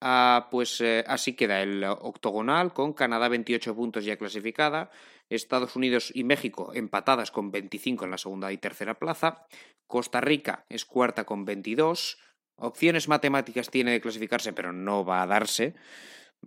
Ah, 0.00 0.48
pues 0.50 0.80
eh, 0.80 1.04
así 1.06 1.34
queda 1.34 1.62
el 1.62 1.84
octogonal 1.84 2.72
con 2.72 2.92
Canadá 2.92 3.28
28 3.28 3.76
puntos 3.76 4.04
ya 4.04 4.16
clasificada, 4.16 4.90
Estados 5.30 5.76
Unidos 5.76 6.10
y 6.12 6.24
México 6.24 6.72
empatadas 6.74 7.30
con 7.30 7.52
25 7.52 8.04
en 8.04 8.10
la 8.10 8.18
segunda 8.18 8.50
y 8.50 8.58
tercera 8.58 8.98
plaza, 8.98 9.46
Costa 9.86 10.20
Rica 10.20 10.66
es 10.68 10.84
cuarta 10.84 11.22
con 11.22 11.44
22, 11.44 12.18
opciones 12.56 13.06
matemáticas 13.06 13.70
tiene 13.70 13.92
de 13.92 14.00
clasificarse 14.00 14.52
pero 14.52 14.72
no 14.72 15.04
va 15.04 15.22
a 15.22 15.26
darse, 15.28 15.76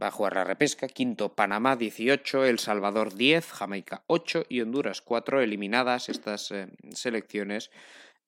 va 0.02 0.08
a 0.08 0.12
jugar 0.12 0.36
la 0.36 0.44
repesca, 0.44 0.88
quinto 0.88 1.36
Panamá 1.36 1.76
18, 1.76 2.46
El 2.46 2.60
Salvador 2.60 3.14
10, 3.14 3.52
Jamaica 3.52 4.04
8 4.08 4.46
y 4.50 4.62
Honduras 4.62 5.02
4 5.02 5.42
eliminadas 5.42 6.10
estas 6.10 6.52
eh, 6.52 6.68
selecciones 6.92 7.72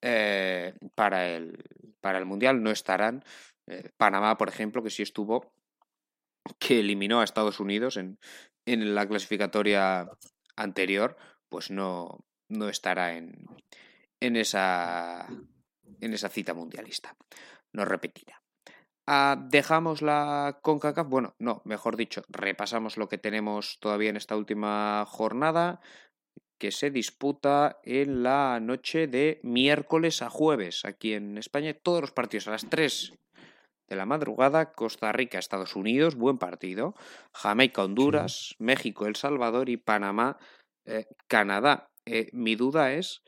eh, 0.01 0.73
para, 0.95 1.27
el, 1.29 1.63
para 2.01 2.19
el 2.19 2.25
Mundial 2.25 2.63
no 2.63 2.71
estarán. 2.71 3.23
Panamá, 3.97 4.37
por 4.37 4.47
ejemplo, 4.47 4.81
que 4.81 4.89
sí 4.89 5.03
estuvo, 5.03 5.51
que 6.57 6.79
eliminó 6.79 7.19
a 7.19 7.25
Estados 7.25 7.59
Unidos 7.59 7.97
en, 7.97 8.17
en 8.65 8.95
la 8.95 9.07
clasificatoria 9.07 10.09
anterior, 10.55 11.17
pues 11.49 11.71
no, 11.71 12.25
no 12.49 12.69
estará 12.69 13.15
en, 13.15 13.45
en, 14.19 14.35
esa, 14.35 15.27
en 16.01 16.13
esa 16.13 16.29
cita 16.29 16.53
mundialista. 16.53 17.15
No 17.73 17.85
repetirá. 17.85 18.41
Ah, 19.09 19.37
dejamos 19.39 20.01
la 20.01 20.59
CONCACAF, 20.61 21.07
bueno, 21.07 21.33
no, 21.39 21.61
mejor 21.63 21.95
dicho, 21.95 22.23
repasamos 22.27 22.97
lo 22.97 23.07
que 23.07 23.17
tenemos 23.17 23.79
todavía 23.79 24.09
en 24.09 24.17
esta 24.17 24.35
última 24.35 25.05
jornada 25.07 25.79
que 26.57 26.71
se 26.71 26.91
disputa 26.91 27.79
en 27.83 28.21
la 28.21 28.59
noche 28.59 29.07
de 29.07 29.39
miércoles 29.43 30.21
a 30.21 30.29
jueves 30.29 30.83
aquí 30.83 31.13
en 31.13 31.37
España. 31.37 31.73
Todos 31.73 32.01
los 32.01 32.11
partidos 32.11 32.49
a 32.49 32.51
las 32.51 32.67
3 32.69 33.13
de 33.87 33.95
la 33.95 34.05
madrugada, 34.05 34.73
Costa 34.73 35.13
Rica, 35.13 35.39
Estados 35.39 35.77
Unidos, 35.77 36.15
buen 36.15 36.37
partido, 36.37 36.93
Jamaica, 37.31 37.85
Honduras, 37.85 38.55
México, 38.59 39.05
El 39.05 39.15
Salvador 39.15 39.69
y 39.69 39.77
Panamá, 39.77 40.37
eh, 40.85 41.05
Canadá. 41.27 41.91
Eh, 42.05 42.27
mi 42.33 42.55
duda 42.57 42.91
es, 42.91 43.23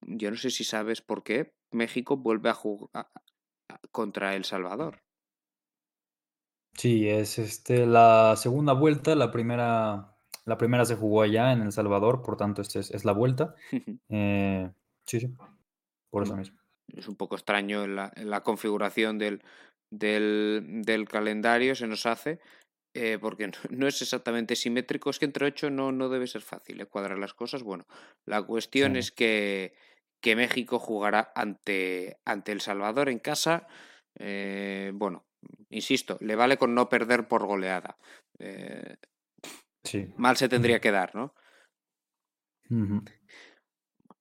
yo 0.00 0.30
no 0.30 0.38
sé 0.38 0.48
si 0.48 0.64
sabes 0.64 1.02
por 1.02 1.24
qué 1.24 1.52
México 1.72 2.16
vuelve 2.16 2.48
a 2.48 2.54
jugar 2.54 3.10
contra 3.90 4.34
El 4.34 4.44
Salvador. 4.44 5.02
Sí, 6.74 7.08
es 7.08 7.38
este 7.38 7.86
la 7.86 8.34
segunda 8.36 8.74
vuelta, 8.74 9.14
la 9.14 9.30
primera, 9.30 10.14
la 10.44 10.58
primera 10.58 10.84
se 10.84 10.96
jugó 10.96 11.22
allá 11.22 11.52
en 11.52 11.62
El 11.62 11.72
Salvador, 11.72 12.22
por 12.22 12.36
tanto, 12.36 12.62
esta 12.62 12.80
es, 12.80 13.04
la 13.04 13.12
vuelta. 13.12 13.54
Eh, 14.08 14.70
sí, 15.06 15.20
sí, 15.20 15.34
por 16.10 16.22
eso 16.22 16.36
mismo 16.36 16.58
es 16.94 17.08
un 17.08 17.16
poco 17.16 17.36
extraño 17.36 17.84
en 17.84 17.96
la, 17.96 18.42
configuración 18.42 19.18
del, 19.18 19.42
del, 19.90 21.08
calendario, 21.08 21.74
se 21.74 21.86
nos 21.86 22.06
hace, 22.06 22.40
eh, 22.94 23.18
porque 23.20 23.50
no, 23.70 23.86
es 23.86 24.00
exactamente 24.02 24.56
simétrico, 24.56 25.10
es 25.10 25.18
que 25.18 25.24
entre 25.24 25.46
ocho 25.46 25.70
no, 25.70 25.92
no 25.92 26.08
debe 26.08 26.26
ser 26.26 26.42
fácil 26.42 26.80
eh, 26.80 26.86
cuadrar 26.86 27.18
las 27.18 27.34
cosas. 27.34 27.62
Bueno, 27.62 27.86
la 28.24 28.42
cuestión 28.42 28.96
es 28.96 29.10
que, 29.10 29.74
que, 30.26 30.36
México 30.36 30.78
jugará 30.78 31.32
ante, 31.34 32.18
ante 32.24 32.52
El 32.52 32.60
Salvador 32.60 33.08
en 33.08 33.18
casa. 33.18 33.66
Eh, 34.18 34.92
bueno, 34.94 35.26
insisto, 35.70 36.16
le 36.20 36.36
vale 36.36 36.56
con 36.56 36.74
no 36.74 36.88
perder 36.88 37.28
por 37.28 37.46
goleada. 37.46 37.96
sí. 39.84 40.12
Mal 40.16 40.36
se 40.36 40.48
tendría 40.48 40.80
que 40.80 40.90
dar, 40.90 41.14
¿no? 41.14 41.34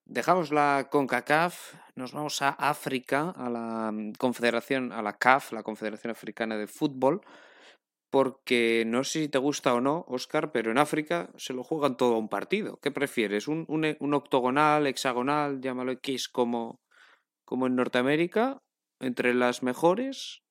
Dejamos 0.05 0.51
la 0.51 0.87
CONCACAF, 0.91 1.73
nos 1.95 2.13
vamos 2.13 2.41
a 2.43 2.49
África, 2.49 3.31
a 3.31 3.49
la 3.49 3.91
mm, 3.91 4.13
Confederación, 4.13 4.91
a 4.91 5.01
la 5.01 5.17
CAF, 5.17 5.51
la 5.51 5.63
Confederación 5.63 6.11
Africana 6.11 6.57
de 6.57 6.67
Fútbol, 6.67 7.21
porque 8.16 8.86
no 8.88 9.03
sé 9.03 9.24
si 9.24 9.28
te 9.28 9.39
gusta 9.39 9.74
o 9.74 9.82
no, 9.82 10.05
Oscar, 10.07 10.53
pero 10.53 10.72
en 10.72 10.78
África 10.78 11.30
se 11.36 11.51
lo 11.51 11.66
juegan 11.66 11.97
todo 11.97 12.16
a 12.16 12.18
un 12.18 12.30
partido. 12.30 12.80
¿Qué 12.82 12.89
prefieres? 12.89 13.49
¿Un, 13.49 13.66
un, 13.68 14.13
octogonal, 14.13 14.88
hexagonal, 14.88 15.59
llámalo 15.59 15.91
X 15.91 16.30
como, 16.30 16.80
como 17.43 17.68
en 17.68 17.76
Norteamérica, 17.76 18.59
entre 19.01 19.34
las 19.34 19.63
mejores? 19.63 20.43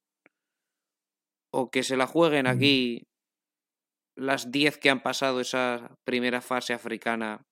¿O 1.51 1.71
que 1.71 1.85
se 1.85 1.97
la 1.97 2.07
jueguen 2.07 2.47
aquí 2.47 3.07
las 4.15 4.53
10 4.53 4.77
que 4.77 4.91
han 4.91 5.03
pasado 5.03 5.41
esa 5.41 5.97
primera 6.05 6.43
fase 6.43 6.75
africana 6.75 7.47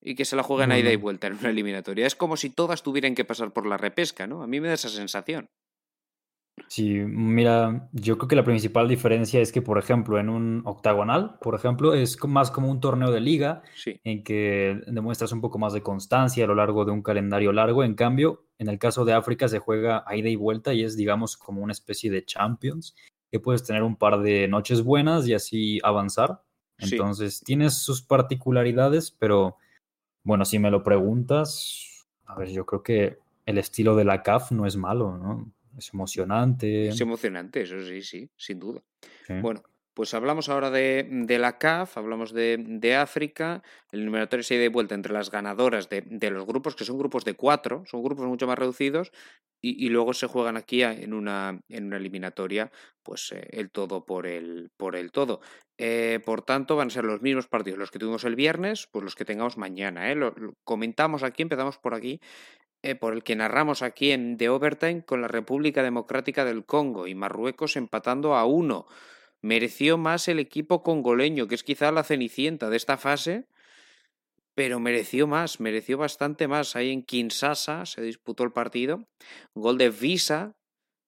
y 0.00 0.14
que 0.14 0.24
se 0.24 0.36
la 0.36 0.44
jueguen 0.44 0.70
a 0.70 0.78
ida 0.78 0.92
y 0.92 0.96
vuelta 0.96 1.26
en 1.26 1.32
una 1.32 1.50
eliminatoria. 1.50 2.06
Es 2.06 2.14
como 2.14 2.36
si 2.36 2.48
todas 2.48 2.84
tuvieran 2.84 3.16
que 3.16 3.24
pasar 3.24 3.52
por 3.52 3.66
la 3.66 3.76
repesca, 3.76 4.28
¿no? 4.28 4.44
A 4.44 4.46
mí 4.46 4.60
me 4.60 4.68
da 4.68 4.74
esa 4.74 4.88
sensación. 4.88 5.50
Sí, 6.68 6.94
mira, 6.98 7.88
yo 7.92 8.18
creo 8.18 8.28
que 8.28 8.36
la 8.36 8.44
principal 8.44 8.88
diferencia 8.88 9.40
es 9.40 9.52
que, 9.52 9.62
por 9.62 9.78
ejemplo, 9.78 10.18
en 10.18 10.28
un 10.28 10.62
octagonal, 10.64 11.38
por 11.40 11.54
ejemplo, 11.54 11.94
es 11.94 12.22
más 12.24 12.50
como 12.50 12.70
un 12.70 12.80
torneo 12.80 13.10
de 13.10 13.20
liga 13.20 13.62
en 14.04 14.24
que 14.24 14.80
demuestras 14.86 15.32
un 15.32 15.40
poco 15.40 15.58
más 15.58 15.72
de 15.72 15.82
constancia 15.82 16.44
a 16.44 16.48
lo 16.48 16.54
largo 16.54 16.84
de 16.84 16.92
un 16.92 17.02
calendario 17.02 17.52
largo. 17.52 17.84
En 17.84 17.94
cambio, 17.94 18.44
en 18.58 18.68
el 18.68 18.78
caso 18.78 19.04
de 19.04 19.12
África 19.12 19.48
se 19.48 19.58
juega 19.58 20.04
a 20.06 20.16
ida 20.16 20.28
y 20.28 20.36
vuelta 20.36 20.74
y 20.74 20.82
es, 20.82 20.96
digamos, 20.96 21.36
como 21.36 21.62
una 21.62 21.72
especie 21.72 22.10
de 22.10 22.24
Champions, 22.24 22.94
que 23.30 23.40
puedes 23.40 23.62
tener 23.62 23.82
un 23.82 23.96
par 23.96 24.20
de 24.20 24.48
noches 24.48 24.82
buenas 24.82 25.26
y 25.28 25.34
así 25.34 25.78
avanzar. 25.82 26.42
Entonces, 26.78 27.42
tienes 27.44 27.74
sus 27.74 28.02
particularidades, 28.02 29.10
pero 29.10 29.56
bueno, 30.22 30.44
si 30.44 30.58
me 30.58 30.70
lo 30.70 30.82
preguntas, 30.82 32.06
a 32.26 32.36
ver, 32.36 32.50
yo 32.50 32.66
creo 32.66 32.82
que 32.82 33.18
el 33.46 33.58
estilo 33.58 33.96
de 33.96 34.04
la 34.04 34.22
CAF 34.22 34.52
no 34.52 34.66
es 34.66 34.76
malo, 34.76 35.16
¿no? 35.16 35.50
Es 35.78 35.94
emocionante. 35.94 36.88
Es 36.88 37.00
emocionante, 37.00 37.62
eso 37.62 37.80
sí, 37.82 38.02
sí, 38.02 38.30
sin 38.36 38.58
duda. 38.58 38.82
Bueno, 39.40 39.62
pues 39.98 40.14
hablamos 40.14 40.48
ahora 40.48 40.70
de, 40.70 41.08
de 41.10 41.38
la 41.40 41.58
CAF, 41.58 41.98
hablamos 41.98 42.32
de, 42.32 42.56
de, 42.56 42.94
África, 42.94 43.64
el 43.90 44.02
eliminatorio 44.02 44.44
se 44.44 44.54
ha 44.54 44.60
de 44.60 44.68
vuelta 44.68 44.94
entre 44.94 45.12
las 45.12 45.28
ganadoras 45.28 45.88
de, 45.88 46.02
de, 46.02 46.30
los 46.30 46.46
grupos, 46.46 46.76
que 46.76 46.84
son 46.84 46.98
grupos 46.98 47.24
de 47.24 47.34
cuatro, 47.34 47.82
son 47.84 48.04
grupos 48.04 48.26
mucho 48.26 48.46
más 48.46 48.56
reducidos, 48.56 49.10
y, 49.60 49.84
y 49.84 49.88
luego 49.88 50.14
se 50.14 50.28
juegan 50.28 50.56
aquí 50.56 50.84
en 50.84 51.12
una, 51.12 51.60
en 51.68 51.86
una 51.86 51.96
eliminatoria, 51.96 52.70
pues 53.02 53.32
eh, 53.32 53.44
el 53.50 53.70
todo 53.70 54.06
por 54.06 54.28
el, 54.28 54.70
por 54.76 54.94
el 54.94 55.10
todo. 55.10 55.40
Eh, 55.78 56.20
por 56.24 56.42
tanto, 56.42 56.76
van 56.76 56.86
a 56.86 56.90
ser 56.90 57.04
los 57.04 57.20
mismos 57.20 57.48
partidos, 57.48 57.80
los 57.80 57.90
que 57.90 57.98
tuvimos 57.98 58.22
el 58.22 58.36
viernes, 58.36 58.88
pues 58.92 59.02
los 59.02 59.16
que 59.16 59.24
tengamos 59.24 59.56
mañana. 59.58 60.12
¿eh? 60.12 60.14
Lo, 60.14 60.30
lo 60.30 60.54
comentamos 60.62 61.24
aquí, 61.24 61.42
empezamos 61.42 61.78
por 61.78 61.94
aquí, 61.94 62.20
eh, 62.82 62.94
por 62.94 63.12
el 63.12 63.22
que 63.22 63.36
narramos 63.36 63.82
aquí 63.82 64.12
en 64.12 64.36
The 64.36 64.48
Overtime 64.48 65.04
con 65.04 65.22
la 65.22 65.28
República 65.28 65.82
Democrática 65.82 66.44
del 66.44 66.64
Congo 66.64 67.06
y 67.06 67.14
Marruecos 67.14 67.76
empatando 67.76 68.34
a 68.34 68.44
uno. 68.44 68.86
Mereció 69.40 69.98
más 69.98 70.28
el 70.28 70.38
equipo 70.38 70.82
congoleño, 70.82 71.46
que 71.46 71.54
es 71.54 71.62
quizá 71.62 71.92
la 71.92 72.04
cenicienta 72.04 72.70
de 72.70 72.76
esta 72.76 72.96
fase, 72.96 73.46
pero 74.54 74.80
mereció 74.80 75.26
más, 75.26 75.60
mereció 75.60 75.98
bastante 75.98 76.48
más. 76.48 76.74
Ahí 76.74 76.92
en 76.92 77.02
Kinshasa 77.04 77.86
se 77.86 78.02
disputó 78.02 78.42
el 78.44 78.52
partido. 78.52 79.06
Gol 79.54 79.78
de 79.78 79.90
Visa 79.90 80.56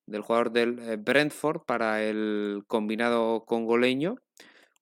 del 0.06 0.22
jugador 0.22 0.52
del 0.52 0.96
Brentford 0.98 1.62
para 1.66 2.02
el 2.02 2.62
combinado 2.66 3.44
congoleño 3.44 4.16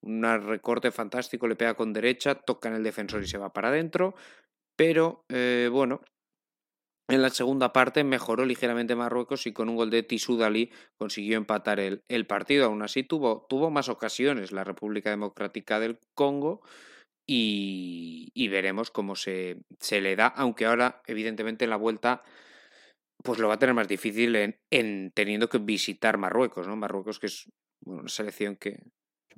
un 0.00 0.22
recorte 0.22 0.90
fantástico, 0.90 1.48
le 1.48 1.56
pega 1.56 1.74
con 1.74 1.92
derecha, 1.92 2.34
toca 2.36 2.68
en 2.68 2.76
el 2.76 2.82
defensor 2.82 3.22
y 3.22 3.26
se 3.26 3.38
va 3.38 3.52
para 3.52 3.68
adentro. 3.68 4.14
Pero 4.76 5.24
eh, 5.28 5.68
bueno, 5.72 6.00
en 7.08 7.22
la 7.22 7.30
segunda 7.30 7.72
parte 7.72 8.04
mejoró 8.04 8.44
ligeramente 8.44 8.94
Marruecos 8.94 9.46
y 9.46 9.52
con 9.52 9.68
un 9.68 9.76
gol 9.76 9.90
de 9.90 10.02
Tisudali 10.02 10.70
consiguió 10.98 11.38
empatar 11.38 11.80
el, 11.80 12.02
el, 12.08 12.26
partido. 12.26 12.66
Aún 12.66 12.82
así 12.82 13.02
tuvo, 13.02 13.46
tuvo 13.48 13.70
más 13.70 13.88
ocasiones 13.88 14.52
la 14.52 14.64
República 14.64 15.10
Democrática 15.10 15.80
del 15.80 15.98
Congo 16.14 16.60
y, 17.26 18.30
y 18.34 18.48
veremos 18.48 18.90
cómo 18.90 19.16
se, 19.16 19.56
se, 19.80 20.00
le 20.00 20.16
da, 20.16 20.26
aunque 20.26 20.66
ahora 20.66 21.02
evidentemente 21.06 21.64
en 21.64 21.70
la 21.70 21.76
vuelta 21.76 22.22
pues 23.22 23.38
lo 23.38 23.48
va 23.48 23.54
a 23.54 23.58
tener 23.58 23.74
más 23.74 23.88
difícil 23.88 24.36
en, 24.36 24.60
en 24.70 25.10
teniendo 25.12 25.48
que 25.48 25.58
visitar 25.58 26.18
Marruecos, 26.18 26.68
¿no? 26.68 26.76
Marruecos 26.76 27.18
que 27.18 27.26
es 27.26 27.50
bueno, 27.80 28.02
una 28.02 28.08
selección 28.08 28.56
que, 28.56 28.82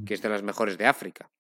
que 0.05 0.15
es 0.15 0.23
de 0.23 0.29
las 0.29 0.43
mejores 0.43 0.77
de 0.77 0.87
África. 0.87 1.31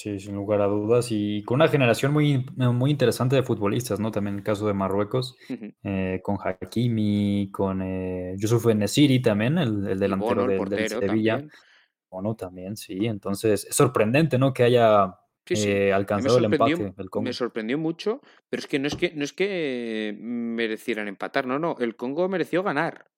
Sí, 0.00 0.18
sin 0.18 0.34
lugar 0.34 0.62
a 0.62 0.66
dudas, 0.66 1.08
y 1.10 1.42
con 1.44 1.56
una 1.56 1.68
generación 1.68 2.10
muy, 2.10 2.46
muy 2.56 2.90
interesante 2.90 3.36
de 3.36 3.42
futbolistas, 3.42 4.00
¿no? 4.00 4.10
También 4.10 4.34
en 4.34 4.38
el 4.38 4.44
caso 4.44 4.66
de 4.66 4.72
Marruecos, 4.72 5.36
uh 5.50 5.52
-huh. 5.52 5.74
eh, 5.84 6.20
con 6.22 6.38
Hakimi, 6.42 7.50
con 7.52 7.82
eh, 7.82 8.34
Yusuf 8.38 8.64
Nesiri 8.74 9.20
también, 9.20 9.58
el, 9.58 9.86
el 9.86 9.98
delantero 9.98 10.46
Bono, 10.46 10.52
el 10.52 10.70
del, 10.70 10.78
del 10.78 10.88
Sevilla. 10.88 11.32
También. 11.36 11.50
Bueno, 12.10 12.34
también, 12.34 12.76
sí. 12.76 13.06
Entonces, 13.06 13.66
es 13.68 13.76
sorprendente, 13.76 14.38
¿no? 14.38 14.54
Que 14.54 14.62
haya 14.62 15.14
Sí, 15.46 15.56
sí. 15.56 15.68
eh, 15.70 15.92
alcanzado 15.92 16.38
el 16.38 16.44
empate 16.44 16.92
del 16.96 17.10
Congo. 17.10 17.24
Me 17.24 17.32
sorprendió 17.32 17.76
mucho, 17.76 18.20
pero 18.48 18.60
es 18.60 18.66
que 18.68 18.78
no 18.78 18.86
es 18.86 18.94
que 18.94 19.12
no 19.14 19.24
es 19.24 19.32
que 19.32 20.16
merecieran 20.18 21.08
empatar, 21.08 21.46
no, 21.46 21.58
no, 21.58 21.76
el 21.80 21.96
Congo 21.96 22.28
mereció 22.28 22.62
ganar 22.62 23.09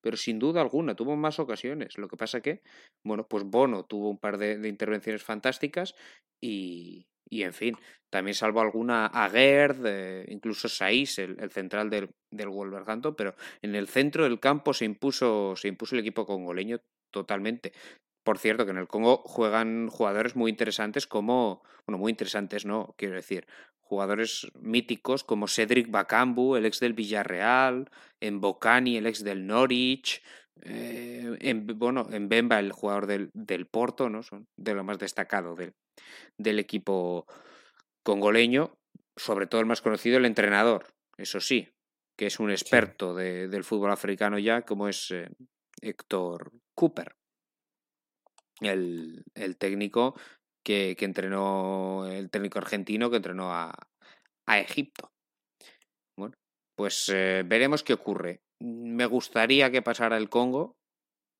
pero 0.00 0.16
sin 0.16 0.38
duda 0.38 0.60
alguna 0.60 0.94
tuvo 0.94 1.16
más 1.16 1.38
ocasiones. 1.38 1.98
Lo 1.98 2.08
que 2.08 2.16
pasa 2.16 2.40
que, 2.40 2.62
bueno, 3.04 3.26
pues 3.28 3.44
Bono 3.44 3.84
tuvo 3.84 4.10
un 4.10 4.18
par 4.18 4.38
de, 4.38 4.68
intervenciones 4.68 5.22
fantásticas 5.22 5.94
y, 6.42 7.06
y, 7.28 7.42
en 7.42 7.52
fin, 7.52 7.76
también 8.10 8.34
salvó 8.34 8.60
alguna 8.60 9.06
a 9.06 9.28
Gerd, 9.28 9.86
eh, 9.86 10.24
incluso 10.28 10.68
Saiz, 10.68 11.18
el, 11.18 11.38
el, 11.40 11.50
central 11.50 11.90
del, 11.90 12.10
del 12.32 12.48
Wolverhampton, 12.48 13.14
pero 13.14 13.34
en 13.62 13.74
el 13.74 13.88
centro 13.88 14.24
del 14.24 14.40
campo 14.40 14.74
se 14.74 14.84
impuso, 14.84 15.54
se 15.56 15.68
impuso 15.68 15.94
el 15.94 16.00
equipo 16.00 16.26
congoleño 16.26 16.80
totalmente. 17.12 17.72
Por 18.22 18.38
cierto, 18.38 18.64
que 18.64 18.72
en 18.72 18.78
el 18.78 18.88
Congo 18.88 19.22
juegan 19.24 19.88
jugadores 19.88 20.36
muy 20.36 20.50
interesantes 20.50 21.06
como, 21.06 21.62
bueno, 21.86 21.98
muy 21.98 22.10
interesantes, 22.10 22.66
no, 22.66 22.94
quiero 22.98 23.14
decir, 23.14 23.46
jugadores 23.90 24.46
míticos 24.54 25.24
como 25.24 25.48
Cedric 25.48 25.90
Bakambu, 25.90 26.54
el 26.54 26.64
ex 26.64 26.78
del 26.78 26.92
Villarreal, 26.92 27.90
en 28.20 28.40
Bocani, 28.40 28.96
el 28.96 29.06
ex 29.08 29.24
del 29.24 29.48
Norwich, 29.48 30.22
eh, 30.62 31.36
en, 31.40 31.66
bueno, 31.66 32.06
en 32.12 32.28
Bemba, 32.28 32.60
el 32.60 32.70
jugador 32.70 33.08
del, 33.08 33.30
del, 33.34 33.66
Porto, 33.66 34.08
¿no? 34.08 34.22
Son 34.22 34.46
de 34.56 34.74
lo 34.74 34.84
más 34.84 35.00
destacado 35.00 35.56
del, 35.56 35.74
del 36.38 36.60
equipo 36.60 37.26
congoleño, 38.04 38.78
sobre 39.16 39.48
todo 39.48 39.60
el 39.60 39.66
más 39.66 39.82
conocido, 39.82 40.18
el 40.18 40.24
entrenador, 40.24 40.86
eso 41.16 41.40
sí, 41.40 41.68
que 42.16 42.26
es 42.26 42.38
un 42.38 42.52
experto 42.52 43.16
sí. 43.16 43.24
de, 43.24 43.48
del 43.48 43.64
fútbol 43.64 43.90
africano 43.90 44.38
ya, 44.38 44.62
como 44.62 44.86
es 44.86 45.10
eh, 45.10 45.28
Héctor 45.80 46.52
Cooper. 46.76 47.16
El, 48.60 49.24
el 49.34 49.56
técnico 49.56 50.14
que, 50.64 50.96
entrenó 50.98 52.06
el 52.06 52.30
técnico 52.30 52.58
argentino 52.58 53.10
que 53.10 53.16
entrenó 53.16 53.52
a, 53.52 53.74
a 54.46 54.58
Egipto. 54.58 55.10
Bueno, 56.18 56.34
pues 56.76 57.08
eh, 57.08 57.42
veremos 57.46 57.82
qué 57.82 57.94
ocurre. 57.94 58.40
Me 58.60 59.06
gustaría 59.06 59.70
que 59.70 59.82
pasara 59.82 60.16
el 60.16 60.28
Congo, 60.28 60.76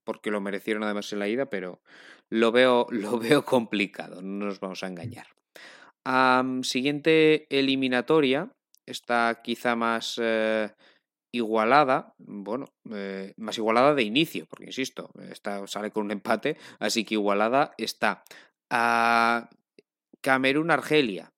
porque 0.05 0.31
lo 0.31 0.41
merecieron 0.41 0.83
además 0.83 1.13
en 1.13 1.19
la 1.19 1.29
ida, 1.29 1.47
pero 1.47 1.83
lo 2.31 2.53
veo, 2.53 2.87
lo 2.91 3.19
veo 3.19 3.45
complicado, 3.45 4.23
no 4.23 4.47
nos 4.47 4.61
vamos 4.61 4.83
a 4.83 4.89
engañar. 4.89 5.27
Siguiente 6.63 7.47
eliminatoria, 7.51 8.51
está 8.87 9.41
quizá 9.45 9.77
más 9.77 10.19
eh, 10.21 10.73
igualada, 11.33 12.15
bueno, 12.19 12.73
eh, 12.91 13.35
más 13.37 13.59
igualada 13.59 13.95
de 13.95 14.03
inicio, 14.03 14.47
porque 14.47 14.67
insisto, 14.67 15.11
está, 15.31 15.67
sale 15.67 15.91
con 15.91 16.07
un 16.07 16.11
empate, 16.11 16.57
así 16.79 17.05
que 17.05 17.15
igualada 17.15 17.75
está 17.79 18.25
a 18.71 19.51
Camerún-Argelia, 20.21 21.33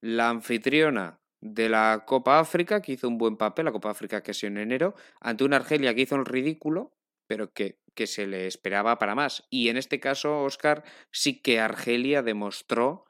la 0.00 0.30
anfitriona 0.30 1.20
de 1.40 1.68
la 1.68 2.04
Copa 2.06 2.38
África, 2.38 2.80
que 2.80 2.92
hizo 2.92 3.08
un 3.08 3.18
buen 3.18 3.36
papel, 3.36 3.66
la 3.66 3.72
Copa 3.72 3.90
África 3.90 4.22
que 4.22 4.34
se 4.34 4.46
en 4.46 4.58
enero, 4.58 4.94
ante 5.20 5.44
una 5.44 5.56
Argelia 5.56 5.94
que 5.94 6.02
hizo 6.02 6.16
el 6.16 6.24
ridículo, 6.24 6.92
pero 7.26 7.52
que, 7.52 7.80
que 7.94 8.06
se 8.06 8.26
le 8.26 8.46
esperaba 8.46 8.98
para 8.98 9.14
más. 9.14 9.44
Y 9.50 9.68
en 9.68 9.76
este 9.76 10.00
caso, 10.00 10.42
Oscar, 10.42 10.84
sí 11.10 11.40
que 11.40 11.60
Argelia 11.60 12.22
demostró 12.22 13.04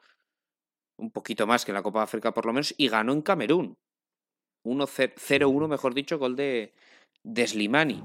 un 0.97 1.11
poquito 1.11 1.45
más 1.45 1.63
que 1.65 1.73
la 1.73 1.83
Copa 1.83 2.03
África 2.03 2.33
por 2.33 2.45
lo 2.45 2.53
menos, 2.53 2.73
y 2.77 2.89
ganó 2.89 3.13
en 3.13 3.21
Camerún. 3.21 3.77
0-1, 4.63 5.67
mejor 5.67 5.93
dicho, 5.93 6.17
gol 6.17 6.35
de, 6.35 6.73
de 7.23 7.47
Slimani. 7.47 8.03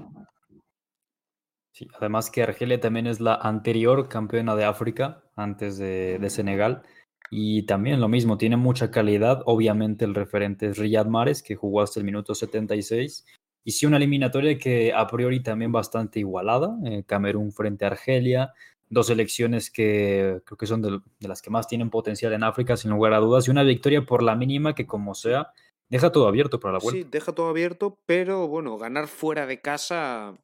Sí, 1.73 1.87
además 1.97 2.29
que 2.29 2.43
Argelia 2.43 2.79
también 2.79 3.07
es 3.07 3.19
la 3.19 3.33
anterior 3.33 4.07
campeona 4.07 4.55
de 4.55 4.63
África, 4.63 5.23
antes 5.35 5.79
de, 5.79 6.19
de, 6.19 6.29
Senegal. 6.29 6.83
Y 7.31 7.63
también 7.63 7.99
lo 7.99 8.07
mismo, 8.07 8.37
tiene 8.37 8.57
mucha 8.57 8.91
calidad. 8.91 9.41
Obviamente 9.47 10.05
el 10.05 10.13
referente 10.13 10.67
es 10.67 10.77
Riyad 10.77 11.07
Mahrez, 11.07 11.41
que 11.41 11.55
jugó 11.55 11.81
hasta 11.81 11.99
el 11.99 12.05
minuto 12.05 12.35
76. 12.35 13.25
Y 13.63 13.71
sí, 13.71 13.87
una 13.87 13.97
eliminatoria 13.97 14.55
que 14.59 14.93
a 14.93 15.07
priori 15.07 15.41
también 15.41 15.71
bastante 15.71 16.19
igualada. 16.19 16.77
Eh, 16.85 17.03
Camerún 17.07 17.51
frente 17.51 17.85
a 17.85 17.87
Argelia. 17.87 18.53
Dos 18.87 19.09
elecciones 19.09 19.71
que 19.71 20.41
creo 20.45 20.57
que 20.57 20.67
son 20.67 20.83
de, 20.83 20.99
de, 21.19 21.27
las 21.27 21.41
que 21.41 21.49
más 21.49 21.67
tienen 21.67 21.89
potencial 21.89 22.33
en 22.33 22.43
África, 22.43 22.77
sin 22.77 22.91
lugar 22.91 23.13
a 23.13 23.17
dudas. 23.17 23.47
Y 23.47 23.51
una 23.51 23.63
victoria 23.63 24.05
por 24.05 24.21
la 24.21 24.35
mínima 24.35 24.75
que, 24.75 24.85
como 24.85 25.15
sea, 25.15 25.51
deja 25.89 26.11
todo 26.11 26.27
abierto 26.27 26.59
para 26.59 26.73
la 26.73 26.79
vuelta. 26.79 27.01
Sí, 27.01 27.07
deja 27.09 27.31
todo 27.31 27.49
abierto, 27.49 27.97
pero 28.05 28.47
bueno, 28.47 28.77
ganar 28.77 29.07
fuera 29.07 29.47
de 29.47 29.59
casa 29.59 30.37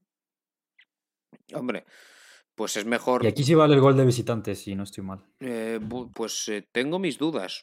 Hombre, 1.54 1.86
pues 2.56 2.76
es 2.76 2.86
mejor. 2.86 3.24
Y 3.24 3.28
aquí 3.28 3.44
sí 3.44 3.56
vale 3.56 3.76
el 3.76 3.82
gol 3.82 3.96
de 3.96 4.06
visitante, 4.06 4.54
si 4.56 4.76
no 4.76 4.84
estoy 4.84 5.04
mal. 5.04 5.24
Eh, 5.40 5.80
pues 6.14 6.48
eh, 6.50 6.68
tengo 6.72 7.00
mis 7.00 7.18
dudas. 7.18 7.62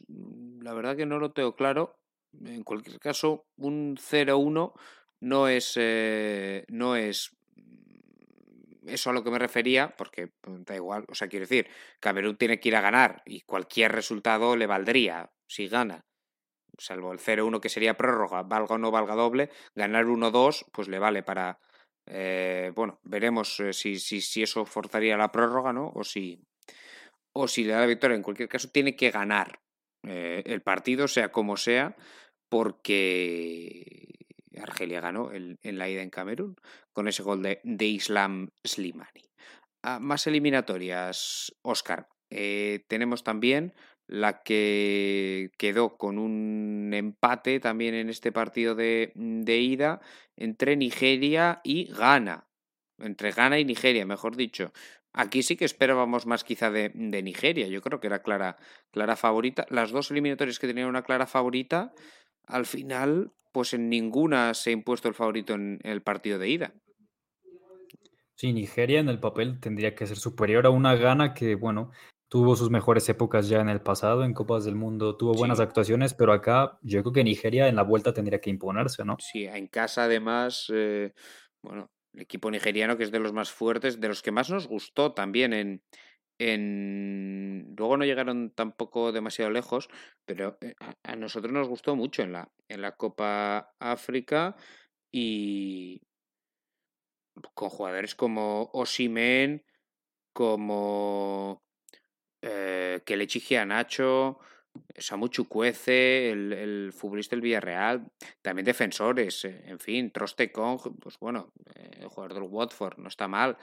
La 0.63 0.73
verdad 0.73 0.97
que 0.97 1.07
no 1.07 1.19
lo 1.19 1.33
tengo 1.33 1.55
claro. 1.55 1.99
En 2.45 2.63
cualquier 2.63 2.99
caso, 2.99 3.47
un 3.57 3.97
0-1 3.97 4.73
no 5.21 5.49
es. 5.49 5.75
Eh, 5.77 6.65
no 6.69 6.97
es. 6.97 7.37
Eso 8.87 9.11
a 9.11 9.13
lo 9.13 9.25
que 9.25 9.31
me 9.31 9.39
refería, 9.39 9.95
porque 9.99 10.29
pues, 10.41 10.65
da 10.65 10.77
igual, 10.77 11.05
o 11.09 11.15
sea, 11.15 11.29
quiero 11.29 11.43
decir, 11.43 11.67
Camerún 11.99 12.37
tiene 12.37 12.61
que 12.61 12.69
ir 12.69 12.77
a 12.77 12.81
ganar 12.81 13.21
y 13.27 13.41
cualquier 13.41 13.93
resultado 13.93 14.57
le 14.57 14.67
valdría 14.67 15.31
si 15.47 15.67
gana. 15.67 16.07
Salvo 16.79 17.13
el 17.13 17.19
0-1 17.19 17.61
que 17.61 17.69
sería 17.69 17.97
prórroga, 17.97 18.43
valga 18.45 18.77
o 18.77 18.79
no 18.79 18.91
valga 18.91 19.15
doble, 19.15 19.51
ganar 19.75 20.07
1-2, 20.07 20.67
pues 20.73 20.89
le 20.89 20.99
vale 20.99 21.23
para, 21.23 21.59
eh, 22.07 22.73
bueno, 22.75 23.01
veremos 23.03 23.59
eh, 23.61 23.73
si, 23.73 23.99
si, 23.99 24.21
si, 24.21 24.43
eso 24.43 24.65
forzaría 24.65 25.17
la 25.17 25.33
prórroga, 25.33 25.73
¿no? 25.73 25.91
O 25.95 26.05
si, 26.05 26.41
o 27.33 27.49
si 27.49 27.65
le 27.65 27.73
da 27.73 27.81
la 27.81 27.87
victoria. 27.87 28.17
En 28.17 28.23
cualquier 28.23 28.49
caso, 28.49 28.69
tiene 28.71 28.95
que 28.95 29.11
ganar 29.11 29.61
eh, 30.05 30.43
el 30.47 30.63
partido, 30.63 31.09
sea 31.09 31.33
como 31.33 31.57
sea, 31.57 31.97
porque 32.49 34.09
Argelia 34.61 35.01
ganó 35.01 35.33
el, 35.33 35.59
en 35.63 35.79
la 35.79 35.89
ida 35.89 36.03
en 36.03 36.11
Camerún 36.11 36.57
con 36.93 37.09
ese 37.09 37.23
gol 37.23 37.43
de, 37.43 37.61
de 37.65 37.87
Islam 37.87 38.51
Slimani. 38.65 39.29
Ah, 39.83 39.99
más 40.01 40.27
eliminatorias, 40.27 41.53
Oscar. 41.63 42.09
Tenemos 42.29 43.23
también 43.23 43.73
la 44.09 44.43
que 44.43 45.51
quedó 45.59 45.97
con 45.97 46.19
un 46.19 46.93
empate 46.93 47.61
también 47.61 47.95
en 47.95 48.09
este 48.09 48.33
partido 48.33 48.75
de, 48.75 49.13
de 49.15 49.59
ida 49.59 50.01
entre 50.37 50.77
Nigeria 50.77 51.61
y 51.65 51.87
Ghana. 51.93 52.47
entre 52.99 53.31
Ghana 53.31 53.59
y 53.59 53.65
Nigeria, 53.65 54.07
mejor 54.07 54.37
dicho. 54.37 54.73
Aquí 55.13 55.43
sí 55.43 55.57
que 55.57 55.65
esperábamos 55.65 56.27
más 56.27 56.45
quizá 56.45 56.71
de, 56.71 56.91
Nigeria. 56.95 57.69
Yo 57.69 57.83
creo 57.83 58.01
que 58.01 58.07
era 58.07 58.23
clara, 58.23 58.59
clara 58.91 59.17
favorita. 59.17 59.67
Las 59.71 59.91
dos 59.91 60.11
eliminatorias 60.11 60.59
que 60.59 60.67
tenían 60.67 60.89
una 60.89 61.03
clara 61.03 61.27
favorita, 61.27 61.93
al 62.47 62.67
final, 62.67 63.33
pues 63.53 63.75
en 63.75 63.89
ninguna 63.89 64.53
se 64.55 64.71
ha 64.71 64.73
impuesto 64.75 65.09
el 65.09 65.15
favorito 65.15 65.55
en 65.55 65.81
el 65.85 66.03
partido 66.03 66.39
de 66.39 66.49
ida. 66.49 66.75
Sí, 68.35 68.53
Nigeria 68.53 69.01
en 69.01 69.09
el 69.09 69.19
papel 69.19 69.59
tendría 69.61 69.95
que 69.95 70.07
ser 70.07 70.19
superior 70.19 70.67
a 70.67 70.71
una 70.71 70.95
Ghana 70.95 71.33
que, 71.33 71.55
bueno, 71.55 71.91
tuvo 72.29 72.57
sus 72.57 72.71
mejores 72.71 73.09
épocas 73.09 73.49
ya 73.49 73.61
en 73.61 73.69
el 73.69 73.81
pasado, 73.81 74.25
en 74.25 74.35
Copas 74.35 74.65
del 74.65 74.75
Mundo, 74.75 75.17
tuvo 75.17 75.35
buenas 75.35 75.61
actuaciones, 75.61 76.15
pero 76.15 76.33
acá 76.33 76.79
yo 76.83 77.03
creo 77.03 77.13
que 77.13 77.25
Nigeria 77.25 77.69
en 77.69 77.77
la 77.77 77.83
vuelta 77.83 78.13
tendría 78.13 78.41
que 78.41 78.51
imponerse, 78.51 79.05
¿no? 79.05 79.17
Sí, 79.21 79.45
en 79.45 79.69
casa 79.69 80.05
además, 80.05 80.71
eh, 80.75 81.13
bueno, 81.63 81.91
el 82.15 82.23
equipo 82.23 82.51
nigeriano 82.51 82.97
que 82.97 83.05
es 83.05 83.13
de 83.13 83.21
los 83.21 83.33
más 83.33 83.51
fuertes, 83.51 84.01
de 84.01 84.09
los 84.09 84.23
que 84.23 84.33
más 84.33 84.51
nos 84.51 84.67
gustó 84.67 85.13
también 85.13 85.53
en... 85.53 85.83
en... 86.39 87.75
Luego 87.77 87.97
no 87.97 88.05
llegaron 88.05 88.51
tampoco 88.51 89.13
demasiado 89.13 89.51
lejos, 89.51 89.89
pero 90.25 90.59
eh, 90.61 90.75
a, 91.05 91.15
nosotros 91.15 91.53
nos 91.53 91.69
gustó 91.69 91.95
mucho 91.95 92.23
en 92.23 92.33
la, 92.33 92.51
en 92.69 92.83
la 92.83 92.97
Copa 92.97 93.73
África 93.79 94.57
y, 95.13 96.03
con 97.55 97.69
jugadores 97.69 98.15
como 98.15 98.71
Osimen, 98.73 99.65
como 100.33 101.66
eh, 102.43 103.03
Kelechi 103.05 103.43
Nacho, 103.67 104.39
Samu 104.97 105.29
Chukwueze, 105.29 106.31
el, 106.31 106.93
futbolista 106.93 107.35
del 107.35 107.43
Villarreal, 107.43 108.07
también 108.43 108.65
defensores, 108.65 109.45
eh, 109.45 109.63
en 109.67 109.79
fin, 109.79 110.11
Troste 110.11 110.53
Kong, 110.53 110.81
pues 111.01 111.19
bueno, 111.19 111.53
eh, 111.75 112.01
el 112.01 112.09
jugador 112.09 112.35
del 112.35 112.51
Watford, 112.51 112.99
no 112.99 113.09
está 113.09 113.29
mal, 113.29 113.57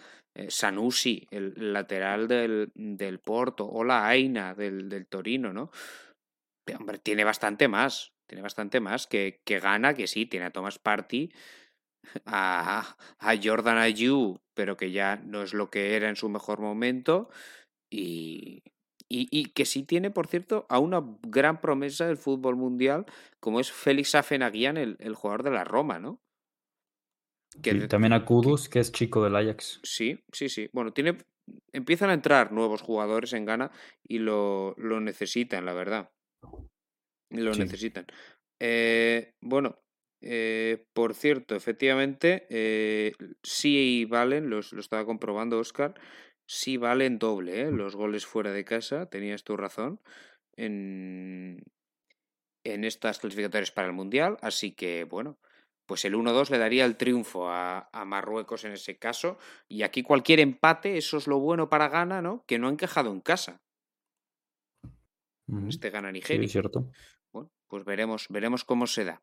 Sanusi, 0.47 1.28
el 1.30 1.53
lateral 1.74 2.28
del, 2.28 2.71
del 2.74 3.19
Porto, 3.19 3.67
o 3.67 3.84
la 3.84 4.07
Aina 4.07 4.55
del, 4.55 4.89
del 4.89 5.05
Torino, 5.05 5.53
¿no? 5.53 5.69
Pero, 6.65 6.80
hombre, 6.80 6.97
tiene 6.97 7.24
bastante 7.24 7.67
más, 7.67 8.13
tiene 8.28 8.41
bastante 8.41 8.80
más 8.80 9.05
que, 9.05 9.41
que 9.45 9.59
gana, 9.59 9.93
que 9.93 10.07
sí, 10.07 10.26
tiene 10.26 10.47
a 10.47 10.51
Thomas 10.51 10.80
Party, 10.80 11.32
a, 12.26 12.95
a 13.19 13.34
Jordan 13.41 13.78
Ayew, 13.78 14.39
pero 14.53 14.78
que 14.78 14.91
ya 14.91 15.17
no 15.17 15.43
es 15.43 15.53
lo 15.53 15.69
que 15.69 15.95
era 15.95 16.09
en 16.09 16.15
su 16.15 16.30
mejor 16.30 16.59
momento. 16.59 17.30
Y, 17.95 18.63
y, 19.07 19.45
que 19.51 19.65
sí 19.65 19.83
tiene, 19.83 20.09
por 20.09 20.25
cierto, 20.25 20.65
a 20.69 20.79
una 20.79 21.03
gran 21.21 21.61
promesa 21.61 22.07
del 22.07 22.17
fútbol 22.17 22.55
mundial, 22.55 23.05
como 23.39 23.59
es 23.59 23.71
Félix 23.71 24.15
Afenaguian, 24.15 24.77
el, 24.77 24.97
el 24.99 25.13
jugador 25.13 25.43
de 25.43 25.51
la 25.51 25.63
Roma, 25.63 25.99
¿no? 25.99 26.19
Que, 27.61 27.75
también 27.87 28.13
a 28.13 28.25
Kudus, 28.25 28.67
que, 28.67 28.79
es 28.79 28.91
chico 28.91 29.23
del 29.23 29.35
Ajax. 29.35 29.79
Sí, 29.83 30.19
sí, 30.31 30.49
sí. 30.49 30.69
Bueno, 30.73 30.91
tiene, 30.91 31.19
empiezan 31.71 32.09
a 32.09 32.13
entrar 32.13 32.51
nuevos 32.51 32.81
jugadores 32.81 33.33
en 33.33 33.45
Ghana 33.45 33.71
y 34.03 34.17
lo, 34.17 34.73
lo 34.77 34.99
necesitan, 34.99 35.65
la 35.65 35.73
verdad. 35.73 36.09
Lo 37.29 37.53
necesitan. 37.53 38.07
Eh, 38.59 39.33
bueno, 39.39 39.77
eh, 40.21 40.85
por 40.93 41.13
cierto, 41.13 41.55
efectivamente, 41.55 42.47
eh, 42.49 43.13
sí 43.43 44.05
valen, 44.05 44.49
lo 44.49 44.59
estaba 44.59 45.05
comprobando 45.05 45.59
Oscar, 45.59 45.93
sí 46.45 46.77
valen 46.77 47.19
doble 47.19 47.61
¿eh? 47.61 47.71
los 47.71 47.95
goles 47.95 48.25
fuera 48.25 48.51
de 48.51 48.65
casa, 48.65 49.07
tenías 49.07 49.43
tu 49.43 49.57
razón, 49.57 49.99
en, 50.55 51.63
en 52.63 52.83
estas 52.83 53.19
clasificatorias 53.19 53.71
para 53.71 53.87
el 53.87 53.93
Mundial, 53.93 54.37
así 54.41 54.71
que 54.71 55.03
bueno, 55.03 55.37
pues 55.85 56.05
el 56.05 56.15
1-2 56.15 56.49
le 56.49 56.57
daría 56.57 56.85
el 56.85 56.97
triunfo 56.97 57.49
a, 57.49 57.89
Marruecos 58.05 58.63
en 58.65 58.73
ese 58.73 58.97
caso, 58.97 59.37
y 59.67 59.83
aquí 59.83 60.03
cualquier 60.03 60.39
empate, 60.39 60.97
eso 60.97 61.17
es 61.17 61.27
lo 61.27 61.39
bueno 61.39 61.69
para 61.69 61.89
Ghana, 61.89 62.21
¿no? 62.21 62.43
Que 62.47 62.59
no 62.59 62.67
han 62.67 62.77
quejado 62.77 63.11
en 63.11 63.21
casa. 63.21 63.61
Este 65.67 65.89
gana 65.89 66.11
Nigeria. 66.11 66.47
Sí, 66.47 66.51
cierto. 66.51 66.89
Bueno, 67.31 67.51
pues 67.67 67.83
veremos, 67.83 68.27
veremos 68.29 68.63
cómo 68.63 68.87
se 68.87 69.03
da. 69.03 69.21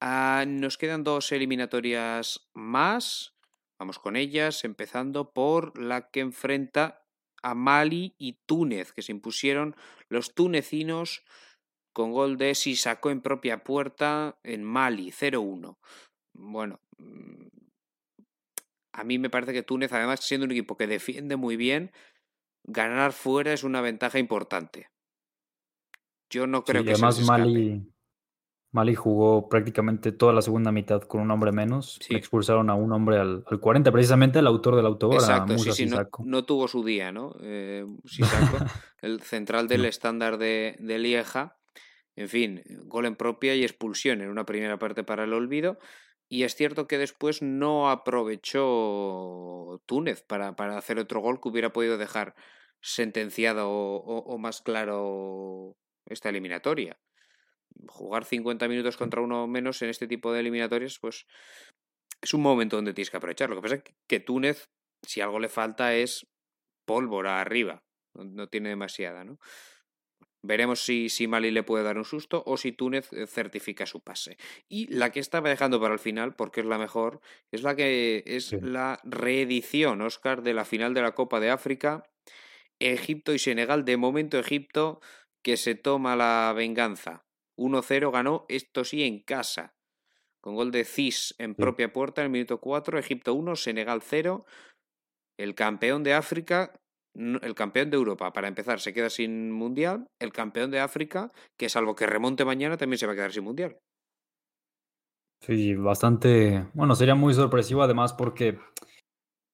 Ah, 0.00 0.44
nos 0.46 0.78
quedan 0.78 1.02
dos 1.02 1.32
eliminatorias 1.32 2.48
más. 2.52 3.34
Vamos 3.82 3.98
con 3.98 4.14
ellas, 4.14 4.62
empezando 4.62 5.32
por 5.32 5.76
la 5.76 6.08
que 6.12 6.20
enfrenta 6.20 7.02
a 7.42 7.56
Mali 7.56 8.14
y 8.16 8.34
Túnez, 8.46 8.92
que 8.92 9.02
se 9.02 9.10
impusieron 9.10 9.74
los 10.08 10.36
tunecinos 10.36 11.24
con 11.92 12.12
gol 12.12 12.36
de 12.36 12.54
sacó 12.54 13.10
en 13.10 13.20
propia 13.20 13.64
puerta 13.64 14.38
en 14.44 14.62
Mali, 14.62 15.10
0-1. 15.10 15.78
Bueno, 16.32 16.78
mm, 16.98 17.48
a 18.92 19.02
mí 19.02 19.18
me 19.18 19.30
parece 19.30 19.52
que 19.52 19.64
Túnez, 19.64 19.92
además 19.92 20.20
siendo 20.20 20.44
un 20.44 20.52
equipo 20.52 20.76
que 20.76 20.86
defiende 20.86 21.34
muy 21.34 21.56
bien, 21.56 21.90
ganar 22.62 23.12
fuera 23.12 23.52
es 23.52 23.64
una 23.64 23.80
ventaja 23.80 24.20
importante. 24.20 24.90
Yo 26.30 26.46
no 26.46 26.62
creo 26.62 26.84
que 26.84 26.92
además 26.92 27.20
Mali, 27.22 27.91
Mali 28.72 28.94
jugó 28.94 29.50
prácticamente 29.50 30.12
toda 30.12 30.32
la 30.32 30.40
segunda 30.40 30.72
mitad 30.72 31.02
con 31.02 31.20
un 31.20 31.30
hombre 31.30 31.52
menos. 31.52 32.00
expulsaron 32.08 32.70
a 32.70 32.74
un 32.74 32.90
hombre 32.92 33.18
al, 33.18 33.44
40, 33.44 33.92
precisamente 33.92 34.38
el 34.38 34.46
autor 34.46 34.76
del 34.76 34.86
autogol. 34.86 35.16
Exacto, 35.16 35.58
sí, 35.58 35.72
sí, 35.72 35.90
no, 36.24 36.44
tuvo 36.46 36.66
su 36.68 36.82
día, 36.82 37.12
¿no? 37.12 37.36
Eh, 37.42 37.84
el 39.02 39.20
central 39.20 39.68
del 39.68 39.84
estándar 39.84 40.38
de, 40.38 40.76
de 40.80 40.98
Lieja. 40.98 41.58
En 42.16 42.30
fin, 42.30 42.62
gol 42.86 43.04
en 43.04 43.14
propia 43.16 43.54
y 43.54 43.62
expulsión 43.62 44.22
en 44.22 44.30
una 44.30 44.46
primera 44.46 44.78
parte 44.78 45.04
para 45.04 45.24
el 45.24 45.34
olvido. 45.34 45.78
Y 46.26 46.44
es 46.44 46.54
cierto 46.54 46.86
que 46.86 46.96
después 46.96 47.42
no 47.42 47.90
aprovechó 47.90 49.82
Túnez 49.84 50.22
para, 50.22 50.56
para 50.56 50.78
hacer 50.78 50.98
otro 50.98 51.20
gol 51.20 51.42
que 51.42 51.48
hubiera 51.50 51.74
podido 51.74 51.98
dejar 51.98 52.34
sentenciado 52.80 53.70
o 53.70 54.38
más 54.38 54.62
claro 54.62 55.76
esta 56.06 56.30
eliminatoria 56.30 56.98
jugar 57.88 58.24
50 58.24 58.68
minutos 58.68 58.96
contra 58.96 59.20
uno 59.20 59.46
menos 59.46 59.82
en 59.82 59.90
este 59.90 60.06
tipo 60.06 60.32
de 60.32 60.40
eliminatorias, 60.40 60.98
pues 60.98 61.26
es 62.20 62.34
un 62.34 62.42
momento 62.42 62.76
donde 62.76 62.94
tienes 62.94 63.10
que 63.10 63.16
aprovechar. 63.16 63.50
Lo 63.50 63.56
que 63.56 63.62
pasa 63.62 63.74
es 63.76 63.84
que 64.06 64.20
Túnez, 64.20 64.70
si 65.02 65.20
algo 65.20 65.40
le 65.40 65.48
falta, 65.48 65.94
es 65.94 66.26
pólvora 66.86 67.40
arriba. 67.40 67.82
No, 68.14 68.48
tiene 68.48 68.68
demasiada, 68.70 69.24
¿no? 69.24 69.38
Veremos 70.44 70.84
si, 70.84 71.08
si, 71.08 71.28
Mali 71.28 71.52
le 71.52 71.62
puede 71.62 71.84
dar 71.84 71.98
un 71.98 72.04
susto 72.04 72.42
o 72.46 72.56
si 72.56 72.72
Túnez 72.72 73.12
eh, 73.12 73.26
certifica 73.28 73.86
su 73.86 74.00
pase. 74.00 74.36
Y 74.68 74.92
la 74.92 75.10
que 75.10 75.20
estaba 75.20 75.48
dejando 75.48 75.80
para 75.80 75.94
el 75.94 76.00
final, 76.00 76.34
porque 76.34 76.60
es 76.60 76.66
la 76.66 76.78
mejor, 76.78 77.20
es 77.52 77.62
la 77.62 77.76
que 77.76 78.24
es 78.26 78.52
la 78.52 79.00
reedición, 79.04 80.02
Oscar, 80.02 80.42
de 80.42 80.52
la 80.52 80.64
final 80.64 80.94
de 80.94 81.02
la 81.02 81.14
Copa 81.14 81.38
de 81.38 81.50
África. 81.50 82.04
Egipto 82.80 83.32
y 83.32 83.38
Senegal. 83.38 83.84
De 83.84 83.96
momento, 83.96 84.38
Egipto 84.38 85.00
que 85.42 85.56
se 85.56 85.76
toma 85.76 86.16
la 86.16 86.52
venganza 86.56 87.24
1-0 87.62 88.10
ganó, 88.10 88.44
esto 88.48 88.84
sí, 88.84 89.04
en 89.04 89.20
casa. 89.20 89.74
Con 90.40 90.56
gol 90.56 90.72
de 90.72 90.84
Cis 90.84 91.34
en 91.38 91.54
propia 91.54 91.92
puerta 91.92 92.20
en 92.20 92.26
el 92.26 92.32
minuto 92.32 92.60
4, 92.60 92.98
Egipto 92.98 93.32
1, 93.34 93.54
Senegal 93.54 94.02
0. 94.02 94.44
El 95.38 95.54
campeón 95.54 96.02
de 96.02 96.14
África, 96.14 96.74
el 97.14 97.54
campeón 97.54 97.90
de 97.90 97.96
Europa, 97.96 98.32
para 98.32 98.48
empezar, 98.48 98.80
se 98.80 98.92
queda 98.92 99.08
sin 99.08 99.52
mundial. 99.52 100.08
El 100.20 100.32
campeón 100.32 100.70
de 100.72 100.80
África, 100.80 101.30
que 101.56 101.68
salvo 101.68 101.94
que 101.94 102.06
remonte 102.06 102.44
mañana, 102.44 102.76
también 102.76 102.98
se 102.98 103.06
va 103.06 103.12
a 103.12 103.16
quedar 103.16 103.32
sin 103.32 103.44
mundial. 103.44 103.78
Sí, 105.40 105.74
bastante. 105.74 106.68
Bueno, 106.74 106.94
sería 106.94 107.14
muy 107.14 107.34
sorpresivo 107.34 107.82
además 107.82 108.12
porque, 108.12 108.58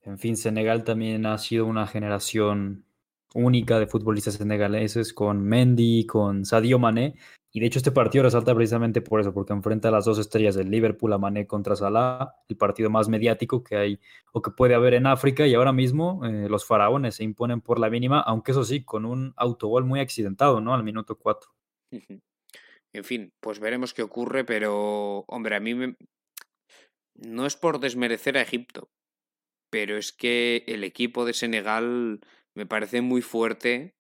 en 0.02 0.18
fin, 0.18 0.36
Senegal 0.36 0.84
también 0.84 1.26
ha 1.26 1.36
sido 1.38 1.66
una 1.66 1.86
generación 1.86 2.87
única 3.34 3.78
de 3.78 3.86
futbolistas 3.86 4.34
senegaleses 4.34 5.12
con 5.12 5.42
Mendy, 5.42 6.06
con 6.06 6.44
Sadio 6.44 6.78
Mané, 6.78 7.14
y 7.50 7.60
de 7.60 7.66
hecho 7.66 7.78
este 7.78 7.92
partido 7.92 8.24
resalta 8.24 8.54
precisamente 8.54 9.00
por 9.00 9.20
eso, 9.20 9.32
porque 9.32 9.52
enfrenta 9.52 9.88
a 9.88 9.90
las 9.90 10.04
dos 10.04 10.18
estrellas 10.18 10.54
del 10.54 10.70
Liverpool, 10.70 11.12
a 11.12 11.18
Mané 11.18 11.46
contra 11.46 11.76
Salah, 11.76 12.34
el 12.48 12.56
partido 12.56 12.90
más 12.90 13.08
mediático 13.08 13.64
que 13.64 13.76
hay 13.76 14.00
o 14.32 14.42
que 14.42 14.50
puede 14.50 14.74
haber 14.74 14.94
en 14.94 15.06
África, 15.06 15.46
y 15.46 15.54
ahora 15.54 15.72
mismo 15.72 16.24
eh, 16.24 16.48
los 16.48 16.66
faraones 16.66 17.16
se 17.16 17.24
imponen 17.24 17.60
por 17.60 17.78
la 17.78 17.90
mínima, 17.90 18.20
aunque 18.20 18.52
eso 18.52 18.64
sí, 18.64 18.84
con 18.84 19.04
un 19.04 19.32
autogol 19.36 19.84
muy 19.84 20.00
accidentado, 20.00 20.60
¿no? 20.60 20.74
Al 20.74 20.84
minuto 20.84 21.16
4. 21.16 21.50
En 22.92 23.04
fin, 23.04 23.32
pues 23.40 23.60
veremos 23.60 23.94
qué 23.94 24.02
ocurre, 24.02 24.44
pero 24.44 25.24
hombre, 25.28 25.56
a 25.56 25.60
mí 25.60 25.74
me... 25.74 25.96
no 27.14 27.46
es 27.46 27.56
por 27.56 27.80
desmerecer 27.80 28.36
a 28.36 28.42
Egipto, 28.42 28.90
pero 29.70 29.96
es 29.96 30.12
que 30.12 30.64
el 30.66 30.84
equipo 30.84 31.24
de 31.24 31.34
Senegal 31.34 32.20
me 32.58 32.66
parece 32.66 33.02
muy 33.02 33.22
fuerte 33.22 33.94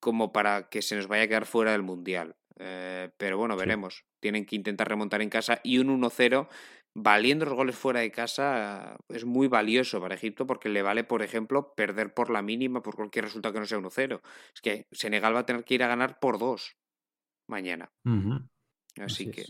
como 0.00 0.32
para 0.32 0.68
que 0.68 0.82
se 0.82 0.96
nos 0.96 1.06
vaya 1.06 1.22
a 1.22 1.28
quedar 1.28 1.46
fuera 1.46 1.70
del 1.70 1.84
Mundial. 1.84 2.34
Eh, 2.58 3.10
pero 3.16 3.38
bueno, 3.38 3.56
veremos. 3.56 4.04
Tienen 4.20 4.44
que 4.44 4.56
intentar 4.56 4.88
remontar 4.88 5.22
en 5.22 5.30
casa 5.30 5.60
y 5.62 5.78
un 5.78 5.88
1-0 6.00 6.48
valiendo 6.96 7.44
los 7.44 7.54
goles 7.54 7.76
fuera 7.76 8.00
de 8.00 8.10
casa 8.10 8.96
es 9.08 9.24
muy 9.24 9.46
valioso 9.46 10.00
para 10.00 10.16
Egipto 10.16 10.48
porque 10.48 10.68
le 10.68 10.82
vale, 10.82 11.04
por 11.04 11.22
ejemplo, 11.22 11.74
perder 11.76 12.12
por 12.12 12.28
la 12.28 12.42
mínima 12.42 12.82
por 12.82 12.96
cualquier 12.96 13.26
resultado 13.26 13.52
que 13.54 13.60
no 13.60 13.66
sea 13.66 13.78
1-0. 13.78 14.20
Es 14.52 14.60
que 14.60 14.88
Senegal 14.90 15.36
va 15.36 15.40
a 15.40 15.46
tener 15.46 15.64
que 15.64 15.74
ir 15.74 15.84
a 15.84 15.88
ganar 15.88 16.18
por 16.18 16.40
dos 16.40 16.76
mañana. 17.48 17.92
Así, 18.98 19.30
que 19.30 19.44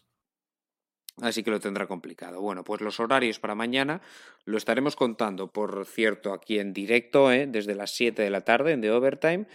Así 1.20 1.44
que 1.44 1.50
lo 1.50 1.60
tendrá 1.60 1.86
complicado. 1.86 2.40
Bueno, 2.40 2.64
pues 2.64 2.80
los 2.80 2.98
horarios 2.98 3.38
para 3.38 3.54
mañana 3.54 4.00
lo 4.44 4.58
estaremos 4.58 4.96
contando, 4.96 5.52
por 5.52 5.86
cierto, 5.86 6.32
aquí 6.32 6.58
en 6.58 6.72
directo, 6.72 7.30
¿eh? 7.30 7.46
desde 7.46 7.74
las 7.74 7.92
7 7.92 8.20
de 8.20 8.30
la 8.30 8.40
tarde 8.40 8.72
en 8.72 8.80
The 8.80 8.90
Overtime. 8.90 9.46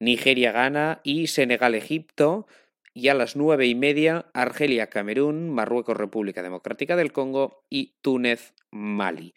Nigeria 0.00 0.52
gana 0.52 1.00
y 1.02 1.28
Senegal-Egipto. 1.28 2.46
Y 2.94 3.08
a 3.08 3.14
las 3.14 3.36
nueve 3.36 3.66
y 3.66 3.74
media, 3.74 4.26
Argelia-Camerún, 4.34 5.48
Marruecos-República 5.48 6.42
Democrática 6.42 6.94
del 6.94 7.10
Congo 7.10 7.64
y 7.70 7.94
Túnez-Mali. 8.02 9.32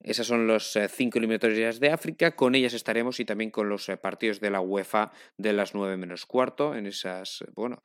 Esas 0.00 0.26
son 0.26 0.46
los 0.46 0.76
eh, 0.76 0.88
cinco 0.88 1.18
eliminatorias 1.18 1.80
de 1.80 1.90
África. 1.90 2.36
Con 2.36 2.54
ellas 2.54 2.74
estaremos 2.74 3.18
y 3.18 3.24
también 3.24 3.50
con 3.50 3.68
los 3.68 3.88
eh, 3.88 3.96
partidos 3.96 4.40
de 4.40 4.50
la 4.50 4.60
UEFA 4.60 5.10
de 5.38 5.52
las 5.52 5.74
nueve 5.74 5.96
menos 5.96 6.26
cuarto. 6.26 6.74
En 6.74 6.86
esas, 6.86 7.44
bueno, 7.54 7.82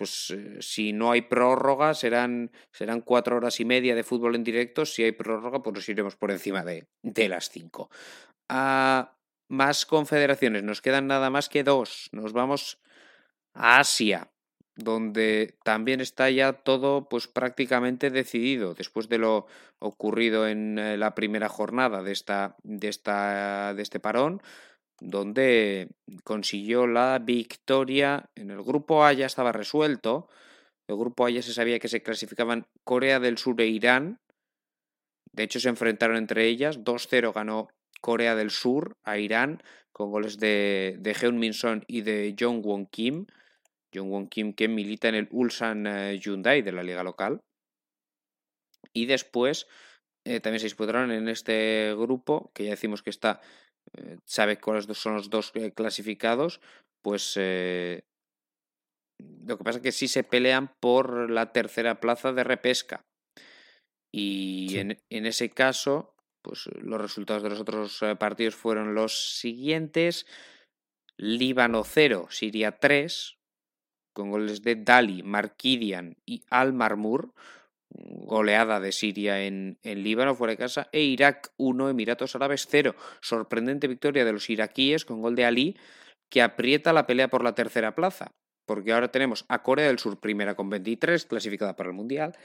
pues 0.00 0.30
eh, 0.30 0.56
si 0.60 0.94
no 0.94 1.10
hay 1.10 1.20
prórroga 1.20 1.92
serán, 1.92 2.52
serán 2.72 3.02
cuatro 3.02 3.36
horas 3.36 3.60
y 3.60 3.66
media 3.66 3.94
de 3.94 4.02
fútbol 4.02 4.34
en 4.34 4.44
directo. 4.44 4.86
Si 4.86 5.02
hay 5.02 5.12
prórroga, 5.12 5.62
pues 5.62 5.74
nos 5.74 5.88
iremos 5.90 6.16
por 6.16 6.30
encima 6.30 6.64
de, 6.64 6.86
de 7.02 7.28
las 7.28 7.50
cinco. 7.50 7.90
A 8.48 9.18
más 9.50 9.84
confederaciones, 9.84 10.62
nos 10.62 10.80
quedan 10.80 11.06
nada 11.06 11.28
más 11.28 11.50
que 11.50 11.64
dos. 11.64 12.08
Nos 12.12 12.32
vamos 12.32 12.78
a 13.52 13.78
Asia, 13.78 14.32
donde 14.74 15.58
también 15.64 16.00
está 16.00 16.30
ya 16.30 16.54
todo 16.54 17.06
pues 17.10 17.28
prácticamente 17.28 18.08
decidido 18.08 18.72
después 18.72 19.10
de 19.10 19.18
lo 19.18 19.48
ocurrido 19.80 20.48
en 20.48 20.78
eh, 20.78 20.96
la 20.96 21.14
primera 21.14 21.50
jornada 21.50 22.02
de 22.02 22.12
esta 22.12 22.56
de 22.62 22.88
esta 22.88 23.74
de 23.74 23.82
este 23.82 24.00
parón 24.00 24.40
donde 25.00 25.88
consiguió 26.24 26.86
la 26.86 27.18
victoria. 27.18 28.30
En 28.34 28.50
el 28.50 28.62
grupo 28.62 29.04
A 29.04 29.12
ya 29.12 29.26
estaba 29.26 29.52
resuelto. 29.52 30.28
El 30.86 30.96
grupo 30.96 31.26
A 31.26 31.30
ya 31.30 31.42
se 31.42 31.52
sabía 31.52 31.78
que 31.78 31.88
se 31.88 32.02
clasificaban 32.02 32.66
Corea 32.84 33.20
del 33.20 33.38
Sur 33.38 33.60
e 33.60 33.66
Irán. 33.66 34.20
De 35.32 35.44
hecho, 35.44 35.60
se 35.60 35.68
enfrentaron 35.68 36.16
entre 36.16 36.46
ellas. 36.46 36.80
2-0 36.80 37.32
ganó 37.32 37.68
Corea 38.00 38.34
del 38.34 38.50
Sur 38.50 38.96
a 39.04 39.18
Irán 39.18 39.62
con 39.92 40.10
goles 40.10 40.38
de, 40.38 40.96
de 40.98 41.12
Heung 41.12 41.38
Min 41.38 41.54
Son 41.54 41.84
y 41.86 42.02
de 42.02 42.34
Jong 42.38 42.64
Won 42.64 42.86
Kim. 42.86 43.26
Jong 43.94 44.10
Won 44.10 44.28
Kim 44.28 44.52
que 44.52 44.68
milita 44.68 45.08
en 45.08 45.14
el 45.14 45.28
Ulsan 45.30 45.86
eh, 45.86 46.18
Hyundai 46.18 46.62
de 46.62 46.72
la 46.72 46.82
liga 46.82 47.02
local. 47.02 47.40
Y 48.92 49.06
después 49.06 49.66
eh, 50.24 50.40
también 50.40 50.60
se 50.60 50.66
disputaron 50.66 51.10
en 51.12 51.28
este 51.28 51.94
grupo, 51.96 52.50
que 52.54 52.64
ya 52.64 52.70
decimos 52.70 53.02
que 53.02 53.10
está 53.10 53.40
eh, 53.96 54.18
sabe 54.24 54.58
cuáles 54.58 54.86
son 54.96 55.14
los 55.14 55.30
dos 55.30 55.52
eh, 55.54 55.72
clasificados, 55.72 56.60
pues 57.02 57.34
eh, 57.36 58.04
lo 59.18 59.58
que 59.58 59.64
pasa 59.64 59.78
es 59.78 59.82
que 59.82 59.92
sí 59.92 60.08
se 60.08 60.24
pelean 60.24 60.74
por 60.80 61.30
la 61.30 61.52
tercera 61.52 62.00
plaza 62.00 62.32
de 62.32 62.44
repesca. 62.44 63.04
Y 64.12 64.78
en, 64.78 64.98
en, 65.08 65.26
ese 65.26 65.50
caso, 65.50 66.14
pues 66.42 66.66
los 66.80 67.00
resultados 67.00 67.42
de 67.42 67.50
los 67.50 67.60
otros 67.60 68.00
partidos 68.18 68.56
fueron 68.56 68.94
los 68.94 69.38
siguientes. 69.38 70.26
Líbano 71.16 71.84
0, 71.84 72.28
Siria 72.30 72.78
3, 72.78 73.36
con 74.12 74.30
goles 74.30 74.62
de 74.62 74.76
Dali, 74.76 75.22
Marquidian 75.22 76.16
y 76.26 76.42
Al 76.50 76.72
Marmur 76.72 77.34
goleada 77.90 78.80
de 78.80 78.92
Siria 78.92 79.44
en, 79.44 79.78
en, 79.82 80.02
Líbano 80.02 80.34
fuera 80.34 80.52
de 80.52 80.56
casa 80.56 80.88
e 80.92 81.02
Irak 81.02 81.52
1, 81.56 81.90
Emiratos 81.90 82.36
Árabes 82.36 82.66
0. 82.70 82.94
Sorprendente 83.20 83.88
victoria 83.88 84.24
de 84.24 84.32
los 84.32 84.48
iraquíes 84.48 85.04
con 85.04 85.20
gol 85.20 85.34
de 85.34 85.44
Ali 85.44 85.76
que 86.28 86.42
aprieta 86.42 86.92
la 86.92 87.06
pelea 87.06 87.28
por 87.28 87.44
la 87.44 87.54
tercera 87.54 87.94
plaza. 87.94 88.32
Porque 88.64 88.92
ahora 88.92 89.10
tenemos 89.10 89.44
a 89.48 89.64
Corea 89.64 89.88
del 89.88 89.98
Sur 89.98 90.20
primera 90.20 90.54
con 90.54 90.70
23, 90.70 91.26
clasificada 91.26 91.74
para 91.74 91.90
el 91.90 91.96
Mundial. 91.96 92.36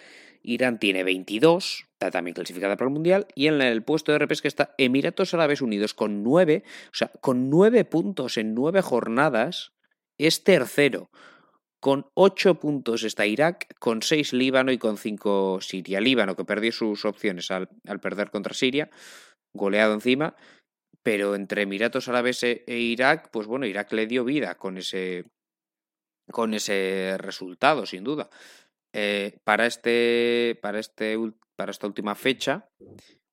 Irán 0.41 0.79
tiene 0.79 1.03
22, 1.03 1.85
está 1.91 2.09
también 2.09 2.33
clasificada 2.33 2.75
para 2.75 2.87
el 2.87 2.93
Mundial. 2.93 3.27
Y 3.35 3.45
en 3.45 3.61
el 3.61 3.83
puesto 3.83 4.11
de 4.11 4.17
repesca 4.17 4.47
está 4.47 4.73
Emiratos 4.79 5.35
Árabes 5.35 5.61
Unidos 5.61 5.93
con 5.93 6.23
9, 6.23 6.63
o 6.65 6.93
sea, 6.93 7.11
con 7.21 7.51
9 7.51 7.85
puntos 7.85 8.37
en 8.37 8.55
9 8.55 8.81
jornadas, 8.81 9.73
es 10.17 10.43
tercero. 10.43 11.11
Con 11.85 12.09
8 12.15 12.55
puntos 12.55 13.03
está 13.03 13.27
Irak, 13.27 13.75
con 13.77 14.01
6 14.01 14.33
Líbano 14.33 14.71
y 14.71 14.79
con 14.79 14.97
5 14.97 15.59
Siria. 15.61 16.01
Líbano, 16.01 16.35
que 16.35 16.43
perdió 16.43 16.71
sus 16.71 17.05
opciones 17.05 17.51
al, 17.51 17.69
al, 17.85 17.99
perder 17.99 18.31
contra 18.31 18.55
Siria, 18.55 18.89
goleado 19.53 19.93
encima, 19.93 20.35
pero 21.03 21.35
entre 21.35 21.61
Emiratos 21.61 22.07
Árabes 22.07 22.41
e, 22.41 22.63
e, 22.65 22.79
Irak, 22.79 23.29
pues 23.29 23.45
bueno, 23.45 23.67
Irak 23.67 23.93
le 23.93 24.07
dio 24.07 24.23
vida 24.23 24.55
con 24.55 24.79
ese, 24.79 25.25
con 26.31 26.55
ese 26.55 27.17
resultado, 27.19 27.85
sin 27.85 28.03
duda. 28.03 28.31
Eh, 28.91 29.37
para, 29.43 29.67
este, 29.67 30.57
para, 30.63 30.79
este, 30.79 31.15
para 31.55 31.69
esta 31.69 31.85
última 31.85 32.15
fecha, 32.15 32.67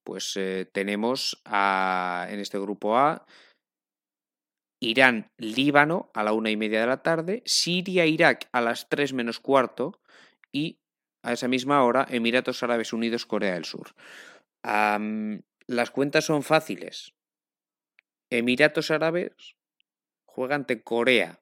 pues 0.05 0.37
eh, 0.37 0.69
tenemos 0.71 1.41
a, 1.47 2.27
en 2.29 2.39
este 2.39 2.59
grupo 2.59 2.99
A 2.99 3.25
Irán, 4.83 5.31
Líbano 5.39 6.11
a 6.13 6.25
la 6.25 6.33
una 6.33 6.51
y 6.51 6.57
media 6.57 6.81
de 6.81 6.89
la 6.89 7.05
tarde, 7.05 7.43
Siria, 7.47 8.05
Irak 8.05 8.49
a 8.51 8.61
las 8.61 8.89
tres 8.89 9.13
menos 9.13 9.39
cuarto 9.39 10.01
y 10.51 10.81
a 11.23 11.33
esa 11.33 11.47
misma 11.47 11.85
hora 11.85 12.05
Emiratos 12.11 12.65
Árabes 12.65 12.93
Unidos, 12.93 13.25
Corea 13.25 13.55
del 13.55 13.65
Sur. 13.65 13.95
Las 14.65 15.91
cuentas 15.93 16.25
son 16.25 16.43
fáciles. 16.43 17.15
Emiratos 18.29 18.91
Árabes 18.91 19.57
juega 20.25 20.57
ante 20.57 20.83
Corea, 20.83 21.41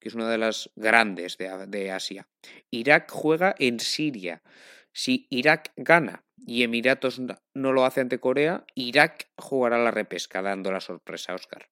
que 0.00 0.08
es 0.08 0.14
una 0.14 0.30
de 0.30 0.38
las 0.38 0.70
grandes 0.74 1.36
de, 1.36 1.66
de 1.66 1.90
Asia. 1.90 2.28
Irak 2.70 3.10
juega 3.10 3.54
en 3.58 3.78
Siria. 3.78 4.42
Si 4.92 5.26
Irak 5.28 5.74
gana 5.76 6.24
y 6.38 6.62
Emiratos 6.62 7.20
no 7.52 7.72
lo 7.72 7.84
hace 7.84 8.00
ante 8.00 8.20
Corea, 8.20 8.64
Irak 8.74 9.28
jugará 9.36 9.76
la 9.76 9.90
repesca, 9.90 10.40
dando 10.40 10.72
la 10.72 10.80
sorpresa, 10.80 11.34
Oscar. 11.34 11.68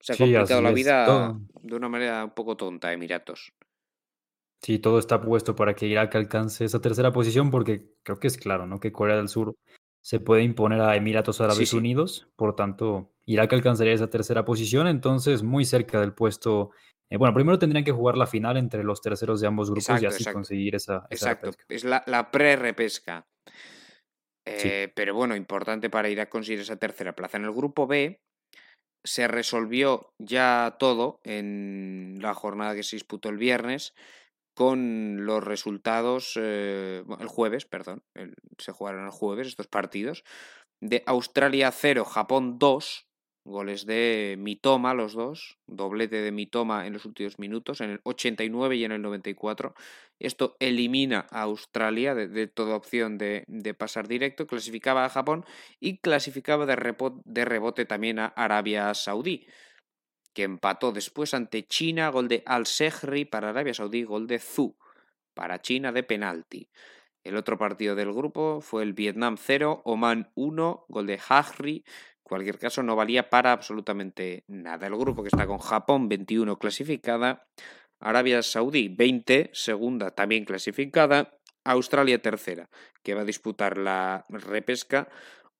Se 0.00 0.12
ha 0.12 0.16
sí, 0.16 0.24
complicado 0.24 0.62
la 0.62 0.72
vida 0.72 1.04
todo. 1.06 1.40
de 1.62 1.76
una 1.76 1.88
manera 1.88 2.24
un 2.24 2.30
poco 2.30 2.56
tonta, 2.56 2.92
Emiratos. 2.92 3.52
Sí, 4.62 4.78
todo 4.78 4.98
está 4.98 5.20
puesto 5.20 5.56
para 5.56 5.74
que 5.74 5.86
Irak 5.86 6.14
alcance 6.16 6.64
esa 6.64 6.80
tercera 6.80 7.12
posición, 7.12 7.50
porque 7.50 7.94
creo 8.02 8.18
que 8.18 8.26
es 8.26 8.36
claro, 8.36 8.66
¿no? 8.66 8.78
Que 8.78 8.92
Corea 8.92 9.16
del 9.16 9.28
Sur 9.28 9.56
se 10.02 10.20
puede 10.20 10.42
imponer 10.42 10.80
a 10.80 10.96
Emiratos 10.96 11.40
Árabes 11.40 11.58
sí, 11.58 11.66
sí. 11.66 11.76
Unidos, 11.76 12.28
por 12.36 12.56
tanto, 12.56 13.12
Irak 13.26 13.52
alcanzaría 13.52 13.92
esa 13.92 14.10
tercera 14.10 14.44
posición, 14.44 14.86
entonces 14.86 15.42
muy 15.42 15.64
cerca 15.64 16.00
del 16.00 16.14
puesto. 16.14 16.72
Eh, 17.08 17.16
bueno, 17.16 17.34
primero 17.34 17.58
tendrían 17.58 17.84
que 17.84 17.92
jugar 17.92 18.16
la 18.16 18.26
final 18.26 18.56
entre 18.56 18.84
los 18.84 19.00
terceros 19.00 19.40
de 19.40 19.46
ambos 19.46 19.70
grupos 19.70 19.84
exacto, 19.84 20.04
y 20.04 20.06
así 20.08 20.22
exacto. 20.22 20.36
conseguir 20.36 20.74
esa. 20.74 21.06
esa 21.10 21.30
exacto, 21.30 21.50
repesca. 21.50 21.74
es 21.74 21.84
la, 21.84 22.02
la 22.06 22.30
pre-repesca. 22.30 23.26
Eh, 24.46 24.86
sí. 24.86 24.92
Pero 24.94 25.14
bueno, 25.14 25.36
importante 25.36 25.90
para 25.90 26.08
Irak 26.08 26.28
conseguir 26.28 26.60
esa 26.60 26.76
tercera 26.76 27.14
plaza. 27.14 27.36
En 27.36 27.44
el 27.44 27.52
grupo 27.52 27.86
B, 27.86 28.20
se 29.04 29.28
resolvió 29.28 30.12
ya 30.18 30.76
todo 30.78 31.20
en 31.24 32.18
la 32.20 32.34
jornada 32.34 32.74
que 32.74 32.82
se 32.82 32.96
disputó 32.96 33.28
el 33.28 33.38
viernes 33.38 33.94
con 34.54 35.24
los 35.24 35.42
resultados 35.42 36.32
eh, 36.36 37.02
el 37.18 37.28
jueves, 37.28 37.64
perdón, 37.64 38.02
el, 38.14 38.34
se 38.58 38.72
jugaron 38.72 39.04
el 39.04 39.10
jueves 39.10 39.46
estos 39.46 39.68
partidos 39.68 40.24
de 40.80 41.02
Australia 41.06 41.70
0, 41.70 42.04
Japón 42.04 42.58
2, 42.58 43.06
goles 43.44 43.86
de 43.86 44.36
Mitoma 44.38 44.94
los 44.94 45.14
dos, 45.14 45.58
doblete 45.66 46.20
de 46.20 46.32
Mitoma 46.32 46.86
en 46.86 46.92
los 46.92 47.04
últimos 47.04 47.38
minutos, 47.38 47.80
en 47.80 47.90
el 47.90 48.00
89 48.04 48.76
y 48.76 48.84
en 48.84 48.92
el 48.92 49.02
94. 49.02 49.74
Esto 50.18 50.56
elimina 50.60 51.26
a 51.30 51.42
Australia 51.42 52.14
de, 52.14 52.46
toda 52.46 52.76
opción 52.76 53.18
de, 53.18 53.44
de, 53.46 53.74
pasar 53.74 54.08
directo, 54.08 54.46
clasificaba 54.46 55.04
a 55.04 55.08
Japón 55.08 55.44
y 55.80 55.98
clasificaba 55.98 56.66
de, 56.66 56.76
rebote, 56.76 57.20
de 57.24 57.44
rebote 57.44 57.84
también 57.86 58.18
a 58.18 58.26
Arabia 58.26 58.92
Saudí, 58.94 59.46
que 60.34 60.42
empató 60.42 60.92
después 60.92 61.34
ante 61.34 61.66
China, 61.66 62.10
gol 62.10 62.28
de 62.28 62.42
Al-Sehri 62.46 63.24
para 63.24 63.50
Arabia 63.50 63.74
Saudí, 63.74 64.04
gol 64.04 64.26
de 64.26 64.38
Zhu 64.38 64.76
para 65.34 65.60
China 65.60 65.92
de 65.92 66.02
penalti. 66.02 66.70
El 67.22 67.36
otro 67.36 67.58
partido 67.58 67.94
del 67.94 68.12
grupo 68.12 68.60
fue 68.60 68.82
el 68.82 68.94
Vietnam 68.94 69.36
0, 69.38 69.82
Oman 69.84 70.30
1, 70.34 70.86
gol 70.88 71.06
de 71.06 71.20
Hajri 71.28 71.84
cualquier 72.30 72.58
caso 72.58 72.84
no 72.84 72.94
valía 72.94 73.28
para 73.28 73.50
absolutamente 73.50 74.44
nada. 74.46 74.86
El 74.86 74.94
grupo 74.94 75.22
que 75.22 75.28
está 75.28 75.48
con 75.48 75.58
Japón 75.58 76.08
21 76.08 76.60
clasificada, 76.60 77.48
Arabia 77.98 78.40
Saudí 78.44 78.88
20 78.88 79.50
segunda 79.52 80.12
también 80.12 80.44
clasificada, 80.44 81.36
Australia 81.64 82.22
tercera 82.22 82.70
que 83.02 83.14
va 83.14 83.22
a 83.22 83.24
disputar 83.24 83.78
la 83.78 84.26
repesca, 84.28 85.08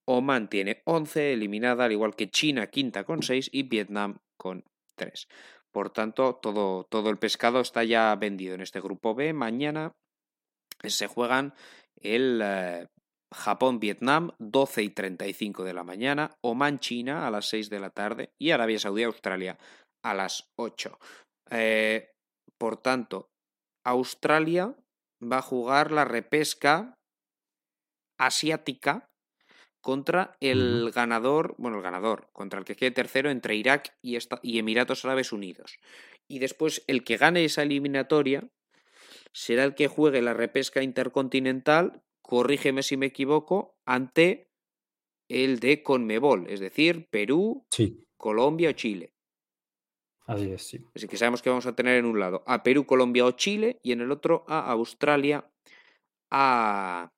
Oman 0.05 0.49
tiene 0.49 0.81
11 0.85 1.33
eliminada 1.33 1.83
al 1.85 1.91
igual 1.91 2.15
que 2.15 2.29
China 2.29 2.67
quinta 2.67 3.03
con 3.03 3.21
6 3.21 3.49
y 3.51 3.63
Vietnam 3.63 4.19
con 4.37 4.63
3. 4.95 5.27
Por 5.71 5.89
tanto, 5.89 6.35
todo, 6.41 6.85
todo 6.85 7.09
el 7.09 7.17
pescado 7.17 7.59
está 7.59 7.83
ya 7.83 8.15
vendido 8.15 8.55
en 8.55 8.61
este 8.61 8.79
grupo 8.79 9.13
B. 9.13 9.33
Mañana 9.33 9.93
se 10.83 11.07
juegan 11.07 11.53
el 11.97 12.39
eh, 12.41 12.87
Japón-Vietnam, 13.33 14.31
12 14.39 14.83
y 14.83 14.89
35 14.89 15.63
de 15.63 15.73
la 15.73 15.83
mañana, 15.83 16.37
Oman-China 16.41 17.27
a 17.27 17.31
las 17.31 17.47
6 17.49 17.69
de 17.69 17.79
la 17.79 17.89
tarde 17.89 18.33
y 18.37 18.51
Arabia 18.51 18.79
Saudí-Australia 18.79 19.57
a 20.03 20.13
las 20.13 20.51
8. 20.57 20.99
Eh, 21.51 22.11
por 22.57 22.77
tanto, 22.77 23.29
Australia 23.85 24.75
va 25.21 25.37
a 25.37 25.41
jugar 25.41 25.91
la 25.91 26.05
repesca 26.05 26.95
asiática 28.19 29.09
contra 29.81 30.35
el 30.39 30.91
ganador, 30.91 31.55
bueno, 31.57 31.77
el 31.77 31.83
ganador, 31.83 32.29
contra 32.33 32.59
el 32.59 32.65
que 32.65 32.75
quede 32.75 32.91
tercero 32.91 33.31
entre 33.31 33.55
Irak 33.55 33.95
y, 34.01 34.17
y 34.43 34.59
Emiratos 34.59 35.05
Árabes 35.05 35.31
Unidos. 35.31 35.79
Y 36.29 36.39
después 36.39 36.83
el 36.87 37.03
que 37.03 37.17
gane 37.17 37.43
esa 37.43 37.63
eliminatoria 37.63 38.47
será 39.33 39.63
el 39.63 39.73
que 39.73 39.87
juegue 39.87 40.21
la 40.21 40.33
repesca 40.33 40.83
intercontinental, 40.83 42.03
corrígeme 42.21 42.83
si 42.83 42.97
me 42.97 43.07
equivoco, 43.07 43.77
ante 43.85 44.49
el 45.29 45.59
de 45.59 45.81
Conmebol, 45.83 46.47
es 46.49 46.59
decir, 46.59 47.07
Perú, 47.09 47.65
Colombia 48.17 48.69
o 48.69 48.73
Chile. 48.73 49.13
Así 50.25 50.51
es, 50.51 50.63
sí. 50.63 50.85
Así 50.95 51.07
que 51.07 51.17
sabemos 51.17 51.41
que 51.41 51.49
vamos 51.49 51.65
a 51.65 51.75
tener 51.75 51.97
en 51.97 52.05
un 52.05 52.19
lado 52.19 52.43
a 52.45 52.63
Perú, 52.63 52.85
Colombia 52.85 53.25
o 53.25 53.31
Chile 53.31 53.79
y 53.83 53.91
en 53.91 54.01
el 54.01 54.11
otro 54.11 54.45
a 54.47 54.71
Australia, 54.71 55.49
a 56.31 57.11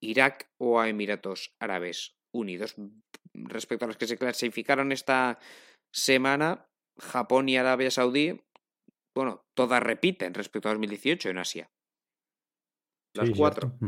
Irak 0.00 0.50
o 0.58 0.80
a 0.80 0.88
Emiratos 0.88 1.54
Árabes 1.60 2.16
Unidos. 2.32 2.76
Respecto 3.32 3.84
a 3.84 3.88
los 3.88 3.96
que 3.96 4.06
se 4.06 4.18
clasificaron 4.18 4.92
esta 4.92 5.38
semana, 5.92 6.68
Japón 6.98 7.48
y 7.48 7.56
Arabia 7.56 7.90
Saudí, 7.90 8.40
bueno, 9.14 9.46
todas 9.54 9.82
repiten 9.82 10.34
respecto 10.34 10.68
a 10.68 10.72
2018 10.72 11.30
en 11.30 11.38
Asia. 11.38 11.70
Las 13.24 13.36
cuatro. 13.36 13.78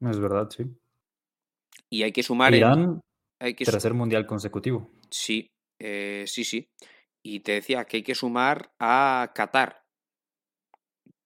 Es 0.00 0.18
verdad, 0.18 0.50
sí. 0.50 0.64
Y 1.90 2.02
hay 2.02 2.12
que 2.12 2.22
sumar. 2.22 2.54
Irán, 2.54 3.00
hay 3.40 3.54
que 3.54 3.64
tercer 3.64 3.94
mundial 3.94 4.26
consecutivo. 4.26 4.90
Sí, 5.10 5.48
eh, 5.80 6.24
sí, 6.26 6.44
sí. 6.44 6.68
Y 7.24 7.40
te 7.40 7.52
decía 7.52 7.84
que 7.84 7.98
hay 7.98 8.02
que 8.02 8.14
sumar 8.14 8.72
a 8.78 9.32
Qatar. 9.34 9.84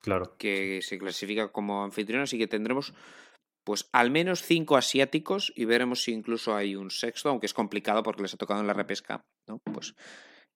Claro. 0.01 0.36
Que 0.38 0.80
se 0.82 0.99
clasifica 0.99 1.51
como 1.51 1.82
anfitrión, 1.82 2.22
así 2.22 2.38
que 2.38 2.46
tendremos 2.46 2.94
pues 3.64 3.90
al 3.92 4.11
menos 4.11 4.42
cinco 4.42 4.78
asiáticos 4.78 5.53
y 5.55 5.66
veremos 5.66 6.03
si 6.03 6.12
incluso 6.12 6.57
hay 6.57 6.74
un 6.74 6.90
sexto, 6.90 7.28
aunque 7.28 7.44
es 7.44 7.53
complicado 7.53 8.03
porque 8.03 8.22
les 8.22 8.32
ha 8.32 8.38
tocado 8.38 8.61
en 8.61 8.66
la 8.66 8.72
repesca, 8.72 9.26
¿no? 9.46 9.59
Pues 9.59 9.94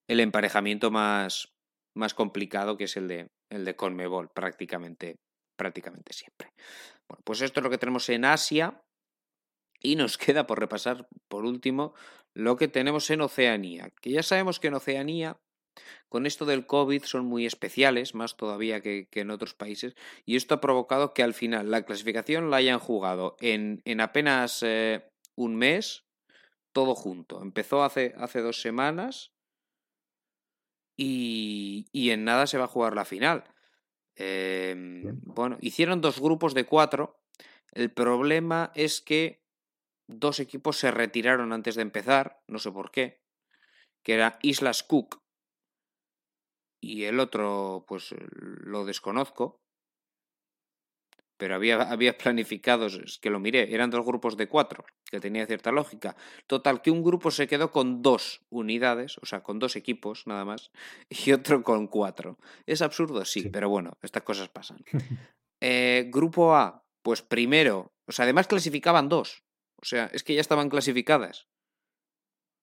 el 0.09 0.21
emparejamiento 0.21 0.91
más, 0.91 1.53
más 1.95 2.15
complicado 2.15 2.79
que 2.79 2.85
es 2.85 2.97
el 2.97 3.09
de, 3.09 3.29
el 3.51 3.67
de 3.67 3.77
Conmebol, 3.77 4.31
prácticamente, 4.35 5.17
prácticamente 5.63 6.13
siempre. 6.13 6.53
Bueno, 7.09 7.23
pues 7.25 7.41
esto 7.41 7.61
es 7.61 7.65
lo 7.65 7.71
que 7.71 7.79
tenemos 7.79 8.09
en 8.09 8.25
Asia 8.25 8.83
y 9.81 9.95
nos 9.95 10.19
queda 10.25 10.47
por 10.47 10.59
repasar, 10.59 11.07
por 11.29 11.45
último, 11.45 11.95
lo 12.35 12.57
que 12.57 12.67
tenemos 12.67 13.09
en 13.11 13.21
Oceanía, 13.21 13.91
que 14.01 14.11
ya 14.11 14.25
sabemos 14.25 14.59
que 14.59 14.69
en 14.69 14.75
Oceanía, 14.75 15.39
con 16.09 16.27
esto 16.27 16.47
del 16.47 16.67
COVID, 16.67 17.05
son 17.05 17.27
muy 17.27 17.47
especiales, 17.47 18.15
más 18.17 18.37
todavía 18.37 18.81
que, 18.81 19.07
en 19.13 19.31
otros 19.31 19.55
países, 19.55 19.95
y 20.27 20.35
esto 20.35 20.57
ha 20.57 20.61
provocado 20.61 21.15
que 21.15 21.23
al 21.23 21.33
final 21.33 21.71
la 21.71 21.83
clasificación 21.83 22.51
la 22.51 22.57
hayan 22.57 22.81
jugado 22.81 23.37
en, 23.39 23.83
en 23.85 24.01
apenas 24.01 24.65
eh, 24.65 25.09
un 25.37 25.55
mes, 25.55 26.07
todo 26.75 26.97
junto. 26.97 27.41
Empezó 27.41 27.85
hace, 27.85 28.15
hace 28.17 28.41
dos 28.41 28.61
semanas 28.61 29.33
y, 30.97 31.87
y, 31.93 32.11
en 32.11 32.25
nada 32.25 32.49
se 32.49 32.59
va 32.59 32.65
a 32.65 32.75
jugar 32.75 32.95
la 32.97 33.05
final. 33.05 33.45
Em, 34.17 35.21
bueno, 35.23 35.59
hicieron 35.61 36.01
dos 36.01 36.21
grupos 36.21 36.55
de 36.55 36.65
cuatro. 36.65 37.21
El 37.73 37.91
problema 37.91 38.71
es 38.75 39.01
que 39.01 39.43
dos 40.07 40.41
equipos 40.41 40.77
se 40.77 40.91
retiraron 40.91 41.53
antes 41.53 41.75
de 41.75 41.83
empezar, 41.83 42.43
no 42.47 42.59
sé 42.59 42.71
por 42.71 42.91
qué, 42.91 43.23
que 44.03 44.15
era 44.15 44.39
Islas 44.43 44.83
Cook 44.83 45.23
y 46.83 47.05
el 47.05 47.21
otro, 47.21 47.85
pues 47.87 48.15
lo 48.29 48.85
desconozco, 48.85 49.62
pero 51.43 51.57
había, 51.57 51.83
había 51.91 52.17
planificados, 52.17 52.95
es 53.05 53.19
que 53.19 53.29
lo 53.29 53.41
miré, 53.41 53.75
eran 53.75 53.91
dos 53.91 54.07
grupos 54.07 54.37
de 54.37 54.47
cuatro, 54.47 54.85
que 55.11 55.19
tenía 55.19 55.45
cierta 55.45 55.73
lógica. 55.73 56.15
Total, 56.47 56.81
que 56.83 56.93
un 56.93 57.03
grupo 57.03 57.33
se 57.33 57.49
quedó 57.49 57.73
con 57.73 58.01
dos 58.01 58.43
unidades, 58.49 59.19
o 59.19 59.27
sea, 59.27 59.43
con 59.43 59.59
dos 59.59 59.75
equipos 59.75 60.25
nada 60.29 60.45
más, 60.45 60.71
y 61.11 61.33
otro 61.33 61.65
con 61.65 61.89
cuatro. 61.89 62.39
Es 62.65 62.81
absurdo, 62.81 63.25
sí, 63.25 63.49
pero 63.49 63.69
bueno, 63.69 63.99
estas 64.03 64.23
cosas 64.23 64.49
pasan. 64.51 64.85
Eh, 65.65 66.11
grupo 66.13 66.57
A, 66.57 66.85
pues 67.03 67.23
primero, 67.23 67.93
o 68.07 68.11
sea, 68.11 68.25
además 68.25 68.49
clasificaban 68.49 69.09
dos. 69.09 69.45
O 69.81 69.85
sea, 69.85 70.11
es 70.13 70.25
que 70.25 70.35
ya 70.35 70.41
estaban 70.41 70.69
clasificadas. 70.69 71.47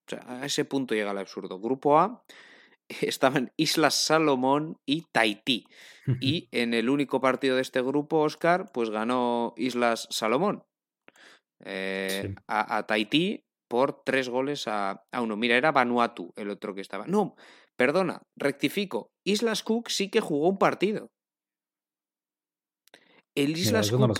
O 0.06 0.10
sea, 0.10 0.26
a 0.27 0.45
ese 0.45 0.65
punto 0.65 0.95
llega 0.95 1.11
el 1.11 1.18
absurdo. 1.18 1.61
Grupo 1.61 1.97
A 1.97 2.26
estaban 3.02 3.52
Islas 3.57 3.95
Salomón 3.95 4.78
y 4.86 5.03
Tahití. 5.11 5.66
Y 6.20 6.48
en 6.52 6.74
el 6.74 6.90
único 6.90 7.22
partido 7.22 7.56
de 7.56 7.61
este 7.61 7.84
grupo, 7.84 8.22
Oscar, 8.22 8.72
pues 8.74 8.90
ganó 8.90 9.53
Islas 9.57 10.07
Salomón. 10.10 10.64
Eh, 11.64 12.34
a, 12.48 12.88
Tahití 12.88 13.45
por 13.68 14.02
tres 14.03 14.28
goles 14.28 14.68
a, 14.68 15.06
uno. 15.14 15.38
Mira, 15.38 15.56
era 15.56 15.72
Vanuatu 15.72 16.34
el 16.36 16.49
otro 16.49 16.74
que 16.74 16.82
estaba. 16.82 17.06
No, 17.06 17.36
perdona, 17.76 18.24
rectifico. 18.36 19.11
Islas 19.24 19.61
Cook 19.61 19.90
sí 19.90 20.10
que 20.10 20.20
jugó 20.20 20.49
un 20.49 20.57
partido. 20.57 21.11
El 23.36 23.56
Islas 23.56 23.91
Cook, 23.91 23.99
no 23.99 24.14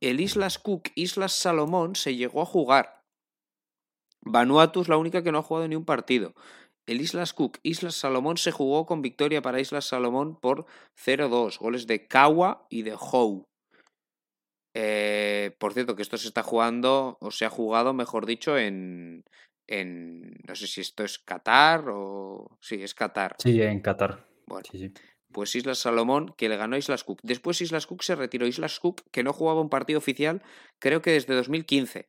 el 0.00 0.20
Islas 0.20 0.58
Cook, 0.58 0.90
Islas 0.94 1.32
Salomón 1.32 1.96
se 1.96 2.14
llegó 2.14 2.42
a 2.42 2.46
jugar. 2.46 3.02
Vanuatu 4.20 4.82
es 4.82 4.88
la 4.88 4.96
única 4.96 5.22
que 5.22 5.32
no 5.32 5.38
ha 5.38 5.42
jugado 5.42 5.66
ni 5.68 5.76
un 5.76 5.84
partido. 5.84 6.34
El 6.86 7.00
Islas 7.00 7.32
Cook, 7.32 7.58
Islas 7.62 7.94
Salomón 7.94 8.36
se 8.36 8.52
jugó 8.52 8.86
con 8.86 9.02
victoria 9.02 9.42
para 9.42 9.60
Islas 9.60 9.86
Salomón 9.86 10.38
por 10.38 10.66
0-2, 11.02 11.58
goles 11.58 11.86
de 11.86 12.06
Kawa 12.06 12.66
y 12.68 12.82
de 12.82 12.94
Hou. 12.98 13.44
Eh, 14.74 15.56
por 15.58 15.72
cierto, 15.72 15.96
que 15.96 16.02
esto 16.02 16.18
se 16.18 16.28
está 16.28 16.42
jugando, 16.42 17.16
o 17.20 17.30
se 17.30 17.44
ha 17.44 17.50
jugado, 17.50 17.94
mejor 17.94 18.26
dicho, 18.26 18.58
en, 18.58 19.24
en. 19.68 20.34
No 20.46 20.54
sé 20.56 20.66
si 20.66 20.80
esto 20.80 21.04
es 21.04 21.18
Qatar 21.18 21.88
o. 21.88 22.58
Sí, 22.60 22.82
es 22.82 22.94
Qatar. 22.94 23.36
Sí, 23.38 23.62
en 23.62 23.80
Qatar. 23.80 24.26
Bueno, 24.46 24.68
sí, 24.70 24.78
sí 24.78 24.92
pues 25.34 25.54
Islas 25.56 25.78
Salomón, 25.78 26.32
que 26.38 26.48
le 26.48 26.56
ganó 26.56 26.76
a 26.76 26.78
Islas 26.78 27.04
Cook. 27.04 27.18
Después 27.22 27.60
Islas 27.60 27.86
Cook 27.86 28.02
se 28.04 28.14
retiró. 28.14 28.46
Islas 28.46 28.78
Cook, 28.78 29.02
que 29.10 29.24
no 29.24 29.32
jugaba 29.32 29.60
un 29.60 29.68
partido 29.68 29.98
oficial, 29.98 30.42
creo 30.78 31.02
que 31.02 31.10
desde 31.10 31.34
2015. 31.34 32.08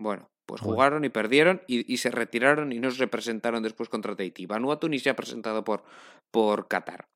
Bueno, 0.00 0.28
pues 0.50 0.62
jugaron 0.62 1.04
y 1.04 1.10
perdieron 1.10 1.62
y, 1.68 1.96
se 1.98 2.10
retiraron 2.10 2.72
y 2.72 2.80
no 2.80 2.90
se 2.90 2.98
representaron 2.98 3.62
después 3.62 3.88
contra 3.88 4.16
Tahití. 4.16 4.46
Vanuatu 4.46 4.88
ni 4.88 4.98
se 4.98 5.08
ha 5.08 5.14
presentado 5.14 5.62
por, 5.62 5.84
por 6.32 6.66
Qatar. 6.66 7.06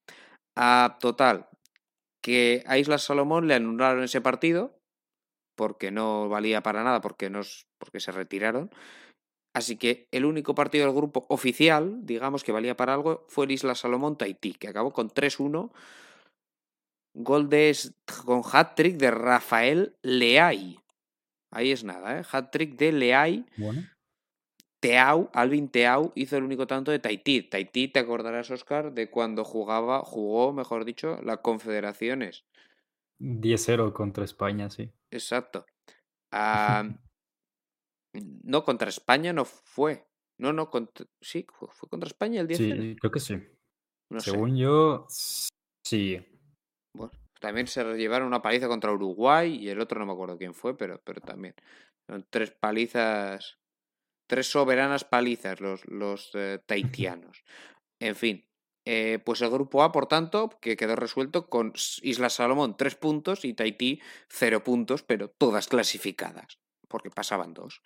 A 0.57 0.99
total, 1.01 1.49
que 2.23 2.63
a 2.69 2.79
Islas 2.79 3.03
Salomón 3.03 3.49
le 3.49 3.55
anularon 3.55 4.05
ese 4.05 4.21
partido 4.21 4.79
porque 5.57 5.91
no 5.91 6.29
valía 6.29 6.63
para 6.63 6.85
nada, 6.85 7.01
porque, 7.01 7.29
nos, 7.29 7.67
porque 7.81 7.99
se 7.99 8.13
retiraron. 8.13 8.71
Así 9.53 9.77
que 9.77 10.07
el 10.13 10.27
único 10.27 10.55
partido 10.55 10.87
del 10.87 10.95
grupo 10.95 11.27
oficial, 11.29 12.07
digamos 12.07 12.45
que 12.45 12.53
valía 12.53 12.77
para 12.77 12.95
algo, 12.95 13.27
fue 13.29 13.47
el 13.47 13.51
Isla 13.51 13.75
Salomón 13.75 14.17
Tahití, 14.17 14.55
que 14.55 14.69
acabó 14.69 14.93
con 14.93 15.11
3-1. 15.11 15.73
Gol 17.17 17.49
de, 17.49 17.77
con 18.25 18.43
hat-trick 18.53 18.97
de 18.97 19.11
Rafael 19.11 19.97
Leay. 20.03 20.79
Ahí 21.55 21.71
es 21.71 21.85
nada, 21.85 22.19
¿eh? 22.19 22.25
Hat-trick 22.31 22.77
de 22.77 22.93
Leay. 22.93 23.47
Bueno. 23.57 23.83
Teau, 24.81 25.31
Alvin 25.33 25.69
Teau 25.69 26.13
hizo 26.15 26.37
el 26.37 26.43
único 26.43 26.67
tanto 26.67 26.91
de 26.91 26.99
Tahití. 26.99 27.43
Tahití, 27.43 27.89
te 27.89 28.01
acordarás, 28.01 28.51
Oscar, 28.51 28.93
de 28.93 29.09
cuando 29.09 29.45
jugaba, 29.45 30.01
jugó, 30.01 30.53
mejor 30.53 30.85
dicho, 30.85 31.21
las 31.23 31.39
confederaciones. 31.39 32.45
10-0 33.21 33.93
contra 33.93 34.25
España, 34.25 34.69
sí. 34.69 34.91
Exacto. 35.11 35.65
Ah, 36.33 36.85
no, 38.43 38.65
contra 38.65 38.89
España 38.89 39.33
no 39.33 39.45
fue. 39.45 40.05
No, 40.39 40.53
no, 40.53 40.71
sí, 41.21 41.47
fue 41.53 41.89
contra 41.89 42.09
España 42.09 42.41
el 42.41 42.49
10 42.49 42.59
Sí, 42.59 42.97
creo 43.01 43.11
que 43.13 43.21
sí. 43.21 43.39
Según 44.19 44.57
yo, 44.57 45.07
sí. 45.09 46.21
También 47.45 47.67
se 47.67 47.85
llevaron 47.99 48.29
una 48.29 48.41
paliza 48.41 48.69
contra 48.69 48.91
Uruguay 48.91 49.55
y 49.57 49.69
el 49.69 49.79
otro 49.79 50.01
no 50.01 50.07
me 50.07 50.13
acuerdo 50.13 50.39
quién 50.39 50.55
fue, 50.55 50.79
pero, 50.79 50.99
pero 51.05 51.21
también. 51.21 51.55
Son 52.09 52.27
tres 52.31 52.53
palizas, 52.53 53.59
tres 54.27 54.47
soberanas 54.47 55.05
palizas 55.05 55.61
los, 55.61 55.85
los 55.85 56.31
eh, 56.33 56.59
taitianos. 56.65 57.45
en 58.01 58.17
fin, 58.17 58.49
eh, 58.87 59.19
pues 59.23 59.43
el 59.43 59.51
grupo 59.51 59.83
A, 59.83 59.93
por 59.93 60.07
tanto, 60.07 60.59
que 60.59 60.79
quedó 60.79 60.97
resuelto 60.97 61.51
con 61.51 61.75
Isla 62.01 62.31
Salomón 62.31 62.79
tres 62.79 62.95
puntos 62.95 63.45
y 63.45 63.53
Tahití 63.53 64.01
cero 64.31 64.65
puntos, 64.65 65.03
pero 65.03 65.29
todas 65.29 65.69
clasificadas 65.69 66.59
porque 66.89 67.11
pasaban 67.11 67.53
dos. 67.53 67.83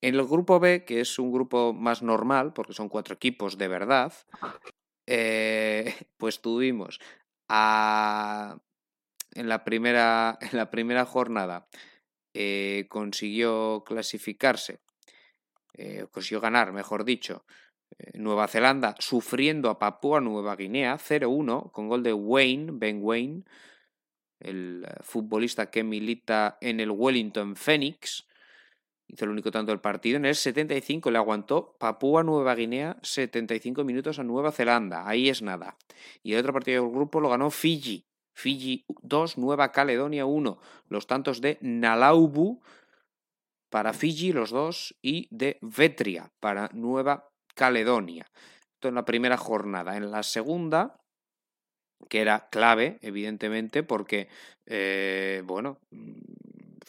En 0.00 0.14
el 0.14 0.24
grupo 0.24 0.60
B, 0.60 0.86
que 0.86 1.02
es 1.02 1.18
un 1.18 1.30
grupo 1.30 1.74
más 1.74 2.00
normal, 2.02 2.54
porque 2.54 2.72
son 2.72 2.88
cuatro 2.88 3.16
equipos 3.16 3.58
de 3.58 3.68
verdad, 3.68 4.14
eh, 5.06 5.94
pues 6.16 6.40
tuvimos 6.40 7.00
a, 7.50 8.58
en, 9.34 9.48
la 9.48 9.64
primera, 9.64 10.38
en 10.40 10.56
la 10.56 10.70
primera 10.70 11.04
jornada 11.04 11.68
eh, 12.34 12.86
consiguió 12.88 13.84
clasificarse, 13.86 14.80
eh, 15.74 16.06
consiguió 16.10 16.40
ganar, 16.40 16.72
mejor 16.72 17.04
dicho, 17.04 17.44
Eh, 17.98 18.18
Nueva 18.18 18.48
Zelanda 18.48 18.94
sufriendo 18.98 19.70
a 19.70 19.78
Papúa 19.78 20.20
Nueva 20.20 20.56
Guinea 20.56 20.98
0-1 20.98 21.70
con 21.70 21.88
gol 21.88 22.02
de 22.02 22.12
Wayne, 22.12 22.72
Ben 22.72 22.98
Wayne, 23.02 23.44
el 24.40 24.86
futbolista 25.00 25.70
que 25.70 25.84
milita 25.84 26.58
en 26.60 26.80
el 26.80 26.90
Wellington 26.90 27.56
Phoenix. 27.56 28.26
Hizo 29.06 29.26
el 29.26 29.30
único 29.30 29.50
tanto 29.50 29.70
del 29.70 29.80
partido. 29.80 30.16
En 30.16 30.24
el 30.24 30.34
75 30.34 31.10
le 31.10 31.18
aguantó 31.18 31.76
Papúa 31.78 32.22
Nueva 32.22 32.54
Guinea 32.54 32.96
75 33.02 33.84
minutos 33.84 34.18
a 34.18 34.24
Nueva 34.24 34.50
Zelanda. 34.50 35.06
Ahí 35.06 35.28
es 35.28 35.42
nada. 35.42 35.76
Y 36.22 36.32
el 36.32 36.40
otro 36.40 36.52
partido 36.52 36.82
del 36.82 36.92
grupo 36.92 37.20
lo 37.20 37.28
ganó 37.28 37.50
Fiji. 37.50 38.06
Fiji 38.34 38.84
2, 39.02 39.38
Nueva 39.38 39.72
Caledonia 39.72 40.26
1. 40.26 40.58
Los 40.88 41.06
tantos 41.06 41.40
de 41.40 41.58
Nalaubu 41.60 42.60
para 43.70 43.92
Fiji, 43.92 44.32
los 44.32 44.50
dos, 44.50 44.94
y 45.02 45.28
de 45.30 45.58
Vetria 45.62 46.30
para 46.40 46.68
Nueva 46.72 47.30
Caledonia. 47.54 48.30
Esto 48.74 48.88
en 48.88 48.96
la 48.96 49.04
primera 49.04 49.36
jornada. 49.36 49.96
En 49.96 50.10
la 50.10 50.22
segunda, 50.22 51.00
que 52.08 52.20
era 52.20 52.48
clave, 52.50 52.98
evidentemente, 53.02 53.82
porque, 53.82 54.28
eh, 54.66 55.42
bueno, 55.44 55.78
mm, 55.90 56.12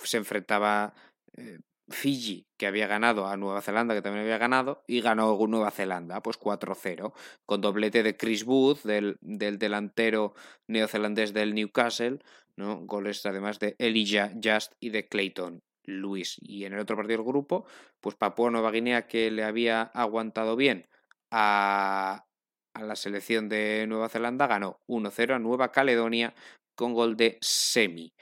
se 0.04 0.18
enfrentaba 0.18 0.94
eh, 1.38 1.60
Fiji, 1.90 2.48
que 2.58 2.68
había 2.68 2.88
ganado 2.88 3.28
a 3.28 3.38
Nueva 3.38 3.62
Zelanda, 3.62 3.94
que 3.94 4.02
también 4.02 4.24
había 4.24 4.38
ganado, 4.38 4.84
y 4.88 5.02
ganó 5.02 5.38
Nueva 5.48 5.72
Zelanda, 5.72 6.22
pues 6.22 6.40
4-0, 6.40 7.14
con 7.46 7.62
doblete 7.62 8.02
de 8.04 8.18
Chris 8.18 8.44
Booth, 8.44 8.84
del, 8.84 9.18
del, 9.22 9.60
delantero 9.60 10.34
neozelandés 10.68 11.34
del 11.34 11.54
Newcastle, 11.54 12.20
¿no? 12.56 12.78
goles 12.86 13.26
además 13.26 13.60
de 13.60 13.76
Elijah 13.78 14.32
Just 14.44 14.74
y 14.80 14.90
de 14.90 15.08
Clayton 15.08 15.62
Lewis. 15.84 16.38
Y 16.42 16.66
en 16.66 16.74
el 16.74 16.80
otro 16.80 16.96
partido 16.96 17.18
del 17.18 17.28
grupo, 17.28 17.66
pues 18.02 18.16
Papua 18.16 18.50
Nueva 18.50 18.72
Guinea, 18.72 19.08
que 19.08 19.30
le 19.30 19.44
había 19.44 19.84
aguantado 19.84 20.56
bien 20.56 20.88
a, 21.32 22.26
a 22.74 22.84
la 22.84 22.96
selección 22.96 23.48
de 23.50 23.86
Nueva 23.88 24.10
Zelanda, 24.10 24.48
ganó 24.48 24.80
1-0 24.88 25.36
a 25.36 25.40
Nueva 25.40 25.72
Caledonia 25.72 26.34
con 26.76 26.94
gol 26.94 27.16
de 27.16 27.38
Semi. 27.42 28.14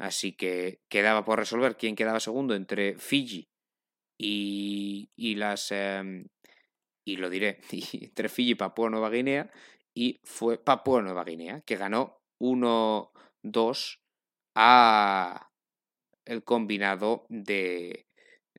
Así 0.00 0.32
que 0.32 0.80
quedaba 0.88 1.26
por 1.26 1.38
resolver 1.38 1.76
quién 1.76 1.94
quedaba 1.94 2.20
segundo 2.20 2.54
entre 2.54 2.96
Fiji 2.96 3.50
y, 4.18 5.10
y 5.14 5.34
las. 5.34 5.70
Eh, 5.72 6.24
y 7.04 7.16
lo 7.16 7.28
diré, 7.28 7.60
entre 7.92 8.30
Fiji 8.30 8.52
y 8.52 8.54
Papua 8.54 8.88
Nueva 8.88 9.10
Guinea. 9.10 9.50
Y 9.92 10.22
fue 10.24 10.56
Papua 10.56 11.02
Nueva 11.02 11.24
Guinea, 11.24 11.60
que 11.66 11.76
ganó 11.76 12.22
1-2 12.40 14.00
a 14.54 15.50
el 16.24 16.44
combinado 16.44 17.26
de, 17.28 18.06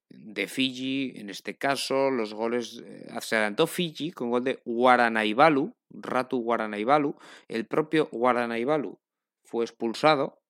de 0.10 0.48
Fiji, 0.48 1.14
en 1.16 1.32
este 1.32 1.58
caso, 1.58 2.12
los 2.12 2.36
goles 2.36 2.84
eh, 2.86 3.08
se 3.22 3.38
adelantó 3.38 3.66
Fiji 3.66 4.12
con 4.12 4.30
gol 4.30 4.44
de 4.44 4.62
Guaranaibalu, 4.66 5.74
Ratu 5.90 6.40
Guaranaibalu, 6.44 7.16
el 7.48 7.66
propio 7.66 8.10
Guaranaibalu 8.12 9.00
fue 9.44 9.66
expulsado 9.66 10.41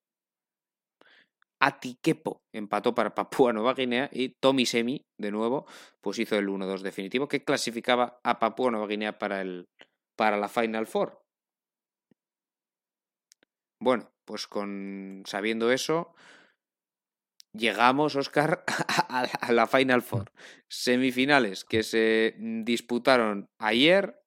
Atiquepo 1.64 2.42
empató 2.52 2.92
para 2.92 3.14
Papúa 3.14 3.52
Nueva 3.52 3.74
Guinea 3.74 4.10
y 4.12 4.30
Tommy 4.30 4.66
Semi, 4.66 5.06
de 5.16 5.30
nuevo, 5.30 5.64
pues 6.00 6.18
hizo 6.18 6.36
el 6.36 6.48
1-2 6.48 6.80
definitivo 6.80 7.28
que 7.28 7.44
clasificaba 7.44 8.18
a 8.24 8.40
Papúa 8.40 8.72
Nueva 8.72 8.88
Guinea 8.88 9.16
para, 9.16 9.40
el, 9.40 9.68
para 10.16 10.36
la 10.36 10.48
Final 10.48 10.88
Four. 10.88 11.22
Bueno, 13.80 14.10
pues 14.24 14.48
con 14.48 15.22
sabiendo 15.24 15.70
eso, 15.70 16.16
llegamos, 17.52 18.16
Oscar, 18.16 18.64
a 19.08 19.52
la 19.52 19.68
Final 19.68 20.02
Four. 20.02 20.32
Semifinales 20.68 21.64
que 21.64 21.84
se 21.84 22.34
disputaron 22.64 23.46
ayer. 23.60 24.20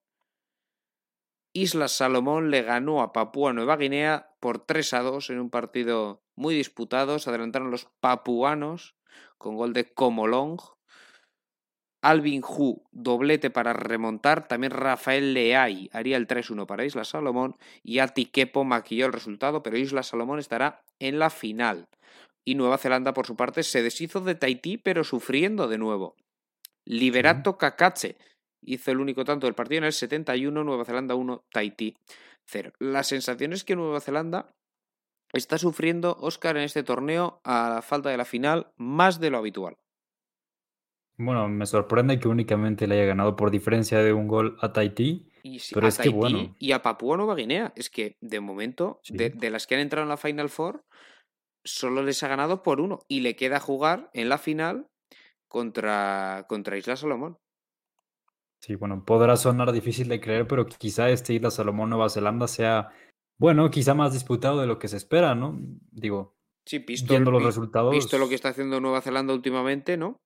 Islas 1.54 1.92
Salomón 1.92 2.50
le 2.50 2.62
ganó 2.62 3.02
a 3.02 3.12
Papúa 3.12 3.52
Nueva 3.52 3.76
Guinea 3.76 4.34
por 4.40 4.64
3 4.64 4.94
a 4.94 5.00
2 5.02 5.30
en 5.30 5.40
un 5.40 5.50
partido 5.50 6.25
muy 6.36 6.54
disputados. 6.54 7.26
Adelantaron 7.26 7.70
los 7.70 7.88
papuanos 8.00 8.94
con 9.38 9.56
gol 9.56 9.72
de 9.72 9.92
Comolong. 9.92 10.58
Alvin 12.02 12.42
Hu, 12.46 12.84
doblete 12.92 13.50
para 13.50 13.72
remontar. 13.72 14.46
También 14.46 14.70
Rafael 14.70 15.34
Leay 15.34 15.90
haría 15.92 16.16
el 16.16 16.28
3-1 16.28 16.66
para 16.66 16.84
Isla 16.84 17.04
Salomón. 17.04 17.56
Y 17.82 17.98
Atiquepo 17.98 18.64
maquilló 18.64 19.06
el 19.06 19.12
resultado, 19.12 19.62
pero 19.62 19.76
Isla 19.76 20.02
Salomón 20.02 20.38
estará 20.38 20.84
en 21.00 21.18
la 21.18 21.30
final. 21.30 21.88
Y 22.44 22.54
Nueva 22.54 22.78
Zelanda, 22.78 23.12
por 23.12 23.26
su 23.26 23.34
parte, 23.34 23.64
se 23.64 23.82
deshizo 23.82 24.20
de 24.20 24.36
Tahití, 24.36 24.78
pero 24.78 25.02
sufriendo 25.02 25.66
de 25.66 25.78
nuevo. 25.78 26.14
Liberato 26.84 27.58
Kakache 27.58 28.16
hizo 28.62 28.90
el 28.92 29.00
único 29.00 29.24
tanto 29.24 29.46
del 29.46 29.54
partido 29.54 29.78
en 29.78 29.84
el 29.84 29.92
71, 29.92 30.62
Nueva 30.62 30.84
Zelanda 30.84 31.16
1, 31.16 31.44
Tahití 31.50 31.96
0. 32.46 32.72
La 32.78 33.02
sensación 33.02 33.52
es 33.52 33.64
que 33.64 33.74
Nueva 33.74 34.00
Zelanda 34.00 34.54
está 35.32 35.58
sufriendo 35.58 36.16
Oscar 36.20 36.56
en 36.56 36.62
este 36.64 36.82
torneo 36.82 37.40
a 37.44 37.70
la 37.70 37.82
falta 37.82 38.10
de 38.10 38.16
la 38.16 38.24
final 38.24 38.72
más 38.76 39.20
de 39.20 39.30
lo 39.30 39.38
habitual. 39.38 39.76
Bueno, 41.18 41.48
me 41.48 41.64
sorprende 41.66 42.18
que 42.18 42.28
únicamente 42.28 42.86
le 42.86 42.96
haya 42.96 43.06
ganado 43.06 43.36
por 43.36 43.50
diferencia 43.50 44.00
de 44.02 44.12
un 44.12 44.28
gol 44.28 44.58
a 44.60 44.72
Tahití. 44.72 45.30
Y, 45.42 45.60
pero 45.72 45.86
a 45.86 45.88
es 45.88 45.96
Tahití 45.96 46.10
que 46.12 46.16
bueno. 46.16 46.54
y 46.58 46.72
a 46.72 46.82
Papúa 46.82 47.16
Nueva 47.16 47.34
Guinea. 47.34 47.72
Es 47.74 47.88
que 47.88 48.16
de 48.20 48.40
momento, 48.40 49.00
Sí. 49.02 49.16
de, 49.16 49.30
de 49.30 49.50
las 49.50 49.66
que 49.66 49.76
han 49.76 49.80
entrado 49.80 50.02
en 50.02 50.10
la 50.10 50.18
Final 50.18 50.50
Four, 50.50 50.84
solo 51.64 52.02
les 52.02 52.22
ha 52.22 52.28
ganado 52.28 52.62
por 52.62 52.80
uno. 52.80 52.98
Y 53.08 53.20
le 53.20 53.34
queda 53.34 53.60
jugar 53.60 54.10
en 54.12 54.28
la 54.28 54.36
final 54.36 54.88
contra, 55.48 56.44
contra 56.48 56.76
Isla 56.76 56.96
Salomón. 56.96 57.38
Sí, 58.60 58.74
bueno, 58.74 59.04
podrá 59.04 59.36
sonar 59.36 59.72
difícil 59.72 60.08
de 60.08 60.20
creer, 60.20 60.46
pero 60.46 60.66
quizá 60.66 61.08
este 61.08 61.32
Isla 61.34 61.50
Salomón 61.50 61.88
Nueva 61.90 62.10
Zelanda 62.10 62.46
sea, 62.48 62.90
bueno, 63.38 63.70
quizá 63.70 63.94
más 63.94 64.12
disputado 64.12 64.60
de 64.60 64.66
lo 64.66 64.78
que 64.78 64.88
se 64.88 64.96
espera, 64.96 65.34
¿no? 65.34 65.58
Digo, 65.90 66.34
Sí, 66.66 66.78
visto, 66.80 67.12
viendo 67.12 67.30
los 67.30 67.40
vi- 67.42 67.46
resultados. 67.46 67.92
visto 67.94 68.18
lo 68.18 68.28
que 68.28 68.34
está 68.34 68.48
haciendo 68.50 68.80
Nueva 68.80 69.00
Zelanda 69.02 69.32
últimamente, 69.34 69.96
¿no? 69.96 70.16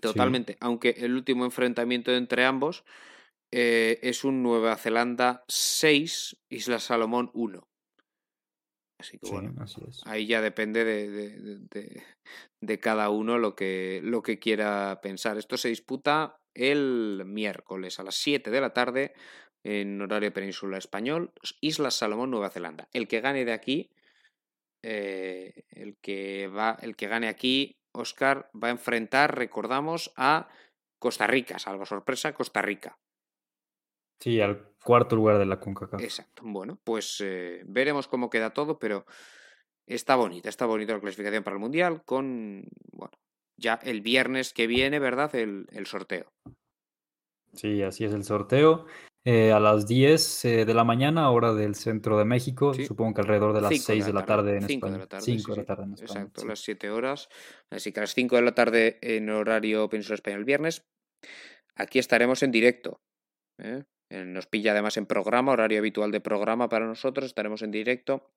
Totalmente. 0.00 0.56
Aunque 0.60 0.90
el 0.90 1.14
último 1.14 1.44
enfrentamiento 1.44 2.12
entre 2.14 2.44
ambos 2.44 2.84
eh, 3.52 3.98
es 4.02 4.24
un 4.24 4.42
Nueva 4.42 4.76
Zelanda 4.76 5.44
6, 5.48 6.36
Isla 6.50 6.78
Salomón 6.78 7.30
1. 7.34 7.64
Así 9.00 9.18
que 9.18 9.26
Sí, 9.28 9.32
bueno, 9.32 9.54
así 9.62 9.80
es. 9.88 10.02
ahí 10.06 10.26
ya 10.26 10.40
depende 10.40 10.84
de, 10.84 11.08
de- 11.10 11.38
de- 11.38 11.58
de- 11.70 12.02
de 12.60 12.78
cada 12.80 13.10
uno 13.10 13.38
lo 13.38 13.54
que, 13.54 14.00
lo 14.02 14.22
que 14.22 14.38
quiera 14.38 15.00
pensar. 15.00 15.38
Esto 15.38 15.56
se 15.56 15.68
disputa 15.68 16.36
el 16.54 17.22
miércoles 17.24 17.98
a 18.00 18.02
las 18.04 18.16
7 18.16 18.50
de 18.50 18.60
la 18.60 18.72
tarde 18.72 19.14
en 19.68 20.00
horario 20.00 20.32
península 20.32 20.78
español, 20.78 21.30
Islas 21.60 21.94
Salomón, 21.94 22.30
Nueva 22.30 22.48
Zelanda. 22.48 22.88
El 22.94 23.06
que 23.06 23.20
gane 23.20 23.44
de 23.44 23.52
aquí, 23.52 23.90
eh, 24.82 25.64
el, 25.68 25.98
que 25.98 26.48
va, 26.48 26.78
el 26.80 26.96
que 26.96 27.06
gane 27.06 27.28
aquí, 27.28 27.76
Oscar, 27.92 28.50
va 28.54 28.68
a 28.68 28.72
enfrentar, 28.72 29.36
recordamos, 29.36 30.10
a 30.16 30.48
Costa 30.98 31.26
Rica, 31.26 31.58
salvo 31.58 31.84
sorpresa, 31.84 32.32
Costa 32.32 32.62
Rica. 32.62 32.98
Sí, 34.20 34.40
al 34.40 34.72
cuarto 34.82 35.16
lugar 35.16 35.38
de 35.38 35.44
la 35.44 35.60
CONCACAF. 35.60 36.00
Exacto. 36.00 36.42
Bueno, 36.46 36.80
pues 36.82 37.22
eh, 37.22 37.62
veremos 37.66 38.08
cómo 38.08 38.30
queda 38.30 38.54
todo, 38.54 38.78
pero 38.78 39.04
está 39.86 40.16
bonita, 40.16 40.48
está 40.48 40.64
bonita 40.64 40.94
la 40.94 41.00
clasificación 41.00 41.44
para 41.44 41.56
el 41.56 41.60
Mundial 41.60 42.02
con, 42.06 42.64
bueno, 42.90 43.18
ya 43.58 43.78
el 43.82 44.00
viernes 44.00 44.54
que 44.54 44.66
viene, 44.66 44.98
¿verdad? 44.98 45.34
El, 45.34 45.66
el 45.72 45.84
sorteo. 45.84 46.32
Sí, 47.52 47.82
así 47.82 48.04
es 48.04 48.14
el 48.14 48.24
sorteo. 48.24 48.86
Eh, 49.30 49.52
a 49.52 49.60
las 49.60 49.86
10 49.86 50.44
eh, 50.46 50.64
de 50.64 50.72
la 50.72 50.84
mañana, 50.84 51.30
hora 51.30 51.52
del 51.52 51.74
centro 51.74 52.16
de 52.16 52.24
México, 52.24 52.72
Sí. 52.72 52.86
supongo 52.86 53.12
que 53.12 53.20
alrededor 53.20 53.52
de 53.52 53.60
las 53.60 53.70
Cinco 53.74 53.84
6 53.88 54.06
de 54.06 54.12
la 54.14 54.24
tarde 54.24 54.56
en 54.56 54.64
España. 54.64 54.92
de 54.94 54.98
la 55.00 55.06
tarde, 55.06 55.22
5 55.22 55.42
sí, 55.44 55.50
de 55.50 55.56
la 55.58 55.64
tarde 55.66 55.82
en 55.84 55.92
España. 55.92 56.10
Exacto, 56.20 56.40
sí. 56.40 56.46
las 56.46 56.60
7 56.60 56.88
horas. 56.90 57.28
Así 57.70 57.92
que 57.92 58.00
a 58.00 58.04
las 58.04 58.14
5 58.14 58.36
de 58.36 58.42
la 58.42 58.54
tarde 58.54 58.98
en 59.02 59.28
horario 59.28 59.86
península 59.90 60.14
español 60.14 60.38
el 60.40 60.44
viernes. 60.46 60.86
Aquí 61.76 61.98
estaremos 61.98 62.42
en 62.42 62.52
directo. 62.52 63.02
Eh, 63.58 63.84
Nos 64.10 64.46
pilla 64.46 64.72
además 64.72 64.96
en 64.96 65.04
programa, 65.04 65.52
horario 65.52 65.78
habitual 65.80 66.10
de 66.10 66.22
programa 66.22 66.70
para 66.70 66.86
nosotros. 66.86 67.26
Estaremos 67.26 67.60
en 67.60 67.70
directo 67.70 68.30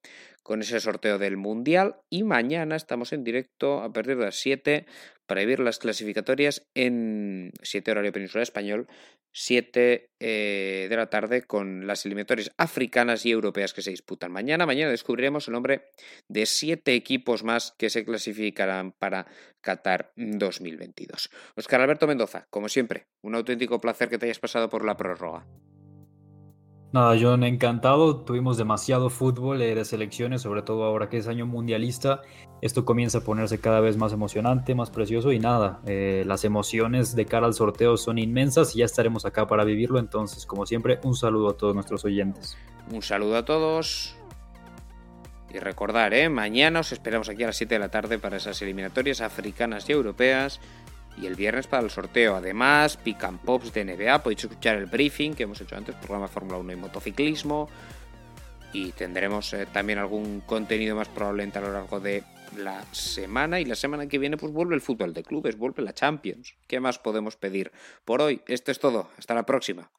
con 0.43 0.59
ese 0.59 0.81
sorteo 0.81 1.18
del 1.18 1.38
Mundial. 1.38 2.01
Y 2.09 2.23
mañana 2.23 2.76
estamos 2.76 3.13
en 3.13 3.23
directo 3.23 3.80
a 3.81 3.93
partir 3.93 4.18
de 4.18 4.26
las 4.26 4.35
7 4.35 4.85
para 5.32 5.40
vivir 5.44 5.62
las 5.62 5.80
clasificatorias 5.80 6.68
en 6.76 7.53
7 7.62 7.90
horario 7.90 8.12
península 8.12 8.44
español, 8.44 8.90
7 9.32 10.10
eh, 10.20 10.88
de 10.90 10.95
la 10.98 11.10
tarde 11.10 11.44
con 11.44 11.88
las 11.88 12.06
eliminatorias 12.06 12.52
africanas 12.58 13.26
y 13.26 13.32
europeas 13.32 13.72
que 13.72 13.82
se 13.82 13.91
disputan 13.91 14.34
mañana. 14.34 14.66
Mañana 14.66 14.91
descubriremos 14.91 15.48
el 15.48 15.53
nombre 15.53 15.86
de 16.28 16.45
7 16.45 16.94
equipos 16.95 17.45
más 17.45 17.74
que 17.78 17.90
se 17.90 18.03
clasificarán 18.03 18.91
para 18.91 19.26
Qatar 19.62 20.12
2022. 20.18 21.30
Oscar 21.56 21.80
Alberto 21.80 22.08
Mendoza, 22.08 22.48
como 22.49 22.68
siempre, 22.68 23.08
un 23.22 23.36
auténtico 23.36 23.80
placer 23.80 24.10
que 24.10 24.18
te 24.18 24.26
hayas 24.26 24.40
pasado 24.40 24.68
por 24.68 24.84
la 24.84 24.98
prórroga. 24.98 25.48
Nada, 26.93 27.15
John, 27.18 27.45
encantado. 27.45 28.18
Tuvimos 28.18 28.57
demasiado 28.57 29.09
fútbol 29.09 29.61
eh, 29.61 29.76
de 29.76 29.85
selecciones, 29.85 30.41
sobre 30.41 30.61
todo 30.61 30.84
ahora 30.84 31.07
que 31.07 31.18
es 31.18 31.27
año 31.27 31.45
mundialista. 31.45 32.22
Esto 32.61 32.84
comienza 32.84 33.19
a 33.19 33.22
ponerse 33.22 33.61
cada 33.61 33.80
vez 33.80 33.95
más 33.95 34.11
emocionante, 34.11 34.76
más 34.76 34.89
precioso 34.89 35.31
y 35.31 35.39
nada, 35.39 35.80
eh, 35.85 36.23
las 36.27 36.43
emociones 36.43 37.15
de 37.15 37.26
cara 37.26 37.47
al 37.47 37.53
sorteo 37.53 37.95
son 37.95 38.18
inmensas 38.18 38.76
y 38.76 38.80
ya 38.80 38.85
estaremos 38.85 39.26
acá 39.26 39.47
para 39.47 39.63
vivirlo. 39.63 39.99
Entonces, 39.99 40.45
como 40.45 40.65
siempre, 40.65 40.99
un 41.03 41.15
saludo 41.15 41.51
a 41.51 41.53
todos 41.57 41.73
nuestros 41.73 42.03
oyentes. 42.03 42.57
Un 42.91 43.01
saludo 43.01 43.38
a 43.38 43.45
todos. 43.45 44.18
Y 45.53 45.59
recordar, 45.59 46.13
¿eh? 46.13 46.30
mañana 46.30 46.81
os 46.81 46.91
esperamos 46.91 47.30
aquí 47.30 47.43
a 47.43 47.47
las 47.47 47.57
7 47.57 47.76
de 47.76 47.80
la 47.80 47.89
tarde 47.89 48.19
para 48.19 48.38
esas 48.38 48.61
eliminatorias 48.61 49.22
africanas 49.22 49.89
y 49.89 49.93
europeas 49.93 50.59
y 51.18 51.26
el 51.26 51.36
viernes 51.36 51.68
para 51.68 51.84
el 51.84 51.90
sorteo. 51.90 52.36
Además, 52.36 52.98
pick 52.98 53.24
and 53.24 53.40
pops 53.40 53.74
de 53.74 53.86
NBA, 53.86 54.24
podéis 54.24 54.44
escuchar 54.44 54.78
el 54.78 54.86
briefing 54.86 55.34
que 55.34 55.44
hemos 55.44 55.62
hecho 55.62 55.76
antes, 55.76 55.96
programa 55.96 56.28
Fórmula 56.28 56.58
1 56.58 56.74
y 56.74 56.76
motociclismo. 56.76 57.70
Y 58.74 58.92
tendremos 58.94 59.54
eh, 59.54 59.68
también 59.72 60.00
algún 60.00 60.42
contenido 60.42 60.96
más 60.96 61.10
probablemente 61.10 61.60
a 61.60 61.62
lo 61.62 61.74
largo 61.74 62.00
de 62.00 62.24
la 62.58 62.84
semana. 62.92 63.60
Y 63.60 63.66
la 63.66 63.76
semana 63.76 64.08
que 64.08 64.18
viene, 64.18 64.38
pues 64.38 64.54
vuelve 64.54 64.76
el 64.76 64.82
fútbol 64.82 65.14
de 65.14 65.24
clubes, 65.24 65.58
vuelve 65.58 65.84
la 65.84 65.94
Champions. 65.94 66.56
¿Qué 66.68 66.80
más 66.80 66.98
podemos 66.98 67.36
pedir? 67.36 67.72
Por 68.06 68.22
hoy, 68.22 68.42
esto 68.48 68.72
es 68.72 68.80
todo. 68.80 69.10
Hasta 69.18 69.34
la 69.34 69.46
próxima. 69.46 69.92